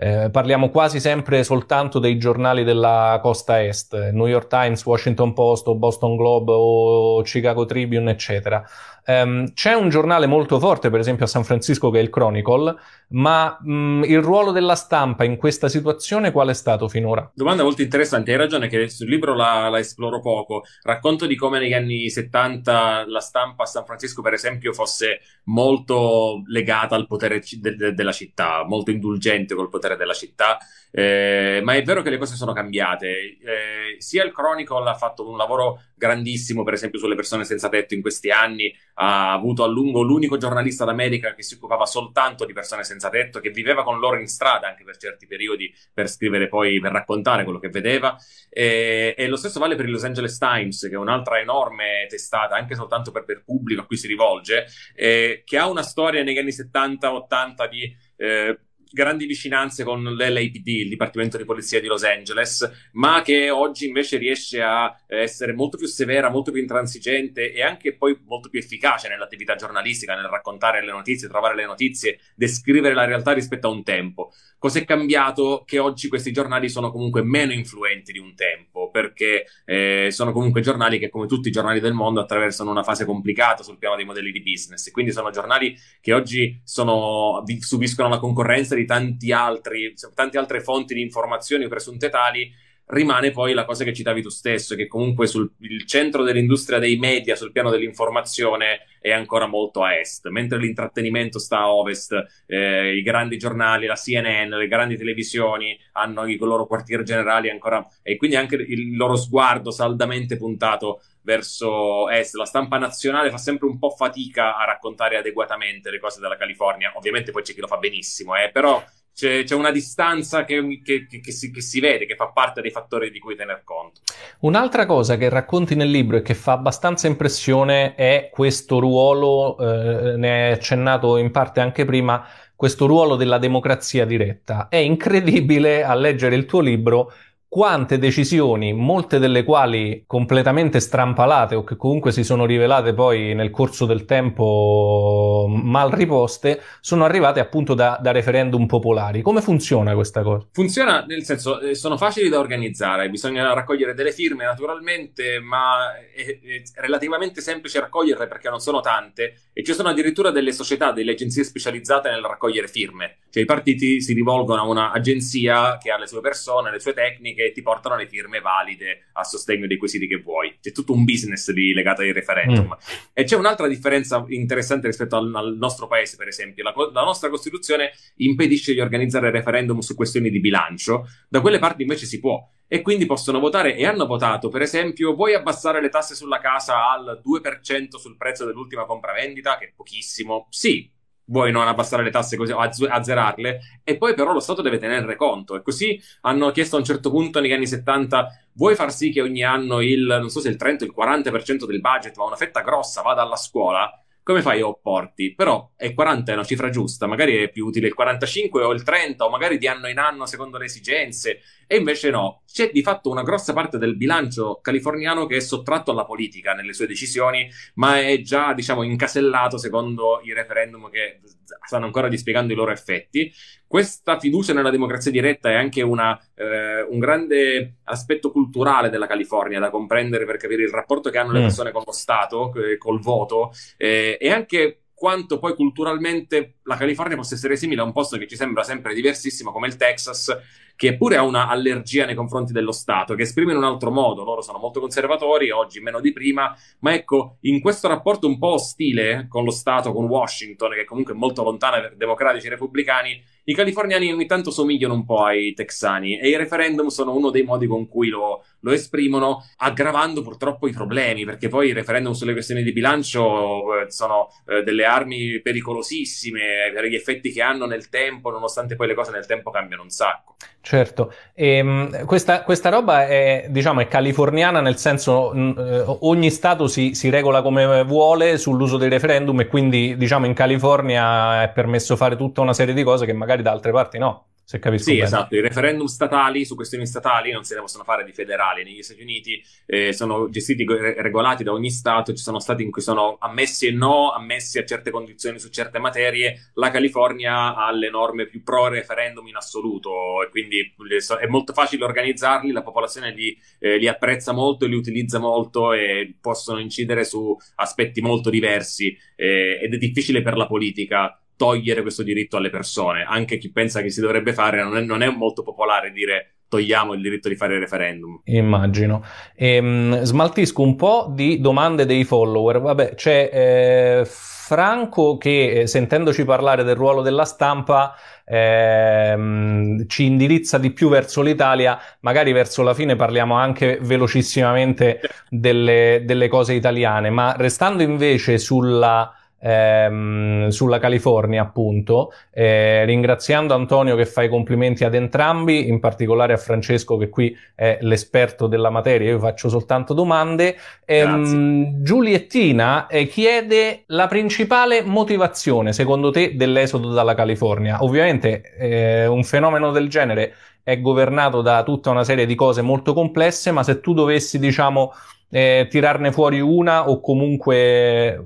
eh, 0.00 0.30
parliamo 0.30 0.70
quasi 0.70 1.00
sempre 1.00 1.42
soltanto 1.42 1.98
dei 1.98 2.18
giornali 2.18 2.62
della 2.62 3.18
costa 3.20 3.64
est, 3.64 4.10
New 4.12 4.26
York 4.26 4.46
Times, 4.46 4.84
Washington 4.84 5.32
Post 5.32 5.72
Boston 5.74 6.14
Globe 6.14 6.52
o 6.54 7.22
Chicago 7.24 7.66
Tribune, 7.66 8.12
eccetera. 8.12 8.64
Um, 9.08 9.54
c'è 9.54 9.72
un 9.72 9.88
giornale 9.88 10.26
molto 10.26 10.58
forte, 10.58 10.90
per 10.90 11.00
esempio 11.00 11.24
a 11.24 11.28
San 11.28 11.42
Francisco, 11.42 11.88
che 11.88 11.98
è 11.98 12.02
il 12.02 12.10
Chronicle, 12.10 12.76
ma 13.12 13.58
mh, 13.58 14.02
il 14.04 14.20
ruolo 14.20 14.52
della 14.52 14.74
stampa 14.74 15.24
in 15.24 15.38
questa 15.38 15.70
situazione 15.70 16.30
qual 16.30 16.48
è 16.48 16.52
stato 16.52 16.88
finora? 16.88 17.30
Domanda 17.34 17.62
molto 17.62 17.80
interessante, 17.80 18.32
hai 18.32 18.36
ragione 18.36 18.68
che 18.68 18.90
sul 18.90 19.08
libro 19.08 19.34
la, 19.34 19.70
la, 19.70 19.78
esploro 19.78 20.20
poco. 20.20 20.64
Racconto 20.82 21.24
di 21.24 21.36
come 21.36 21.58
negli 21.58 21.72
anni 21.72 22.10
70 22.10 23.06
la 23.06 23.20
stampa 23.20 23.62
a 23.62 23.66
San 23.66 23.86
Francisco, 23.86 24.20
per 24.20 24.34
esempio, 24.34 24.74
fosse 24.74 25.20
molto 25.44 26.42
legata 26.44 26.94
al 26.94 27.06
potere 27.06 27.40
de- 27.50 27.76
de- 27.76 27.94
della 27.94 28.12
città, 28.12 28.62
molto 28.66 28.90
indulgente 28.90 29.54
col 29.54 29.70
potere 29.70 29.96
della 29.96 30.12
città, 30.12 30.58
eh, 30.90 31.60
ma 31.62 31.74
è 31.74 31.82
vero 31.82 32.02
che 32.02 32.10
le 32.10 32.18
cose 32.18 32.36
sono 32.36 32.52
cambiate. 32.52 33.08
Eh, 33.08 33.96
sia 33.98 34.24
il 34.24 34.32
Chronicle 34.32 34.88
ha 34.88 34.94
fatto 34.94 35.28
un 35.28 35.36
lavoro 35.36 35.82
grandissimo, 35.94 36.62
per 36.64 36.74
esempio, 36.74 36.98
sulle 36.98 37.14
persone 37.14 37.44
senza 37.44 37.68
tetto 37.68 37.94
in 37.94 38.00
questi 38.00 38.30
anni, 38.30 38.74
ha 38.94 39.32
avuto 39.32 39.64
a 39.64 39.66
lungo 39.66 40.02
l'unico 40.02 40.36
giornalista 40.36 40.84
d'America 40.84 41.34
che 41.34 41.42
si 41.42 41.54
occupava 41.54 41.86
soltanto 41.86 42.44
di 42.44 42.52
persone 42.52 42.84
senza 42.84 43.10
tetto, 43.10 43.40
che 43.40 43.50
viveva 43.50 43.82
con 43.82 43.98
loro 43.98 44.18
in 44.18 44.28
strada 44.28 44.68
anche 44.68 44.84
per 44.84 44.96
certi 44.96 45.26
periodi 45.26 45.72
per 45.92 46.08
scrivere 46.08 46.48
poi, 46.48 46.80
per 46.80 46.92
raccontare 46.92 47.44
quello 47.44 47.58
che 47.58 47.68
vedeva. 47.68 48.16
E, 48.48 49.14
e 49.16 49.26
lo 49.28 49.36
stesso 49.36 49.60
vale 49.60 49.76
per 49.76 49.84
il 49.86 49.92
Los 49.92 50.04
Angeles 50.04 50.38
Times, 50.38 50.80
che 50.88 50.94
è 50.94 50.98
un'altra 50.98 51.40
enorme 51.40 52.06
testata, 52.08 52.54
anche 52.54 52.74
soltanto 52.74 53.10
per, 53.10 53.24
per 53.24 53.42
pubblico 53.44 53.82
a 53.82 53.86
cui 53.86 53.96
si 53.96 54.06
rivolge, 54.06 54.66
eh, 54.94 55.42
che 55.44 55.58
ha 55.58 55.68
una 55.68 55.82
storia 55.82 56.22
negli 56.22 56.38
anni 56.38 56.50
70-80 56.50 57.68
di... 57.68 57.96
Eh, 58.16 58.58
grandi 58.90 59.26
vicinanze 59.26 59.84
con 59.84 60.02
l'LAPD, 60.02 60.66
il 60.66 60.88
Dipartimento 60.88 61.36
di 61.36 61.44
Polizia 61.44 61.80
di 61.80 61.86
Los 61.86 62.04
Angeles, 62.04 62.88
ma 62.92 63.22
che 63.22 63.50
oggi 63.50 63.86
invece 63.86 64.16
riesce 64.18 64.60
a 64.62 64.94
essere 65.06 65.52
molto 65.52 65.76
più 65.76 65.86
severa, 65.86 66.30
molto 66.30 66.50
più 66.50 66.60
intransigente 66.60 67.52
e 67.52 67.62
anche 67.62 67.94
poi 67.94 68.18
molto 68.24 68.48
più 68.48 68.58
efficace 68.58 69.08
nell'attività 69.08 69.54
giornalistica, 69.54 70.14
nel 70.14 70.24
raccontare 70.24 70.84
le 70.84 70.92
notizie, 70.92 71.28
trovare 71.28 71.54
le 71.54 71.66
notizie, 71.66 72.18
descrivere 72.34 72.94
la 72.94 73.04
realtà 73.04 73.32
rispetto 73.32 73.68
a 73.68 73.70
un 73.70 73.82
tempo. 73.82 74.32
Cos'è 74.58 74.84
cambiato? 74.84 75.62
Che 75.64 75.78
oggi 75.78 76.08
questi 76.08 76.32
giornali 76.32 76.68
sono 76.68 76.90
comunque 76.90 77.22
meno 77.22 77.52
influenti 77.52 78.10
di 78.12 78.18
un 78.18 78.34
tempo, 78.34 78.90
perché 78.90 79.46
eh, 79.64 80.08
sono 80.10 80.32
comunque 80.32 80.60
giornali 80.60 80.98
che, 80.98 81.08
come 81.08 81.26
tutti 81.26 81.48
i 81.48 81.52
giornali 81.52 81.78
del 81.78 81.92
mondo, 81.92 82.20
attraversano 82.20 82.70
una 82.70 82.82
fase 82.82 83.04
complicata 83.04 83.62
sul 83.62 83.78
piano 83.78 83.96
dei 83.96 84.04
modelli 84.04 84.32
di 84.32 84.42
business. 84.42 84.90
Quindi 84.90 85.12
sono 85.12 85.30
giornali 85.30 85.76
che 86.00 86.12
oggi 86.12 86.60
sono, 86.64 87.44
subiscono 87.60 88.08
la 88.08 88.18
concorrenza 88.18 88.74
di 88.78 88.86
tanti 88.86 89.32
altri, 89.32 89.94
tante 90.14 90.38
altre 90.38 90.60
fonti 90.60 90.94
di 90.94 91.02
informazioni 91.02 91.68
presunte 91.68 92.08
tali, 92.08 92.50
rimane 92.88 93.30
poi 93.30 93.52
la 93.52 93.64
cosa 93.64 93.84
che 93.84 93.92
citavi 93.92 94.22
tu 94.22 94.28
stesso, 94.28 94.74
che 94.74 94.86
comunque 94.86 95.26
sul 95.26 95.50
il 95.60 95.84
centro 95.86 96.22
dell'industria 96.22 96.78
dei 96.78 96.96
media 96.96 97.36
sul 97.36 97.52
piano 97.52 97.70
dell'informazione 97.70 98.80
è 99.00 99.10
ancora 99.10 99.46
molto 99.46 99.82
a 99.82 99.94
est, 99.96 100.28
mentre 100.28 100.58
l'intrattenimento 100.58 101.38
sta 101.38 101.58
a 101.58 101.72
ovest, 101.72 102.14
eh, 102.46 102.96
i 102.96 103.02
grandi 103.02 103.36
giornali, 103.36 103.86
la 103.86 103.94
CNN, 103.94 104.50
le 104.50 104.68
grandi 104.68 104.96
televisioni 104.96 105.78
hanno 105.92 106.26
i 106.26 106.36
loro 106.36 106.66
quartier 106.66 107.02
generali 107.02 107.50
ancora, 107.50 107.86
e 108.02 108.16
quindi 108.16 108.36
anche 108.36 108.56
il 108.56 108.96
loro 108.96 109.16
sguardo 109.16 109.70
saldamente 109.70 110.36
puntato 110.36 111.02
verso 111.22 112.08
est. 112.08 112.34
La 112.34 112.46
stampa 112.46 112.78
nazionale 112.78 113.30
fa 113.30 113.38
sempre 113.38 113.68
un 113.68 113.78
po' 113.78 113.90
fatica 113.90 114.56
a 114.56 114.64
raccontare 114.64 115.16
adeguatamente 115.16 115.90
le 115.90 115.98
cose 115.98 116.20
della 116.20 116.36
California, 116.36 116.92
ovviamente 116.94 117.30
poi 117.30 117.42
c'è 117.42 117.52
chi 117.52 117.60
lo 117.60 117.66
fa 117.66 117.76
benissimo, 117.76 118.34
eh, 118.34 118.50
però 118.50 118.82
c'è, 119.18 119.42
c'è 119.42 119.56
una 119.56 119.72
distanza 119.72 120.44
che, 120.44 120.80
che, 120.84 121.08
che, 121.08 121.32
si, 121.32 121.50
che 121.50 121.60
si 121.60 121.80
vede, 121.80 122.06
che 122.06 122.14
fa 122.14 122.28
parte 122.28 122.60
dei 122.60 122.70
fattori 122.70 123.10
di 123.10 123.18
cui 123.18 123.34
tener 123.34 123.62
conto. 123.64 124.02
Un'altra 124.40 124.86
cosa 124.86 125.16
che 125.16 125.28
racconti 125.28 125.74
nel 125.74 125.90
libro 125.90 126.18
e 126.18 126.22
che 126.22 126.34
fa 126.34 126.52
abbastanza 126.52 127.08
impressione 127.08 127.96
è 127.96 128.30
questo 128.32 128.78
ruolo, 128.78 129.58
eh, 129.58 130.16
ne 130.16 130.30
hai 130.30 130.52
accennato 130.52 131.16
in 131.16 131.32
parte 131.32 131.58
anche 131.58 131.84
prima, 131.84 132.24
questo 132.54 132.86
ruolo 132.86 133.16
della 133.16 133.38
democrazia 133.38 134.04
diretta. 134.04 134.68
È 134.68 134.76
incredibile 134.76 135.82
a 135.82 135.94
leggere 135.94 136.36
il 136.36 136.46
tuo 136.46 136.60
libro 136.60 137.12
quante 137.48 137.98
decisioni, 137.98 138.74
molte 138.74 139.18
delle 139.18 139.42
quali 139.42 140.04
completamente 140.06 140.80
strampalate 140.80 141.54
o 141.54 141.64
che 141.64 141.76
comunque 141.76 142.12
si 142.12 142.22
sono 142.22 142.44
rivelate 142.44 142.92
poi 142.92 143.34
nel 143.34 143.48
corso 143.50 143.86
del 143.86 144.04
tempo 144.04 145.46
mal 145.48 145.90
riposte, 145.90 146.60
sono 146.80 147.06
arrivate 147.06 147.40
appunto 147.40 147.72
da, 147.72 147.98
da 148.00 148.12
referendum 148.12 148.66
popolari. 148.66 149.22
Come 149.22 149.40
funziona 149.40 149.94
questa 149.94 150.22
cosa? 150.22 150.46
Funziona 150.52 151.04
nel 151.06 151.24
senso, 151.24 151.58
eh, 151.60 151.74
sono 151.74 151.96
facili 151.96 152.28
da 152.28 152.38
organizzare, 152.38 153.08
bisogna 153.08 153.54
raccogliere 153.54 153.94
delle 153.94 154.12
firme 154.12 154.44
naturalmente, 154.44 155.40
ma 155.40 155.96
è, 156.14 156.22
è 156.22 156.62
relativamente 156.82 157.40
semplice 157.40 157.80
raccoglierle 157.80 158.26
perché 158.26 158.50
non 158.50 158.60
sono 158.60 158.80
tante 158.80 159.48
e 159.54 159.64
ci 159.64 159.72
sono 159.72 159.88
addirittura 159.88 160.30
delle 160.30 160.52
società, 160.52 160.92
delle 160.92 161.12
agenzie 161.12 161.44
specializzate 161.44 162.10
nel 162.10 162.20
raccogliere 162.22 162.68
firme 162.68 163.20
Cioè 163.30 163.42
i 163.42 163.46
partiti 163.46 164.02
si 164.02 164.12
rivolgono 164.12 164.60
a 164.60 164.66
un'agenzia 164.66 165.78
che 165.78 165.90
ha 165.90 165.98
le 165.98 166.06
sue 166.06 166.20
persone, 166.20 166.70
le 166.70 166.78
sue 166.78 166.92
tecniche 166.92 167.37
e 167.44 167.52
ti 167.52 167.62
portano 167.62 167.96
le 167.96 168.06
firme 168.06 168.40
valide 168.40 169.08
a 169.12 169.24
sostegno 169.24 169.66
dei 169.66 169.76
quesiti 169.76 170.06
che 170.06 170.20
vuoi. 170.20 170.56
C'è 170.60 170.72
tutto 170.72 170.92
un 170.92 171.04
business 171.04 171.50
lì 171.52 171.72
legato 171.72 172.02
ai 172.02 172.12
referendum. 172.12 172.66
Mm. 172.66 172.96
E 173.12 173.24
c'è 173.24 173.36
un'altra 173.36 173.66
differenza 173.68 174.24
interessante 174.28 174.86
rispetto 174.86 175.16
al, 175.16 175.34
al 175.34 175.56
nostro 175.56 175.86
paese, 175.86 176.16
per 176.16 176.28
esempio. 176.28 176.62
La, 176.64 176.74
la, 176.92 177.02
nostra 177.02 177.28
Costituzione 177.28 177.92
impedisce 178.16 178.72
di 178.72 178.80
organizzare 178.80 179.30
referendum 179.30 179.78
su 179.80 179.94
questioni 179.94 180.30
di 180.30 180.40
bilancio, 180.40 181.08
da 181.28 181.40
quelle 181.40 181.58
parti 181.58 181.82
invece 181.82 182.06
si 182.06 182.20
può 182.20 182.46
e 182.70 182.82
quindi 182.82 183.06
possono 183.06 183.40
votare 183.40 183.74
e 183.76 183.86
hanno 183.86 184.04
votato, 184.04 184.50
per 184.50 184.60
esempio, 184.60 185.14
vuoi 185.14 185.34
abbassare 185.34 185.80
le 185.80 185.88
tasse 185.88 186.14
sulla 186.14 186.38
casa 186.38 186.90
al 186.90 187.22
2% 187.24 187.96
sul 187.96 188.18
prezzo 188.18 188.44
dell'ultima 188.44 188.84
compravendita, 188.84 189.56
che 189.56 189.66
è 189.66 189.72
pochissimo? 189.74 190.46
Sì, 190.50 190.90
vuoi 191.28 191.50
non 191.52 191.66
abbassare 191.68 192.02
le 192.02 192.10
tasse 192.10 192.36
così 192.36 192.52
o 192.52 192.58
azzerarle, 192.58 193.60
e 193.84 193.96
poi 193.96 194.14
però 194.14 194.32
lo 194.32 194.40
Stato 194.40 194.62
deve 194.62 194.78
tenere 194.78 195.16
conto. 195.16 195.56
E 195.56 195.62
così 195.62 196.00
hanno 196.22 196.50
chiesto 196.50 196.76
a 196.76 196.78
un 196.80 196.84
certo 196.84 197.10
punto 197.10 197.40
negli 197.40 197.52
anni 197.52 197.66
70, 197.66 198.28
vuoi 198.54 198.74
far 198.74 198.92
sì 198.92 199.10
che 199.10 199.22
ogni 199.22 199.42
anno 199.42 199.80
il, 199.80 200.04
non 200.04 200.30
so 200.30 200.40
se 200.40 200.48
il 200.48 200.56
30 200.56 200.84
o 200.84 200.86
il 200.86 200.94
40% 200.94 201.66
del 201.66 201.80
budget, 201.80 202.16
ma 202.16 202.24
una 202.24 202.36
fetta 202.36 202.60
grossa, 202.60 203.02
vada 203.02 203.22
alla 203.22 203.36
scuola? 203.36 203.90
Come 204.28 204.42
fai 204.42 204.60
a 204.60 204.66
opporti? 204.66 205.32
Però 205.34 205.72
è 205.74 205.94
40 205.94 206.32
è 206.32 206.34
una 206.34 206.44
cifra 206.44 206.68
giusta, 206.68 207.06
magari 207.06 207.36
è 207.36 207.48
più 207.48 207.64
utile 207.64 207.86
il 207.86 207.94
45 207.94 208.62
o 208.62 208.72
il 208.72 208.82
30 208.82 209.24
o 209.24 209.30
magari 209.30 209.56
di 209.56 209.66
anno 209.66 209.88
in 209.88 209.98
anno 209.98 210.26
secondo 210.26 210.58
le 210.58 210.66
esigenze 210.66 211.40
e 211.66 211.78
invece 211.78 212.10
no, 212.10 212.42
c'è 212.46 212.70
di 212.70 212.82
fatto 212.82 213.08
una 213.08 213.22
grossa 213.22 213.54
parte 213.54 213.78
del 213.78 213.96
bilancio 213.96 214.58
californiano 214.60 215.24
che 215.24 215.36
è 215.36 215.40
sottratto 215.40 215.92
alla 215.92 216.04
politica 216.04 216.52
nelle 216.52 216.74
sue 216.74 216.86
decisioni, 216.86 217.48
ma 217.76 218.00
è 218.00 218.20
già 218.20 218.52
diciamo 218.52 218.82
incasellato 218.82 219.56
secondo 219.56 220.20
i 220.22 220.34
referendum 220.34 220.90
che 220.90 221.20
stanno 221.66 221.86
ancora 221.86 222.08
dispiegando 222.08 222.52
i 222.52 222.56
loro 222.56 222.70
effetti. 222.70 223.32
Questa 223.68 224.18
fiducia 224.18 224.54
nella 224.54 224.70
democrazia 224.70 225.10
diretta 225.10 225.50
è 225.50 225.54
anche 225.54 225.82
una, 225.82 226.18
eh, 226.34 226.80
un 226.80 226.98
grande 226.98 227.74
aspetto 227.84 228.30
culturale 228.30 228.88
della 228.88 229.06
California 229.06 229.60
da 229.60 229.68
comprendere 229.68 230.24
per 230.24 230.38
capire 230.38 230.62
il 230.62 230.70
rapporto 230.70 231.10
che 231.10 231.18
hanno 231.18 231.32
le 231.32 231.40
mm. 231.40 231.42
persone 231.42 231.70
con 231.70 231.82
lo 231.84 231.92
Stato, 231.92 232.50
eh, 232.54 232.78
col 232.78 232.98
voto, 232.98 233.52
eh, 233.76 234.16
e 234.18 234.32
anche 234.32 234.84
quanto 234.94 235.38
poi 235.38 235.54
culturalmente 235.54 236.56
la 236.62 236.76
California 236.76 237.14
possa 237.14 237.34
essere 237.34 237.56
simile 237.56 237.82
a 237.82 237.84
un 237.84 237.92
posto 237.92 238.16
che 238.16 238.26
ci 238.26 238.36
sembra 238.36 238.64
sempre 238.64 238.94
diversissimo 238.94 239.52
come 239.52 239.68
il 239.68 239.76
Texas, 239.76 240.36
che 240.74 240.96
pure 240.96 241.16
ha 241.16 241.22
una 241.22 241.48
allergia 241.48 242.04
nei 242.04 242.14
confronti 242.14 242.52
dello 242.52 242.72
Stato, 242.72 243.14
che 243.14 243.22
esprime 243.22 243.52
in 243.52 243.58
un 243.58 243.64
altro 243.64 243.90
modo. 243.90 244.24
Loro 244.24 244.42
sono 244.42 244.58
molto 244.58 244.80
conservatori, 244.80 245.50
oggi 245.50 245.80
meno 245.80 246.00
di 246.00 246.12
prima, 246.12 246.56
ma 246.80 246.94
ecco, 246.94 247.38
in 247.42 247.60
questo 247.60 247.86
rapporto 247.86 248.26
un 248.26 248.38
po' 248.38 248.54
ostile 248.54 249.26
con 249.28 249.44
lo 249.44 249.50
Stato, 249.50 249.92
con 249.92 250.06
Washington, 250.06 250.72
che 250.72 250.84
comunque 250.84 251.14
è 251.14 251.16
molto 251.16 251.42
lontana 251.42 251.80
per 251.80 251.96
democratici 251.96 252.46
e 252.46 252.50
repubblicani, 252.50 253.22
i 253.48 253.54
californiani 253.54 254.12
ogni 254.12 254.26
tanto 254.26 254.50
somigliano 254.50 254.92
un 254.92 255.06
po' 255.06 255.24
ai 255.24 255.54
texani 255.54 256.18
e 256.18 256.28
i 256.28 256.36
referendum 256.36 256.88
sono 256.88 257.14
uno 257.14 257.30
dei 257.30 257.42
modi 257.42 257.66
con 257.66 257.88
cui 257.88 258.08
lo, 258.08 258.44
lo 258.60 258.72
esprimono, 258.72 259.42
aggravando 259.56 260.20
purtroppo 260.20 260.68
i 260.68 260.72
problemi, 260.72 261.24
perché 261.24 261.48
poi 261.48 261.68
i 261.68 261.72
referendum 261.72 262.12
sulle 262.12 262.32
questioni 262.32 262.62
di 262.62 262.72
bilancio 262.72 263.80
eh, 263.80 263.90
sono 263.90 264.28
eh, 264.46 264.62
delle 264.62 264.84
armi 264.84 265.40
pericolosissime 265.40 266.70
per 266.74 266.84
gli 266.84 266.94
effetti 266.94 267.32
che 267.32 267.40
hanno 267.40 267.64
nel 267.64 267.88
tempo, 267.88 268.30
nonostante 268.30 268.76
poi 268.76 268.88
le 268.88 268.94
cose 268.94 269.12
nel 269.12 269.24
tempo 269.24 269.50
cambiano 269.50 269.82
un 269.82 269.90
sacco. 269.90 270.36
Certo, 270.60 271.14
e, 271.32 271.56
ehm, 271.56 272.04
questa, 272.04 272.42
questa, 272.42 272.68
roba 272.68 273.06
è, 273.06 273.46
diciamo, 273.48 273.80
è 273.80 273.88
californiana 273.88 274.60
nel 274.60 274.76
senso 274.76 275.32
eh, 275.32 275.84
ogni 276.00 276.30
stato 276.30 276.66
si, 276.66 276.92
si, 276.92 277.08
regola 277.08 277.40
come 277.40 277.84
vuole 277.84 278.36
sull'uso 278.36 278.76
dei 278.76 278.90
referendum 278.90 279.40
e 279.40 279.46
quindi 279.46 279.96
diciamo 279.96 280.26
in 280.26 280.34
California 280.34 281.44
è 281.44 281.48
permesso 281.50 281.96
fare 281.96 282.16
tutta 282.16 282.42
una 282.42 282.52
serie 282.52 282.74
di 282.74 282.82
cose 282.82 283.06
che 283.06 283.14
magari 283.14 283.37
da 283.42 283.52
altre 283.52 283.72
parti 283.72 283.98
no 283.98 284.28
se 284.48 284.60
capisco 284.60 284.84
sì, 284.84 284.92
bene. 284.92 285.04
esatto. 285.04 285.36
I 285.36 285.42
referendum 285.42 285.84
statali 285.84 286.46
su 286.46 286.54
questioni 286.54 286.86
statali 286.86 287.32
non 287.32 287.44
se 287.44 287.54
ne 287.54 287.60
possono 287.60 287.84
fare 287.84 288.02
di 288.02 288.14
federali. 288.14 288.64
Negli 288.64 288.82
Stati 288.82 289.02
Uniti 289.02 289.38
eh, 289.66 289.92
sono 289.92 290.30
gestiti 290.30 290.62
e 290.62 291.02
regolati 291.02 291.44
da 291.44 291.52
ogni 291.52 291.68
Stato. 291.68 292.14
Ci 292.14 292.22
sono 292.22 292.38
stati 292.38 292.62
in 292.62 292.70
cui 292.70 292.80
sono 292.80 293.18
ammessi 293.20 293.66
e 293.66 293.72
no, 293.72 294.10
ammessi 294.10 294.58
a 294.58 294.64
certe 294.64 294.90
condizioni 294.90 295.38
su 295.38 295.50
certe 295.50 295.78
materie. 295.78 296.50
La 296.54 296.70
California 296.70 297.56
ha 297.56 297.70
le 297.72 297.90
norme 297.90 298.26
più 298.26 298.42
pro 298.42 298.68
referendum 298.68 299.26
in 299.26 299.36
assoluto 299.36 300.22
e 300.22 300.30
quindi 300.30 300.74
è 301.20 301.26
molto 301.26 301.52
facile 301.52 301.84
organizzarli. 301.84 302.50
La 302.50 302.62
popolazione 302.62 303.12
li, 303.12 303.36
eh, 303.58 303.76
li 303.76 303.86
apprezza 303.86 304.32
molto, 304.32 304.64
li 304.64 304.76
utilizza 304.76 305.18
molto 305.18 305.74
e 305.74 306.16
possono 306.18 306.58
incidere 306.58 307.04
su 307.04 307.36
aspetti 307.56 308.00
molto 308.00 308.30
diversi. 308.30 308.96
Eh, 309.14 309.58
ed 309.60 309.74
è 309.74 309.76
difficile 309.76 310.22
per 310.22 310.38
la 310.38 310.46
politica 310.46 311.20
togliere 311.38 311.82
questo 311.82 312.02
diritto 312.02 312.36
alle 312.36 312.50
persone. 312.50 313.04
Anche 313.04 313.38
chi 313.38 313.50
pensa 313.50 313.80
che 313.80 313.90
si 313.90 314.00
dovrebbe 314.00 314.34
fare, 314.34 314.62
non 314.62 314.76
è, 314.76 314.80
non 314.80 315.02
è 315.02 315.08
molto 315.08 315.42
popolare 315.42 315.92
dire 315.92 316.32
togliamo 316.48 316.94
il 316.94 317.00
diritto 317.00 317.28
di 317.28 317.36
fare 317.36 317.54
il 317.54 317.60
referendum. 317.60 318.20
Immagino. 318.24 319.04
Ehm, 319.36 320.02
smaltisco 320.02 320.62
un 320.62 320.74
po' 320.74 321.12
di 321.14 321.40
domande 321.40 321.86
dei 321.86 322.04
follower. 322.04 322.60
Vabbè, 322.60 322.94
c'è 322.94 323.30
eh, 323.32 324.04
Franco 324.04 325.16
che, 325.18 325.60
eh, 325.60 325.66
sentendoci 325.66 326.24
parlare 326.24 326.64
del 326.64 326.74
ruolo 326.74 327.02
della 327.02 327.26
stampa, 327.26 327.94
ehm, 328.24 329.86
ci 329.86 330.06
indirizza 330.06 330.58
di 330.58 330.72
più 330.72 330.88
verso 330.88 331.22
l'Italia. 331.22 331.78
Magari 332.00 332.32
verso 332.32 332.62
la 332.62 332.74
fine 332.74 332.96
parliamo 332.96 333.34
anche 333.34 333.78
velocissimamente 333.80 335.00
delle, 335.28 336.02
delle 336.04 336.28
cose 336.28 336.54
italiane, 336.54 337.10
ma 337.10 337.34
restando 337.36 337.82
invece 337.82 338.38
sulla 338.38 339.12
ehm, 339.40 340.48
sulla 340.48 340.78
California, 340.78 341.42
appunto, 341.42 342.12
eh, 342.32 342.84
ringraziando 342.84 343.54
Antonio 343.54 343.96
che 343.96 344.06
fa 344.06 344.22
i 344.22 344.28
complimenti 344.28 344.84
ad 344.84 344.94
entrambi, 344.94 345.68
in 345.68 345.80
particolare 345.80 346.32
a 346.32 346.36
Francesco 346.36 346.96
che 346.96 347.08
qui 347.08 347.36
è 347.54 347.78
l'esperto 347.80 348.46
della 348.46 348.70
materia, 348.70 349.10
io 349.10 349.18
faccio 349.18 349.48
soltanto 349.48 349.94
domande. 349.94 350.56
Ehm, 350.84 351.82
Giuliettina 351.82 352.86
eh, 352.86 353.06
chiede 353.06 353.84
la 353.86 354.06
principale 354.06 354.82
motivazione, 354.82 355.72
secondo 355.72 356.10
te, 356.10 356.34
dell'esodo 356.34 356.92
dalla 356.92 357.14
California. 357.14 357.82
Ovviamente 357.82 358.42
eh, 358.58 359.06
un 359.06 359.24
fenomeno 359.24 359.70
del 359.70 359.88
genere 359.88 360.34
è 360.62 360.80
governato 360.80 361.40
da 361.40 361.62
tutta 361.62 361.88
una 361.88 362.04
serie 362.04 362.26
di 362.26 362.34
cose 362.34 362.60
molto 362.60 362.92
complesse, 362.92 363.52
ma 363.52 363.62
se 363.62 363.80
tu 363.80 363.94
dovessi, 363.94 364.38
diciamo, 364.38 364.92
eh, 365.30 365.66
tirarne 365.70 366.12
fuori 366.12 366.40
una 366.40 366.88
o 366.88 367.00
comunque 367.00 368.22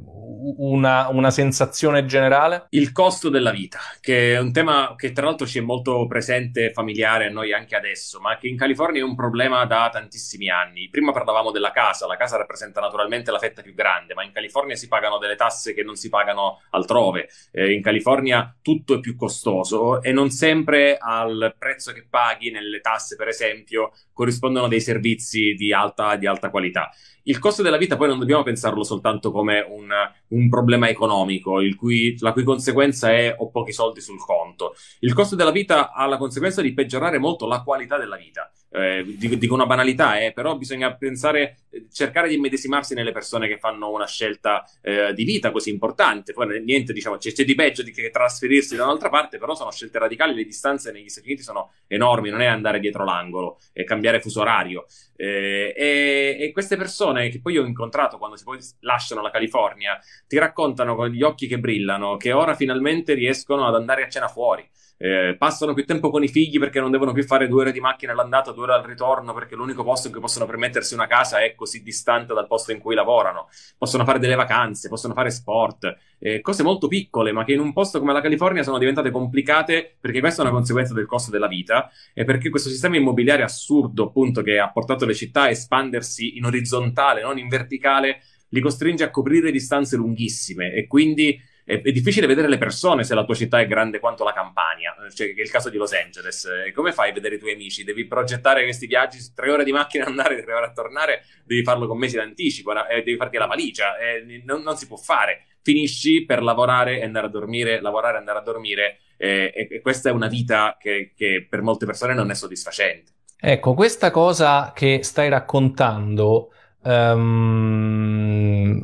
una, 0.58 1.08
una, 1.08 1.30
sensazione 1.30 2.04
generale? 2.04 2.66
Il 2.70 2.92
costo 2.92 3.28
della 3.28 3.50
vita, 3.50 3.78
che 4.00 4.34
è 4.34 4.38
un 4.38 4.52
tema 4.52 4.94
che 4.96 5.12
tra 5.12 5.26
l'altro 5.26 5.46
ci 5.46 5.58
è 5.58 5.60
molto 5.60 6.06
presente 6.06 6.66
e 6.66 6.72
familiare 6.72 7.26
a 7.26 7.30
noi 7.30 7.52
anche 7.52 7.76
adesso, 7.76 8.20
ma 8.20 8.36
che 8.38 8.48
in 8.48 8.56
California 8.56 9.00
è 9.00 9.04
un 9.04 9.14
problema 9.14 9.64
da 9.64 9.88
tantissimi 9.92 10.48
anni. 10.48 10.88
Prima 10.90 11.12
parlavamo 11.12 11.50
della 11.50 11.70
casa, 11.70 12.06
la 12.06 12.16
casa 12.16 12.36
rappresenta 12.36 12.80
naturalmente 12.80 13.30
la 13.30 13.38
fetta 13.38 13.62
più 13.62 13.74
grande, 13.74 14.14
ma 14.14 14.24
in 14.24 14.32
California 14.32 14.76
si 14.76 14.88
pagano 14.88 15.18
delle 15.18 15.36
tasse 15.36 15.74
che 15.74 15.82
non 15.82 15.96
si 15.96 16.08
pagano 16.08 16.62
altrove. 16.70 17.28
Eh, 17.50 17.72
in 17.72 17.82
California 17.82 18.54
tutto 18.62 18.94
è 18.94 19.00
più 19.00 19.16
costoso 19.16 20.02
e 20.02 20.12
non 20.12 20.30
sempre 20.30 20.96
al 20.98 21.54
prezzo 21.58 21.92
che 21.92 22.06
paghi 22.08 22.50
nelle 22.50 22.80
tasse, 22.80 23.16
per 23.16 23.28
esempio, 23.28 23.92
corrispondono 24.12 24.68
dei 24.68 24.80
servizi 24.80 25.54
di 25.54 25.72
alta, 25.72 26.16
di 26.16 26.26
alta 26.26 26.50
qualità. 26.50 26.90
Il 27.24 27.38
costo 27.38 27.62
della 27.62 27.76
vita 27.76 27.96
poi 27.96 28.08
non 28.08 28.18
dobbiamo 28.18 28.42
pensarlo 28.42 28.82
soltanto 28.82 29.30
come 29.30 29.60
un, 29.60 29.88
un 30.28 30.48
problema 30.48 30.88
economico, 30.88 31.60
cui, 31.76 32.16
la 32.18 32.32
cui 32.32 32.42
conseguenza 32.42 33.10
è 33.10 33.34
ho 33.36 33.50
pochi 33.50 33.72
soldi 33.72 34.00
sul 34.00 34.18
conto. 34.18 34.74
Il 35.00 35.12
costo 35.12 35.36
della 35.36 35.52
vita 35.52 35.92
ha 35.92 36.06
la 36.06 36.16
conseguenza 36.16 36.62
di 36.62 36.72
peggiorare 36.72 37.18
molto 37.18 37.46
la 37.46 37.62
qualità 37.62 37.96
della 37.96 38.16
vita. 38.16 38.50
Eh, 38.74 39.04
dico 39.18 39.52
una 39.52 39.66
banalità, 39.66 40.18
eh, 40.18 40.32
però 40.32 40.56
bisogna 40.56 40.94
pensare, 40.96 41.58
cercare 41.92 42.28
di 42.28 42.36
immedesimarsi 42.36 42.94
nelle 42.94 43.12
persone 43.12 43.46
che 43.46 43.58
fanno 43.58 43.90
una 43.90 44.06
scelta 44.06 44.64
eh, 44.80 45.12
di 45.12 45.24
vita 45.24 45.50
così 45.50 45.68
importante. 45.68 46.32
Poi 46.32 46.62
niente, 46.62 46.94
diciamo, 46.94 47.18
c'è, 47.18 47.32
c'è, 47.32 47.44
di 47.44 47.54
peggio 47.54 47.82
di 47.82 47.92
che 47.92 48.08
trasferirsi 48.08 48.74
da 48.74 48.84
un'altra 48.84 49.10
parte, 49.10 49.36
però 49.36 49.54
sono 49.54 49.70
scelte 49.70 49.98
radicali, 49.98 50.34
le 50.34 50.44
distanze 50.44 50.90
negli 50.90 51.10
Stati 51.10 51.26
Uniti 51.26 51.42
sono 51.42 51.72
enormi, 51.86 52.30
non 52.30 52.40
è 52.40 52.46
andare 52.46 52.80
dietro 52.80 53.04
l'angolo 53.04 53.58
e 53.74 53.84
cambiare 53.84 54.20
fuso 54.20 54.40
orario. 54.40 54.86
Eh, 55.16 55.74
e, 55.76 56.36
e, 56.40 56.52
queste 56.52 56.76
persone 56.76 57.28
che 57.28 57.40
poi 57.40 57.58
ho 57.58 57.66
incontrato 57.66 58.16
quando 58.16 58.36
si 58.36 58.44
poi 58.44 58.58
lasciano 58.80 59.20
la 59.20 59.30
California 59.30 59.98
ti 60.26 60.38
raccontano 60.38 60.96
con 60.96 61.08
gli 61.10 61.22
occhi 61.22 61.46
che 61.46 61.58
brillano 61.58 62.16
che 62.16 62.32
ora 62.32 62.54
finalmente 62.54 63.14
riescono 63.14 63.66
ad 63.66 63.74
andare 63.74 64.02
a 64.02 64.08
cena 64.08 64.26
fuori 64.26 64.68
eh, 65.02 65.34
passano 65.36 65.74
più 65.74 65.84
tempo 65.84 66.10
con 66.10 66.22
i 66.22 66.28
figli 66.28 66.60
perché 66.60 66.78
non 66.78 66.92
devono 66.92 67.12
più 67.12 67.24
fare 67.24 67.48
due 67.48 67.62
ore 67.62 67.72
di 67.72 67.80
macchina 67.80 68.12
all'andata, 68.12 68.52
due 68.52 68.62
ore 68.62 68.74
al 68.74 68.84
ritorno, 68.84 69.34
perché 69.34 69.56
l'unico 69.56 69.82
posto 69.82 70.06
in 70.06 70.12
cui 70.12 70.22
possono 70.22 70.46
permettersi 70.46 70.94
una 70.94 71.08
casa 71.08 71.42
è 71.42 71.56
così 71.56 71.82
distante 71.82 72.32
dal 72.32 72.46
posto 72.46 72.70
in 72.70 72.78
cui 72.78 72.94
lavorano. 72.94 73.48
Possono 73.76 74.04
fare 74.04 74.20
delle 74.20 74.36
vacanze, 74.36 74.88
possono 74.88 75.12
fare 75.12 75.30
sport, 75.30 75.92
eh, 76.20 76.40
cose 76.40 76.62
molto 76.62 76.86
piccole, 76.86 77.32
ma 77.32 77.42
che 77.42 77.52
in 77.52 77.58
un 77.58 77.72
posto 77.72 77.98
come 77.98 78.12
la 78.12 78.20
California 78.20 78.62
sono 78.62 78.78
diventate 78.78 79.10
complicate 79.10 79.96
perché 80.00 80.20
questa 80.20 80.42
è 80.42 80.44
una 80.44 80.54
conseguenza 80.54 80.94
del 80.94 81.06
costo 81.06 81.32
della 81.32 81.48
vita 81.48 81.90
e 82.14 82.22
perché 82.22 82.48
questo 82.48 82.68
sistema 82.68 82.94
immobiliare 82.94 83.42
assurdo, 83.42 84.04
appunto, 84.04 84.40
che 84.42 84.60
ha 84.60 84.70
portato 84.70 85.04
le 85.04 85.14
città 85.14 85.42
a 85.42 85.50
espandersi 85.50 86.36
in 86.36 86.44
orizzontale, 86.44 87.22
non 87.22 87.38
in 87.38 87.48
verticale, 87.48 88.22
li 88.50 88.60
costringe 88.60 89.02
a 89.02 89.10
coprire 89.10 89.50
distanze 89.50 89.96
lunghissime 89.96 90.72
e 90.72 90.86
quindi 90.86 91.50
è, 91.64 91.80
è, 91.80 91.92
difficile 91.92 92.26
vedere 92.26 92.48
le 92.48 92.58
persone 92.58 93.04
se 93.04 93.14
la 93.14 93.24
tua 93.24 93.34
città 93.34 93.60
è 93.60 93.66
grande 93.66 94.00
quanto 94.00 94.24
la 94.24 94.32
Campania, 94.32 94.94
cioè 95.14 95.34
è 95.34 95.40
il 95.40 95.50
caso 95.50 95.70
di 95.70 95.76
Los 95.76 95.92
Angeles. 95.92 96.48
Come 96.74 96.92
fai 96.92 97.10
a 97.10 97.12
vedere 97.12 97.36
i 97.36 97.38
tuoi 97.38 97.52
amici? 97.52 97.84
Devi 97.84 98.06
progettare 98.06 98.64
questi 98.64 98.86
viaggi, 98.86 99.18
tre 99.34 99.50
ore 99.50 99.64
di 99.64 99.72
macchina 99.72 100.04
andare, 100.06 100.42
tre 100.42 100.52
ore 100.52 100.66
a 100.66 100.72
tornare, 100.72 101.24
devi 101.44 101.62
farlo 101.62 101.86
con 101.86 101.98
mesi 101.98 102.16
d'anticipo, 102.16 102.72
eh, 102.86 103.02
devi 103.02 103.16
farti 103.16 103.36
la 103.36 103.46
valigia, 103.46 103.96
eh, 103.96 104.42
non, 104.44 104.62
non, 104.62 104.76
si 104.76 104.86
può 104.86 104.96
fare. 104.96 105.46
Finisci 105.62 106.24
per 106.24 106.42
lavorare 106.42 106.98
e 106.98 107.04
andare 107.04 107.26
a 107.26 107.30
dormire, 107.30 107.80
lavorare 107.80 108.16
e 108.16 108.18
andare 108.18 108.38
a 108.40 108.42
dormire, 108.42 108.98
eh, 109.16 109.52
e, 109.54 109.68
e, 109.70 109.80
questa 109.80 110.08
è 110.08 110.12
una 110.12 110.26
vita 110.26 110.76
che, 110.78 111.12
che 111.14 111.46
per 111.48 111.62
molte 111.62 111.86
persone 111.86 112.14
non 112.14 112.30
è 112.30 112.34
soddisfacente. 112.34 113.12
Ecco, 113.38 113.74
questa 113.74 114.10
cosa 114.10 114.72
che 114.74 115.00
stai 115.02 115.28
raccontando 115.28 116.52
Um, 116.84 118.80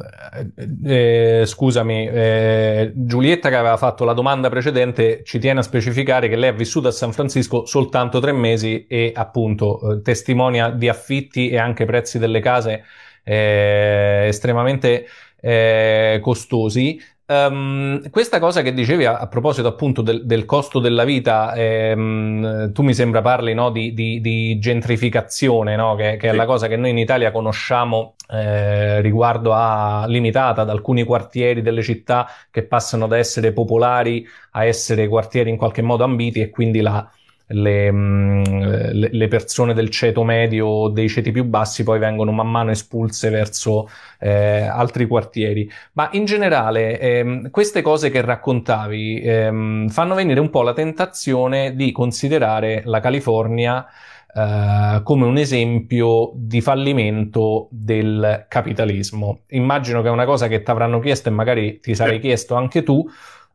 eh, 0.84 1.42
scusami, 1.44 2.06
eh, 2.06 2.92
Giulietta 2.94 3.48
che 3.48 3.56
aveva 3.56 3.76
fatto 3.76 4.04
la 4.04 4.12
domanda 4.12 4.48
precedente 4.48 5.24
ci 5.24 5.40
tiene 5.40 5.58
a 5.60 5.62
specificare 5.64 6.28
che 6.28 6.36
lei 6.36 6.50
ha 6.50 6.52
vissuto 6.52 6.86
a 6.86 6.92
San 6.92 7.12
Francisco 7.12 7.66
soltanto 7.66 8.20
tre 8.20 8.30
mesi 8.30 8.86
e 8.86 9.10
appunto 9.12 9.80
eh, 9.96 10.02
testimonia 10.02 10.70
di 10.70 10.88
affitti 10.88 11.48
e 11.48 11.58
anche 11.58 11.86
prezzi 11.86 12.20
delle 12.20 12.38
case 12.38 12.84
eh, 13.24 14.26
estremamente 14.28 15.06
eh, 15.40 16.20
costosi. 16.22 17.00
Um, 17.30 18.08
questa 18.08 18.38
cosa 18.38 18.62
che 18.62 18.72
dicevi 18.72 19.04
a, 19.04 19.18
a 19.18 19.26
proposito 19.26 19.68
appunto 19.68 20.00
del, 20.00 20.24
del, 20.24 20.46
costo 20.46 20.78
della 20.78 21.04
vita, 21.04 21.52
ehm, 21.52 22.72
tu 22.72 22.80
mi 22.80 22.94
sembra 22.94 23.20
parli 23.20 23.52
no, 23.52 23.70
di, 23.70 23.92
di, 23.92 24.22
di, 24.22 24.58
gentrificazione, 24.58 25.76
no? 25.76 25.94
che, 25.94 26.16
che 26.16 26.28
sì. 26.28 26.34
è 26.34 26.36
la 26.36 26.46
cosa 26.46 26.68
che 26.68 26.76
noi 26.76 26.88
in 26.88 26.96
Italia 26.96 27.30
conosciamo 27.30 28.14
eh, 28.30 29.02
riguardo 29.02 29.52
a 29.52 30.06
limitata 30.06 30.62
ad 30.62 30.70
alcuni 30.70 31.04
quartieri 31.04 31.60
delle 31.60 31.82
città 31.82 32.28
che 32.50 32.62
passano 32.62 33.06
da 33.06 33.18
essere 33.18 33.52
popolari 33.52 34.26
a 34.52 34.64
essere 34.64 35.06
quartieri 35.06 35.50
in 35.50 35.58
qualche 35.58 35.82
modo 35.82 36.04
ambiti 36.04 36.40
e 36.40 36.48
quindi 36.48 36.80
la, 36.80 37.06
le, 37.48 37.90
mm, 37.90 38.42
le, 38.44 39.08
le, 39.10 39.28
persone 39.28 39.74
del 39.74 39.90
ceto 39.90 40.24
medio 40.24 40.66
o 40.66 40.88
dei 40.88 41.08
ceti 41.08 41.30
più 41.30 41.44
bassi 41.44 41.82
poi 41.82 41.98
vengono 41.98 42.32
man 42.32 42.50
mano 42.50 42.70
espulse 42.70 43.30
verso 43.30 43.88
eh, 44.18 44.62
altri 44.62 45.06
quartieri. 45.06 45.70
Ma 45.92 46.08
in 46.12 46.24
generale 46.24 46.98
ehm, 46.98 47.50
queste 47.50 47.82
cose 47.82 48.10
che 48.10 48.20
raccontavi 48.20 49.20
ehm, 49.20 49.88
fanno 49.88 50.14
venire 50.14 50.40
un 50.40 50.50
po' 50.50 50.62
la 50.62 50.72
tentazione 50.72 51.74
di 51.74 51.92
considerare 51.92 52.82
la 52.84 53.00
California 53.00 53.86
Uh, 54.30 55.02
come 55.04 55.24
un 55.24 55.38
esempio 55.38 56.32
di 56.34 56.60
fallimento 56.60 57.66
del 57.72 58.44
capitalismo. 58.46 59.40
Immagino 59.48 60.02
che 60.02 60.08
è 60.08 60.10
una 60.10 60.26
cosa 60.26 60.48
che 60.48 60.62
ti 60.62 60.70
avranno 60.70 61.00
chiesto 61.00 61.30
e 61.30 61.32
magari 61.32 61.80
ti 61.80 61.94
sarei 61.94 62.20
chiesto 62.20 62.54
anche 62.54 62.82
tu, 62.82 63.08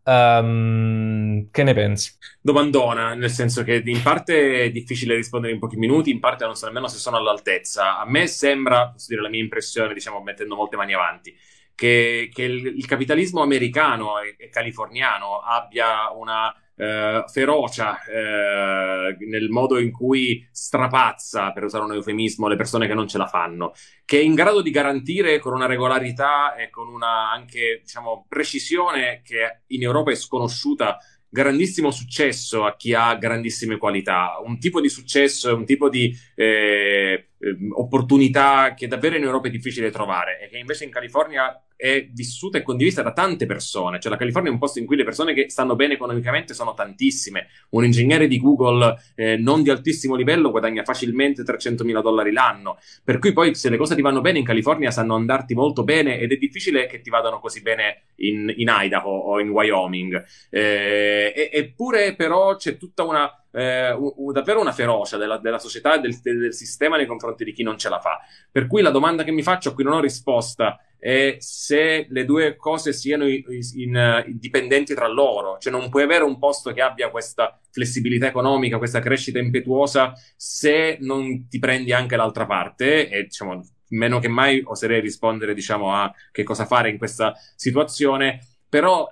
Um, 0.05 1.49
che 1.49 1.63
ne 1.63 1.73
pensi? 1.73 2.17
Domandona, 2.41 3.13
nel 3.13 3.29
senso 3.29 3.63
che 3.63 3.81
in 3.85 4.01
parte 4.01 4.63
è 4.65 4.71
difficile 4.71 5.15
rispondere 5.15 5.53
in 5.53 5.59
pochi 5.59 5.77
minuti, 5.77 6.11
in 6.11 6.19
parte 6.19 6.45
non 6.45 6.55
so 6.55 6.65
nemmeno 6.65 6.87
se 6.87 6.97
sono 6.97 7.17
all'altezza. 7.17 7.99
A 7.99 8.05
me 8.05 8.27
sembra, 8.27 8.89
posso 8.89 9.07
dire 9.09 9.21
la 9.21 9.29
mia 9.29 9.41
impressione, 9.41 9.93
diciamo 9.93 10.21
mettendo 10.21 10.55
molte 10.55 10.75
mani 10.75 10.93
avanti, 10.93 11.35
che, 11.73 12.29
che 12.33 12.43
il, 12.43 12.65
il, 12.65 12.85
capitalismo 12.85 13.41
americano 13.41 14.19
e, 14.19 14.35
e 14.37 14.49
californiano 14.49 15.39
abbia 15.39 16.11
una 16.11 16.53
eh, 16.75 17.23
ferocia 17.31 18.03
eh, 18.03 19.15
nel 19.19 19.49
modo 19.49 19.79
in 19.79 19.91
cui 19.91 20.47
strapazza, 20.51 21.51
per 21.51 21.65
usare 21.65 21.83
un 21.83 21.93
eufemismo, 21.93 22.47
le 22.47 22.55
persone 22.55 22.87
che 22.87 22.93
non 22.93 23.07
ce 23.07 23.17
la 23.17 23.27
fanno, 23.27 23.73
che 24.05 24.19
è 24.19 24.23
in 24.23 24.35
grado 24.35 24.61
di 24.61 24.71
garantire 24.71 25.39
con 25.39 25.53
una 25.53 25.65
regolarità 25.65 26.55
e 26.55 26.69
con 26.69 26.87
una 26.87 27.31
anche 27.31 27.79
diciamo, 27.81 28.25
precisione 28.27 29.21
che 29.23 29.61
in 29.67 29.83
Europa 29.83 30.11
è 30.11 30.15
sconosciuta 30.15 30.97
grandissimo 31.33 31.89
successo 31.89 32.63
a 32.63 32.75
chi 32.75 32.93
ha 32.93 33.15
grandissime 33.15 33.77
qualità, 33.77 34.39
un 34.45 34.59
tipo 34.59 34.79
di 34.79 34.87
successo 34.87 35.49
e 35.49 35.53
un 35.53 35.65
tipo 35.65 35.89
di 35.89 36.15
eh, 36.35 37.29
opportunità 37.71 38.75
che 38.75 38.87
davvero 38.87 39.17
in 39.17 39.23
Europa 39.23 39.47
è 39.47 39.51
difficile 39.51 39.89
trovare 39.89 40.39
e 40.39 40.47
che 40.47 40.59
invece 40.59 40.83
in 40.83 40.91
California 40.91 41.59
è 41.83 42.07
vissuta 42.09 42.57
e 42.57 42.61
condivisa 42.61 43.01
da 43.01 43.11
tante 43.11 43.45
persone. 43.45 43.99
Cioè, 43.99 44.09
la 44.09 44.17
California 44.17 44.49
è 44.49 44.53
un 44.53 44.59
posto 44.59 44.79
in 44.79 44.85
cui 44.85 44.95
le 44.95 45.03
persone 45.03 45.33
che 45.33 45.49
stanno 45.49 45.75
bene 45.75 45.95
economicamente 45.95 46.53
sono 46.53 46.73
tantissime. 46.73 47.47
Un 47.71 47.83
ingegnere 47.83 48.27
di 48.27 48.39
Google 48.39 48.97
eh, 49.15 49.35
non 49.35 49.63
di 49.63 49.69
altissimo 49.69 50.15
livello 50.15 50.49
guadagna 50.49 50.85
facilmente 50.85 51.43
300 51.43 51.83
mila 51.83 51.99
dollari 51.99 52.31
l'anno. 52.31 52.77
Per 53.03 53.19
cui 53.19 53.33
poi, 53.33 53.53
se 53.53 53.69
le 53.69 53.75
cose 53.75 53.95
ti 53.95 54.01
vanno 54.01 54.21
bene 54.21 54.39
in 54.39 54.45
California, 54.45 54.91
sanno 54.91 55.15
andarti 55.15 55.55
molto 55.55 55.83
bene 55.83 56.19
ed 56.19 56.31
è 56.31 56.37
difficile 56.37 56.85
che 56.87 57.01
ti 57.01 57.09
vadano 57.09 57.41
così 57.41 57.61
bene 57.61 58.03
in, 58.17 58.53
in 58.55 58.73
Idaho 58.73 59.11
o 59.11 59.41
in 59.41 59.49
Wyoming. 59.49 60.23
Eh, 60.49 61.49
eppure, 61.51 62.15
però, 62.15 62.55
c'è 62.55 62.77
tutta 62.77 63.03
una 63.03 63.29
eh, 63.53 63.91
un, 63.91 64.31
davvero 64.31 64.61
una 64.61 64.71
ferocia 64.71 65.17
della, 65.17 65.37
della 65.37 65.59
società 65.59 65.95
e 65.95 65.99
del, 65.99 66.19
del, 66.21 66.53
sistema 66.53 66.97
nei 66.97 67.05
confronti 67.05 67.43
di 67.43 67.51
chi 67.51 67.61
non 67.61 67.77
ce 67.77 67.89
la 67.89 67.99
fa. 67.99 68.19
Per 68.49 68.67
cui 68.67 68.81
la 68.81 68.89
domanda 68.89 69.23
che 69.23 69.31
mi 69.31 69.43
faccio, 69.43 69.69
a 69.69 69.73
cui 69.73 69.83
non 69.83 69.93
ho 69.93 69.99
risposta, 69.99 70.79
è 71.03 71.35
se 71.39 72.07
le 72.07 72.23
due 72.23 72.55
cose 72.55 72.93
siano 72.93 73.27
in, 73.27 73.43
in, 73.73 74.23
dipendenti 74.39 74.93
tra 74.93 75.05
loro. 75.09 75.57
Cioè 75.59 75.69
non 75.69 75.89
puoi 75.89 76.03
avere 76.03 76.23
un 76.23 76.39
posto 76.39 76.71
che 76.71 76.81
abbia 76.81 77.09
questa 77.09 77.59
flessibilità 77.71 78.27
economica, 78.27 78.77
questa 78.77 79.01
crescita 79.01 79.37
impetuosa, 79.37 80.13
se 80.37 80.97
non 81.01 81.49
ti 81.49 81.59
prendi 81.59 81.91
anche 81.91 82.15
l'altra 82.15 82.45
parte 82.45 83.09
e 83.09 83.23
diciamo 83.23 83.67
meno 83.89 84.19
che 84.19 84.29
mai 84.29 84.63
oserei 84.65 85.01
rispondere 85.01 85.53
diciamo 85.53 85.93
a 85.93 86.11
che 86.31 86.43
cosa 86.43 86.65
fare 86.65 86.89
in 86.89 86.97
questa 86.97 87.33
situazione 87.55 88.39
però 88.73 89.07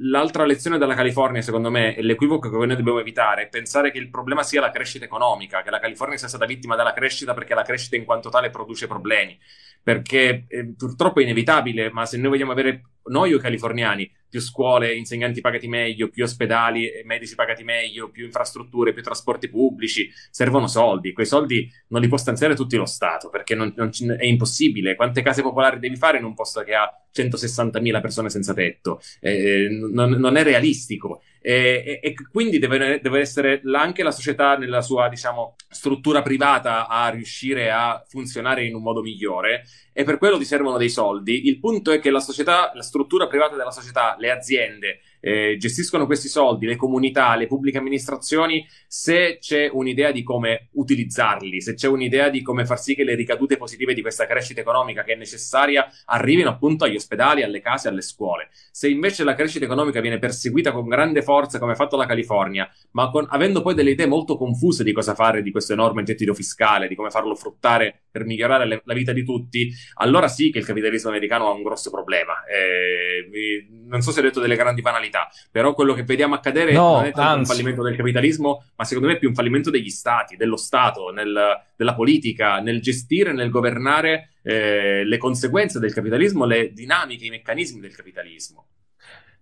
l'altra 0.00 0.44
lezione 0.44 0.76
della 0.76 0.94
California, 0.94 1.40
secondo 1.40 1.70
me, 1.70 1.94
è 1.94 2.02
l'equivoco 2.02 2.50
che 2.50 2.66
noi 2.66 2.76
dobbiamo 2.76 2.98
evitare, 2.98 3.44
è 3.44 3.48
pensare 3.48 3.90
che 3.90 3.96
il 3.96 4.10
problema 4.10 4.42
sia 4.42 4.60
la 4.60 4.70
crescita 4.70 5.06
economica, 5.06 5.62
che 5.62 5.70
la 5.70 5.78
California 5.78 6.18
sia 6.18 6.28
stata 6.28 6.44
vittima 6.44 6.76
della 6.76 6.92
crescita 6.92 7.32
perché 7.32 7.54
la 7.54 7.62
crescita 7.62 7.96
in 7.96 8.04
quanto 8.04 8.28
tale 8.28 8.50
produce 8.50 8.86
problemi. 8.86 9.40
Perché 9.86 10.46
eh, 10.48 10.74
purtroppo 10.76 11.20
è 11.20 11.22
inevitabile, 11.22 11.92
ma 11.92 12.06
se 12.06 12.16
noi 12.16 12.30
vogliamo 12.30 12.50
avere 12.50 12.82
noi 13.04 13.32
o 13.32 13.36
i 13.36 13.40
californiani 13.40 14.10
più 14.28 14.40
scuole, 14.40 14.92
insegnanti 14.94 15.40
pagati 15.40 15.68
meglio, 15.68 16.08
più 16.08 16.24
ospedali 16.24 16.90
e 16.90 17.04
medici 17.04 17.36
pagati 17.36 17.62
meglio, 17.62 18.10
più 18.10 18.24
infrastrutture, 18.24 18.92
più 18.92 19.02
trasporti 19.02 19.48
pubblici, 19.48 20.10
servono 20.30 20.66
soldi. 20.66 21.12
Quei 21.12 21.24
soldi 21.24 21.70
non 21.88 22.00
li 22.00 22.08
può 22.08 22.16
stanziare 22.16 22.56
tutti 22.56 22.76
lo 22.76 22.84
Stato 22.84 23.30
perché 23.30 23.54
non, 23.54 23.72
non 23.76 23.90
è 24.18 24.24
impossibile. 24.24 24.96
Quante 24.96 25.22
case 25.22 25.42
popolari 25.42 25.78
devi 25.78 25.96
fare 25.96 26.18
in 26.18 26.24
un 26.24 26.34
posto 26.34 26.62
che 26.64 26.74
ha 26.74 26.90
160.000 27.14 28.00
persone 28.00 28.28
senza 28.28 28.52
tetto? 28.52 29.00
Eh, 29.20 29.68
non, 29.70 30.10
non, 30.10 30.36
è 30.36 30.42
realistico. 30.42 31.22
E, 31.48 32.00
e, 32.02 32.08
e 32.08 32.14
quindi 32.32 32.58
deve, 32.58 32.98
deve, 33.00 33.20
essere 33.20 33.62
anche 33.72 34.02
la 34.02 34.10
società 34.10 34.56
nella 34.56 34.82
sua, 34.82 35.08
diciamo, 35.08 35.54
struttura 35.70 36.20
privata 36.20 36.88
a 36.88 37.08
riuscire 37.08 37.70
a 37.70 38.04
funzionare 38.04 38.64
in 38.64 38.74
un 38.74 38.82
modo 38.82 39.00
migliore 39.00 39.62
e 39.92 40.02
per 40.02 40.18
quello 40.18 40.38
ti 40.38 40.44
servono 40.44 40.76
dei 40.76 40.90
soldi. 40.90 41.46
Il 41.46 41.60
punto 41.60 41.92
è 41.92 42.00
che 42.00 42.10
la 42.10 42.18
società, 42.18 42.72
la 42.74 42.82
struttura 42.82 43.28
privata 43.28 43.54
della 43.54 43.70
società, 43.70 44.16
le 44.18 44.32
aziende, 44.32 44.98
eh, 45.26 45.56
gestiscono 45.58 46.06
questi 46.06 46.28
soldi, 46.28 46.66
le 46.66 46.76
comunità, 46.76 47.34
le 47.34 47.48
pubbliche 47.48 47.78
amministrazioni, 47.78 48.64
se 48.86 49.38
c'è 49.40 49.68
un'idea 49.68 50.12
di 50.12 50.22
come 50.22 50.68
utilizzarli, 50.74 51.60
se 51.60 51.74
c'è 51.74 51.88
un'idea 51.88 52.28
di 52.28 52.42
come 52.42 52.64
far 52.64 52.78
sì 52.78 52.94
che 52.94 53.02
le 53.02 53.16
ricadute 53.16 53.56
positive 53.56 53.92
di 53.92 54.02
questa 54.02 54.24
crescita 54.24 54.60
economica 54.60 55.02
che 55.02 55.14
è 55.14 55.16
necessaria 55.16 55.90
arrivino 56.04 56.48
appunto 56.48 56.84
agli 56.84 56.94
ospedali, 56.94 57.42
alle 57.42 57.60
case, 57.60 57.88
alle 57.88 58.02
scuole. 58.02 58.50
Se 58.70 58.88
invece 58.88 59.24
la 59.24 59.34
crescita 59.34 59.64
economica 59.64 60.00
viene 60.00 60.20
perseguita 60.20 60.70
con 60.70 60.86
grande 60.86 61.22
forza 61.22 61.58
come 61.58 61.72
ha 61.72 61.74
fatto 61.76 61.96
la 61.96 62.06
California, 62.06 62.70
ma 62.92 63.10
con, 63.10 63.26
avendo 63.28 63.62
poi 63.62 63.74
delle 63.74 63.90
idee 63.90 64.06
molto 64.06 64.36
confuse 64.36 64.84
di 64.84 64.92
cosa 64.92 65.16
fare 65.16 65.42
di 65.42 65.50
questo 65.50 65.72
enorme 65.72 66.04
gettito 66.04 66.34
fiscale, 66.34 66.86
di 66.86 66.94
come 66.94 67.10
farlo 67.10 67.34
fruttare 67.34 68.02
per 68.12 68.24
migliorare 68.24 68.64
le, 68.64 68.80
la 68.84 68.94
vita 68.94 69.12
di 69.12 69.24
tutti, 69.24 69.72
allora 69.94 70.28
sì 70.28 70.52
che 70.52 70.60
il 70.60 70.64
capitalismo 70.64 71.10
americano 71.10 71.48
ha 71.48 71.52
un 71.52 71.64
grosso 71.64 71.90
problema. 71.90 72.44
Eh, 72.44 73.66
non 73.88 74.02
so 74.02 74.12
se 74.12 74.20
ho 74.20 74.22
detto 74.22 74.38
delle 74.38 74.54
grandi 74.54 74.82
banalità 74.82 75.15
verità. 75.16 75.28
Però 75.50 75.74
quello 75.74 75.94
che 75.94 76.02
vediamo 76.02 76.34
accadere 76.34 76.72
no, 76.72 76.96
non 76.96 77.04
è 77.04 77.12
tanto 77.12 77.20
anzi. 77.20 77.38
un 77.38 77.46
fallimento 77.46 77.82
del 77.82 77.96
capitalismo, 77.96 78.64
ma 78.76 78.84
secondo 78.84 79.08
me 79.08 79.14
è 79.14 79.18
più 79.18 79.28
un 79.28 79.34
fallimento 79.34 79.70
degli 79.70 79.88
stati, 79.88 80.36
dello 80.36 80.56
Stato, 80.56 81.10
nel, 81.10 81.62
della 81.74 81.94
politica, 81.94 82.60
nel 82.60 82.80
gestire, 82.80 83.32
nel 83.32 83.50
governare 83.50 84.34
eh, 84.42 85.04
le 85.04 85.18
conseguenze 85.18 85.78
del 85.78 85.94
capitalismo, 85.94 86.44
le 86.44 86.72
dinamiche, 86.72 87.26
i 87.26 87.30
meccanismi 87.30 87.80
del 87.80 87.94
capitalismo. 87.94 88.66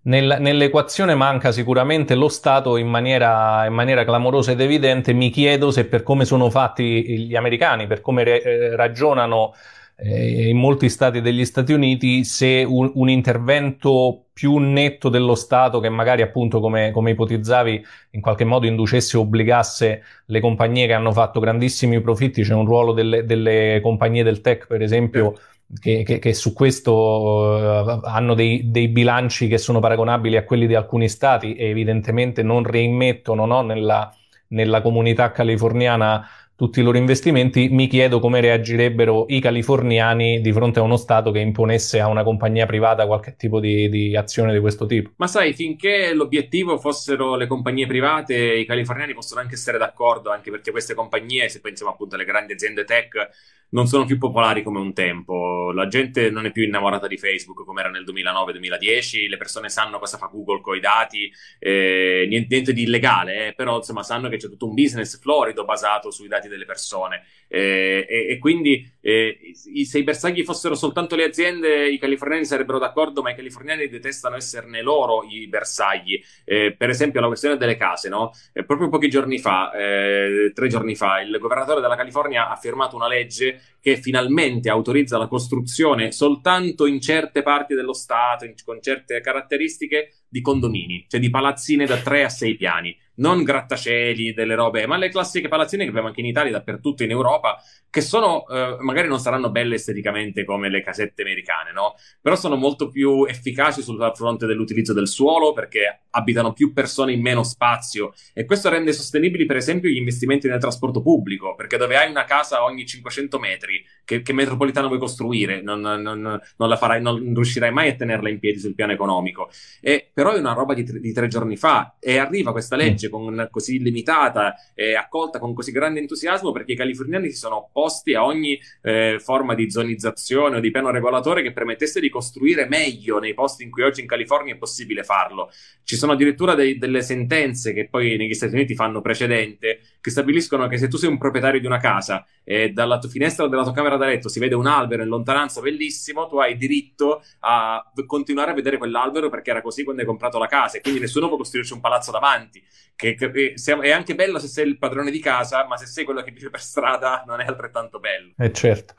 Nel, 0.06 0.37
nell'equazione 0.38 1.14
manca 1.14 1.50
sicuramente 1.50 2.14
lo 2.14 2.28
Stato 2.28 2.76
in 2.76 2.88
maniera, 2.88 3.64
in 3.64 3.72
maniera, 3.72 4.04
clamorosa 4.04 4.52
ed 4.52 4.60
evidente. 4.60 5.14
Mi 5.14 5.30
chiedo 5.30 5.70
se 5.70 5.87
per 5.87 6.02
come 6.02 6.26
sono 6.26 6.50
fatti 6.50 7.26
gli 7.26 7.34
americani, 7.34 7.87
per 7.87 8.02
come 8.02 8.22
re, 8.22 8.42
eh, 8.42 8.76
ragionano 8.76 9.54
eh, 9.96 10.48
in 10.48 10.57
molti 10.57 10.88
stati 10.88 11.20
degli 11.20 11.44
Stati 11.44 11.72
Uniti 11.72 12.24
se 12.24 12.64
un, 12.66 12.90
un, 12.94 13.09
intervento 13.09 14.26
più 14.33 14.59
netto 14.59 15.09
dello 15.09 15.35
Stato 15.35 15.78
che 15.78 15.88
magari 15.88 16.22
appunto 16.22 16.61
come, 16.61 16.90
come 16.90 17.12
ipotizzavi 17.12 17.85
in 18.11 18.20
qualche 18.20 18.44
modo 18.44 18.66
inducesse 18.66 19.16
o 19.16 19.20
obbligasse 19.20 20.02
le 20.26 20.40
compagnie 20.40 20.87
che 20.87 20.94
hanno 20.94 21.12
fatto 21.12 21.38
grandissimi 21.38 22.00
profitti, 22.00 22.42
c'è 22.42 22.54
un 22.54 22.66
ruolo 22.66 22.92
delle, 22.92 23.24
delle 23.24 23.80
compagnie 23.83 24.24
del 24.24 24.40
tech 24.40 24.66
per 24.66 24.83
esempio 24.83 25.35
che, 25.80 26.02
che, 26.02 26.18
che 26.18 26.35
su 26.35 26.52
questo 26.52 26.92
uh, 26.92 28.00
hanno 28.02 28.35
dei, 28.35 28.70
dei, 28.70 28.88
bilanci 28.88 29.48
che 29.48 29.59
sono 29.59 29.80
paragonabili 29.80 30.37
a 30.37 30.44
quelli 30.44 30.66
di 30.66 30.74
alcuni 30.74 31.09
stati 31.09 31.54
e 31.54 31.68
evidentemente 31.68 32.42
non 32.42 32.64
reimmettono 32.64 33.46
no, 33.46 33.62
nella, 33.62 34.12
nella 34.48 34.83
comunità 34.83 35.30
californiana 35.30 36.26
tutti 36.56 36.80
i 36.80 36.82
loro 36.82 36.98
investimenti, 36.98 37.68
mi 37.68 37.88
chiedo 37.88 38.20
come 38.20 38.40
reagirebbero 38.40 39.26
i 39.28 39.40
californiani 39.40 40.40
di 40.40 40.52
fronte 40.52 40.78
a 40.78 40.82
uno 40.82 40.96
Stato 40.96 41.32
che 41.32 41.40
imponesse 41.40 41.98
a 41.98 42.06
una 42.06 42.22
compagnia 42.22 42.64
privata 42.64 43.06
qualche 43.06 43.34
tipo 43.36 43.58
di, 43.58 43.88
di, 43.88 44.16
azione 44.16 44.52
di 44.52 44.60
questo 44.60 44.86
tipo. 44.86 45.10
Ma 45.16 45.26
sai, 45.26 45.52
finché 45.52 46.14
l'obiettivo 46.14 46.78
fossero 46.78 47.34
le 47.34 47.46
compagnie 47.48 47.86
private, 47.86 48.34
i 48.34 48.64
californiani 48.64 49.14
possono 49.14 49.40
anche 49.40 49.54
essere 49.54 49.78
d'accordo, 49.78 50.30
anche 50.30 50.50
perché 50.50 50.70
queste 50.70 50.94
compagnie, 50.94 51.48
se 51.48 51.60
pensiamo 51.60 51.90
appunto 51.90 52.14
alle 52.14 52.24
grandi 52.24 52.52
aziende 52.52 52.84
tech, 52.84 53.30
non 53.74 53.86
sono 53.86 54.04
più 54.04 54.18
popolari 54.18 54.62
come 54.62 54.78
un 54.78 54.94
tempo. 54.94 55.72
La 55.72 55.88
gente 55.88 56.30
non 56.30 56.46
è 56.46 56.52
più 56.52 56.62
innamorata 56.62 57.06
di 57.06 57.18
Facebook 57.18 57.64
come 57.64 57.80
era 57.80 57.90
nel 57.90 58.04
2009-2010. 58.04 59.28
Le 59.28 59.36
persone 59.36 59.68
sanno 59.68 59.98
cosa 59.98 60.16
fa 60.16 60.30
Google 60.32 60.60
con 60.60 60.76
i 60.76 60.80
dati, 60.80 61.30
eh, 61.58 62.24
niente, 62.28 62.54
niente, 62.54 62.72
di 62.72 62.82
illegale, 62.82 63.48
eh, 63.48 63.54
però 63.54 63.76
insomma 63.76 64.04
sanno 64.04 64.28
che 64.28 64.36
c'è 64.36 64.48
tutto 64.48 64.66
un 64.66 64.74
business 64.74 65.20
florido 65.20 65.64
basato 65.64 66.10
sui 66.10 66.28
dati 66.28 66.43
delle 66.48 66.64
persone. 66.64 67.24
Eh, 67.48 68.07
e, 68.09 68.26
e, 68.30 68.38
quindi 68.38 68.90
eh, 69.00 69.52
se 69.85 69.98
i 69.98 70.02
bersagli 70.02 70.42
fossero 70.42 70.74
soltanto 70.74 71.14
le 71.14 71.24
aziende, 71.24 71.88
i 71.88 71.98
californiani 71.98 72.44
sarebbero 72.44 72.78
d'accordo, 72.78 73.22
ma 73.22 73.30
i 73.30 73.37
californiani 73.37 73.88
detestano 73.88 74.37
esserne 74.37 74.83
loro 74.83 75.24
i 75.28 75.46
bersagli. 75.46 76.20
Eh, 76.44 76.74
per 76.76 76.88
esempio, 76.88 77.20
la 77.20 77.28
questione 77.28 77.57
delle 77.57 77.76
case, 77.76 78.09
no? 78.09 78.33
Eh, 78.52 78.64
proprio 78.64 78.88
pochi 78.88 79.09
giorni 79.09 79.38
fa, 79.38 79.70
tre 79.74 80.68
giorni 80.68 80.94
fa, 80.94 81.20
il 81.20 81.37
governatore 81.38 81.80
della 81.80 81.96
California 81.96 82.48
ha 82.48 82.57
firmato 82.57 82.96
una 82.96 83.09
legge 83.09 83.61
che 83.80 83.96
finalmente 83.96 84.70
autorizza 84.70 85.18
la 85.18 85.26
costruzione 85.26 86.11
soltanto 86.11 86.87
in 86.87 87.00
certe 87.00 87.42
parti 87.42 87.74
dello 87.74 87.92
Stato, 87.92 88.44
in, 88.44 88.54
con 88.64 88.80
certe 88.80 89.20
caratteristiche, 89.20 90.14
di 90.28 90.40
condomini, 90.40 91.04
cioè 91.09 91.20
di 91.20 91.30
palazzine 91.30 91.87
da 91.87 91.96
3 91.96 92.24
a 92.24 92.28
6 92.28 92.57
piani 92.57 92.96
non 93.16 93.42
grattacieli, 93.42 94.33
delle 94.33 94.55
robe, 94.55 94.87
ma 94.87 94.96
le 94.96 95.09
classiche 95.09 95.48
palazzine 95.48 95.85
che 95.85 95.90
abbiamo 95.90 96.09
anche 96.09 96.20
in 96.20 96.27
Italia, 96.27 96.53
dappertutto 96.53 97.03
in 97.03 97.11
Europa, 97.11 97.61
che 97.90 98.00
sono, 98.00 98.46
eh, 98.48 98.77
magari 98.81 99.09
non 99.09 99.20
saranno 99.20 99.50
belle 99.50 99.77
esteticamente 99.77 100.44
come 100.44 100.68
le 100.68 100.83
casette 100.83 101.22
americane, 101.22 101.72
no? 101.72 101.94
Però 102.20 102.35
sono 102.37 102.57
molto 102.57 102.88
più 102.88 103.24
efficaci 103.24 103.83
sul 103.83 104.12
fronte 104.14 104.46
dell'utilizzo 104.46 104.92
del 104.92 105.09
suolo 105.09 105.53
perché 105.53 106.03
abitano 106.14 106.53
più 106.53 106.72
persone 106.72 107.12
in 107.12 107.20
meno 107.20 107.42
spazio 107.42 108.14
e 108.33 108.44
questo 108.44 108.68
rende 108.68 108.92
sostenibili, 108.92 109.46
per 109.46 109.57
esempio, 109.57 109.88
gli 109.88 109.96
investimenti 109.96 110.48
nel 110.48 110.61
trasporto 110.61 111.03
pubblico, 111.03 111.55
perché 111.55 111.77
dove 111.77 111.96
hai 111.96 112.09
una 112.09 112.24
casa 112.24 112.64
ogni 112.64 112.87
500 112.87 113.38
metri, 113.38 113.85
che, 114.05 114.22
che 114.22 114.33
metropolitana 114.33 114.87
vuoi 114.87 114.98
costruire? 114.98 115.61
Non, 115.61 115.81
non, 115.81 116.40
non, 116.57 116.77
farai, 116.77 117.03
non 117.03 117.18
riuscirai 117.35 117.70
mai 117.70 117.90
a 117.90 117.94
tenerla 117.94 118.29
in 118.29 118.38
piedi 118.38 118.59
sul 118.59 118.74
piano 118.74 118.92
economico. 118.92 119.50
E, 119.81 120.11
però 120.12 120.33
è 120.33 120.38
una 120.38 120.53
roba 120.53 120.74
di, 120.74 120.85
di 120.85 121.12
tre 121.12 121.29
giorni 121.29 121.57
fa 121.57 121.96
e 121.98 122.18
arriva 122.18 122.53
questa 122.53 122.77
legge 122.77 122.85
legge 122.85 123.09
con, 123.09 123.48
così 123.50 123.79
limitata 123.79 124.55
e 124.74 124.94
accolta 124.94 125.38
con 125.38 125.55
così 125.55 125.72
grande 125.72 126.00
entusiasmo 126.00 126.53
perché 126.53 126.72
i 126.72 126.77
californiani 126.77 127.31
si 127.31 127.37
sono 127.37 127.57
opposti 127.57 128.14
a 128.14 128.24
ogni 128.24 128.59
eh, 128.83 129.18
forma 129.20 129.55
di 129.55 129.70
zonizzazione 129.70 130.57
o 130.57 130.61
di 130.61 130.70
piano 130.70 130.90
regolatore 130.90 131.42
che 131.42 131.53
permettesse 131.53 132.00
di 132.00 132.09
costruire 132.09 132.66
meglio 132.66 133.18
nei 133.18 133.35
posti 133.35 133.64
in 133.64 133.70
cui 133.70 133.83
oggi 133.83 134.00
in 134.00 134.07
California 134.07 134.55
è 134.55 134.57
possibile 134.57 135.03
farlo. 135.03 135.50
Ci 135.83 135.96
sono 136.04 136.12
addirittura 136.12 136.54
dei, 136.54 136.76
delle 136.76 137.00
sentenze 137.00 137.72
che 137.72 137.88
poi 137.88 138.18
negli 138.18 138.34
Stati 138.34 138.52
Uniti 138.52 138.74
fanno 138.74 139.00
precedente 139.00 139.80
che 140.02 140.10
stabiliscono 140.10 140.68
che 140.68 140.76
se 140.76 140.86
tu 140.86 140.98
sei 140.98 141.08
un 141.08 141.16
proprietario 141.16 141.60
di 141.60 141.66
una 141.66 141.78
casa 141.78 142.26
e 142.44 142.70
dalla 142.70 142.98
tua 142.98 143.08
finestra 143.08 143.48
della 143.48 143.62
tua 143.62 143.72
camera 143.72 143.96
da 143.96 144.04
letto 144.04 144.28
si 144.28 144.38
vede 144.38 144.54
un 144.54 144.66
albero 144.66 145.02
in 145.02 145.08
lontananza 145.08 145.62
bellissimo, 145.62 146.26
tu 146.26 146.36
hai 146.36 146.58
diritto 146.58 147.22
a 147.40 147.82
continuare 148.06 148.50
a 148.50 148.54
vedere 148.54 148.76
quell'albero 148.76 149.30
perché 149.30 149.50
era 149.50 149.62
così 149.62 149.82
quando 149.82 150.02
hai 150.02 150.06
comprato 150.06 150.38
la 150.38 150.46
casa 150.46 150.76
e 150.76 150.82
quindi 150.82 151.00
nessuno 151.00 151.28
può 151.28 151.38
costruirci 151.38 151.72
un 151.72 151.80
palazzo 151.80 152.10
davanti 152.10 152.62
che, 152.96 153.14
che 153.14 153.54
è 153.80 153.90
anche 153.90 154.14
bello 154.14 154.38
se 154.38 154.46
sei 154.46 154.68
il 154.68 154.78
padrone 154.78 155.10
di 155.10 155.18
casa, 155.18 155.66
ma 155.66 155.76
se 155.76 155.86
sei 155.86 156.04
quello 156.04 156.22
che 156.22 156.30
vive 156.30 156.50
per 156.50 156.60
strada 156.60 157.24
non 157.26 157.40
è 157.40 157.44
altrettanto 157.46 157.98
bello. 157.98 158.32
Eh 158.38 158.52
certo. 158.52 158.94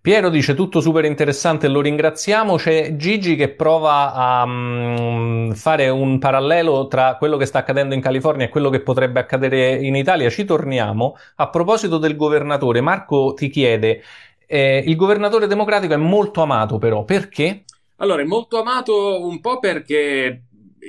Piero 0.00 0.30
dice 0.30 0.54
tutto 0.54 0.80
super 0.80 1.04
interessante, 1.04 1.68
lo 1.68 1.80
ringraziamo. 1.80 2.56
C'è 2.56 2.96
Gigi 2.96 3.36
che 3.36 3.50
prova 3.50 4.12
a 4.12 4.42
um, 4.42 5.52
fare 5.54 5.88
un 5.88 6.18
parallelo 6.18 6.45
tra 6.88 7.16
quello 7.16 7.36
che 7.36 7.46
sta 7.46 7.60
accadendo 7.60 7.94
in 7.94 8.00
California 8.00 8.46
e 8.46 8.48
quello 8.48 8.70
che 8.70 8.80
potrebbe 8.80 9.20
accadere 9.20 9.74
in 9.74 9.94
Italia. 9.96 10.30
Ci 10.30 10.44
torniamo. 10.44 11.16
A 11.36 11.48
proposito 11.48 11.98
del 11.98 12.16
governatore, 12.16 12.80
Marco 12.80 13.34
ti 13.34 13.48
chiede, 13.48 14.02
eh, 14.46 14.82
il 14.86 14.96
governatore 14.96 15.46
democratico 15.46 15.94
è 15.94 15.98
molto 15.98 16.42
amato 16.42 16.78
però, 16.78 17.04
perché? 17.04 17.64
Allora, 17.96 18.22
è 18.22 18.26
molto 18.26 18.60
amato 18.60 19.26
un 19.26 19.40
po' 19.40 19.58
perché 19.58 20.42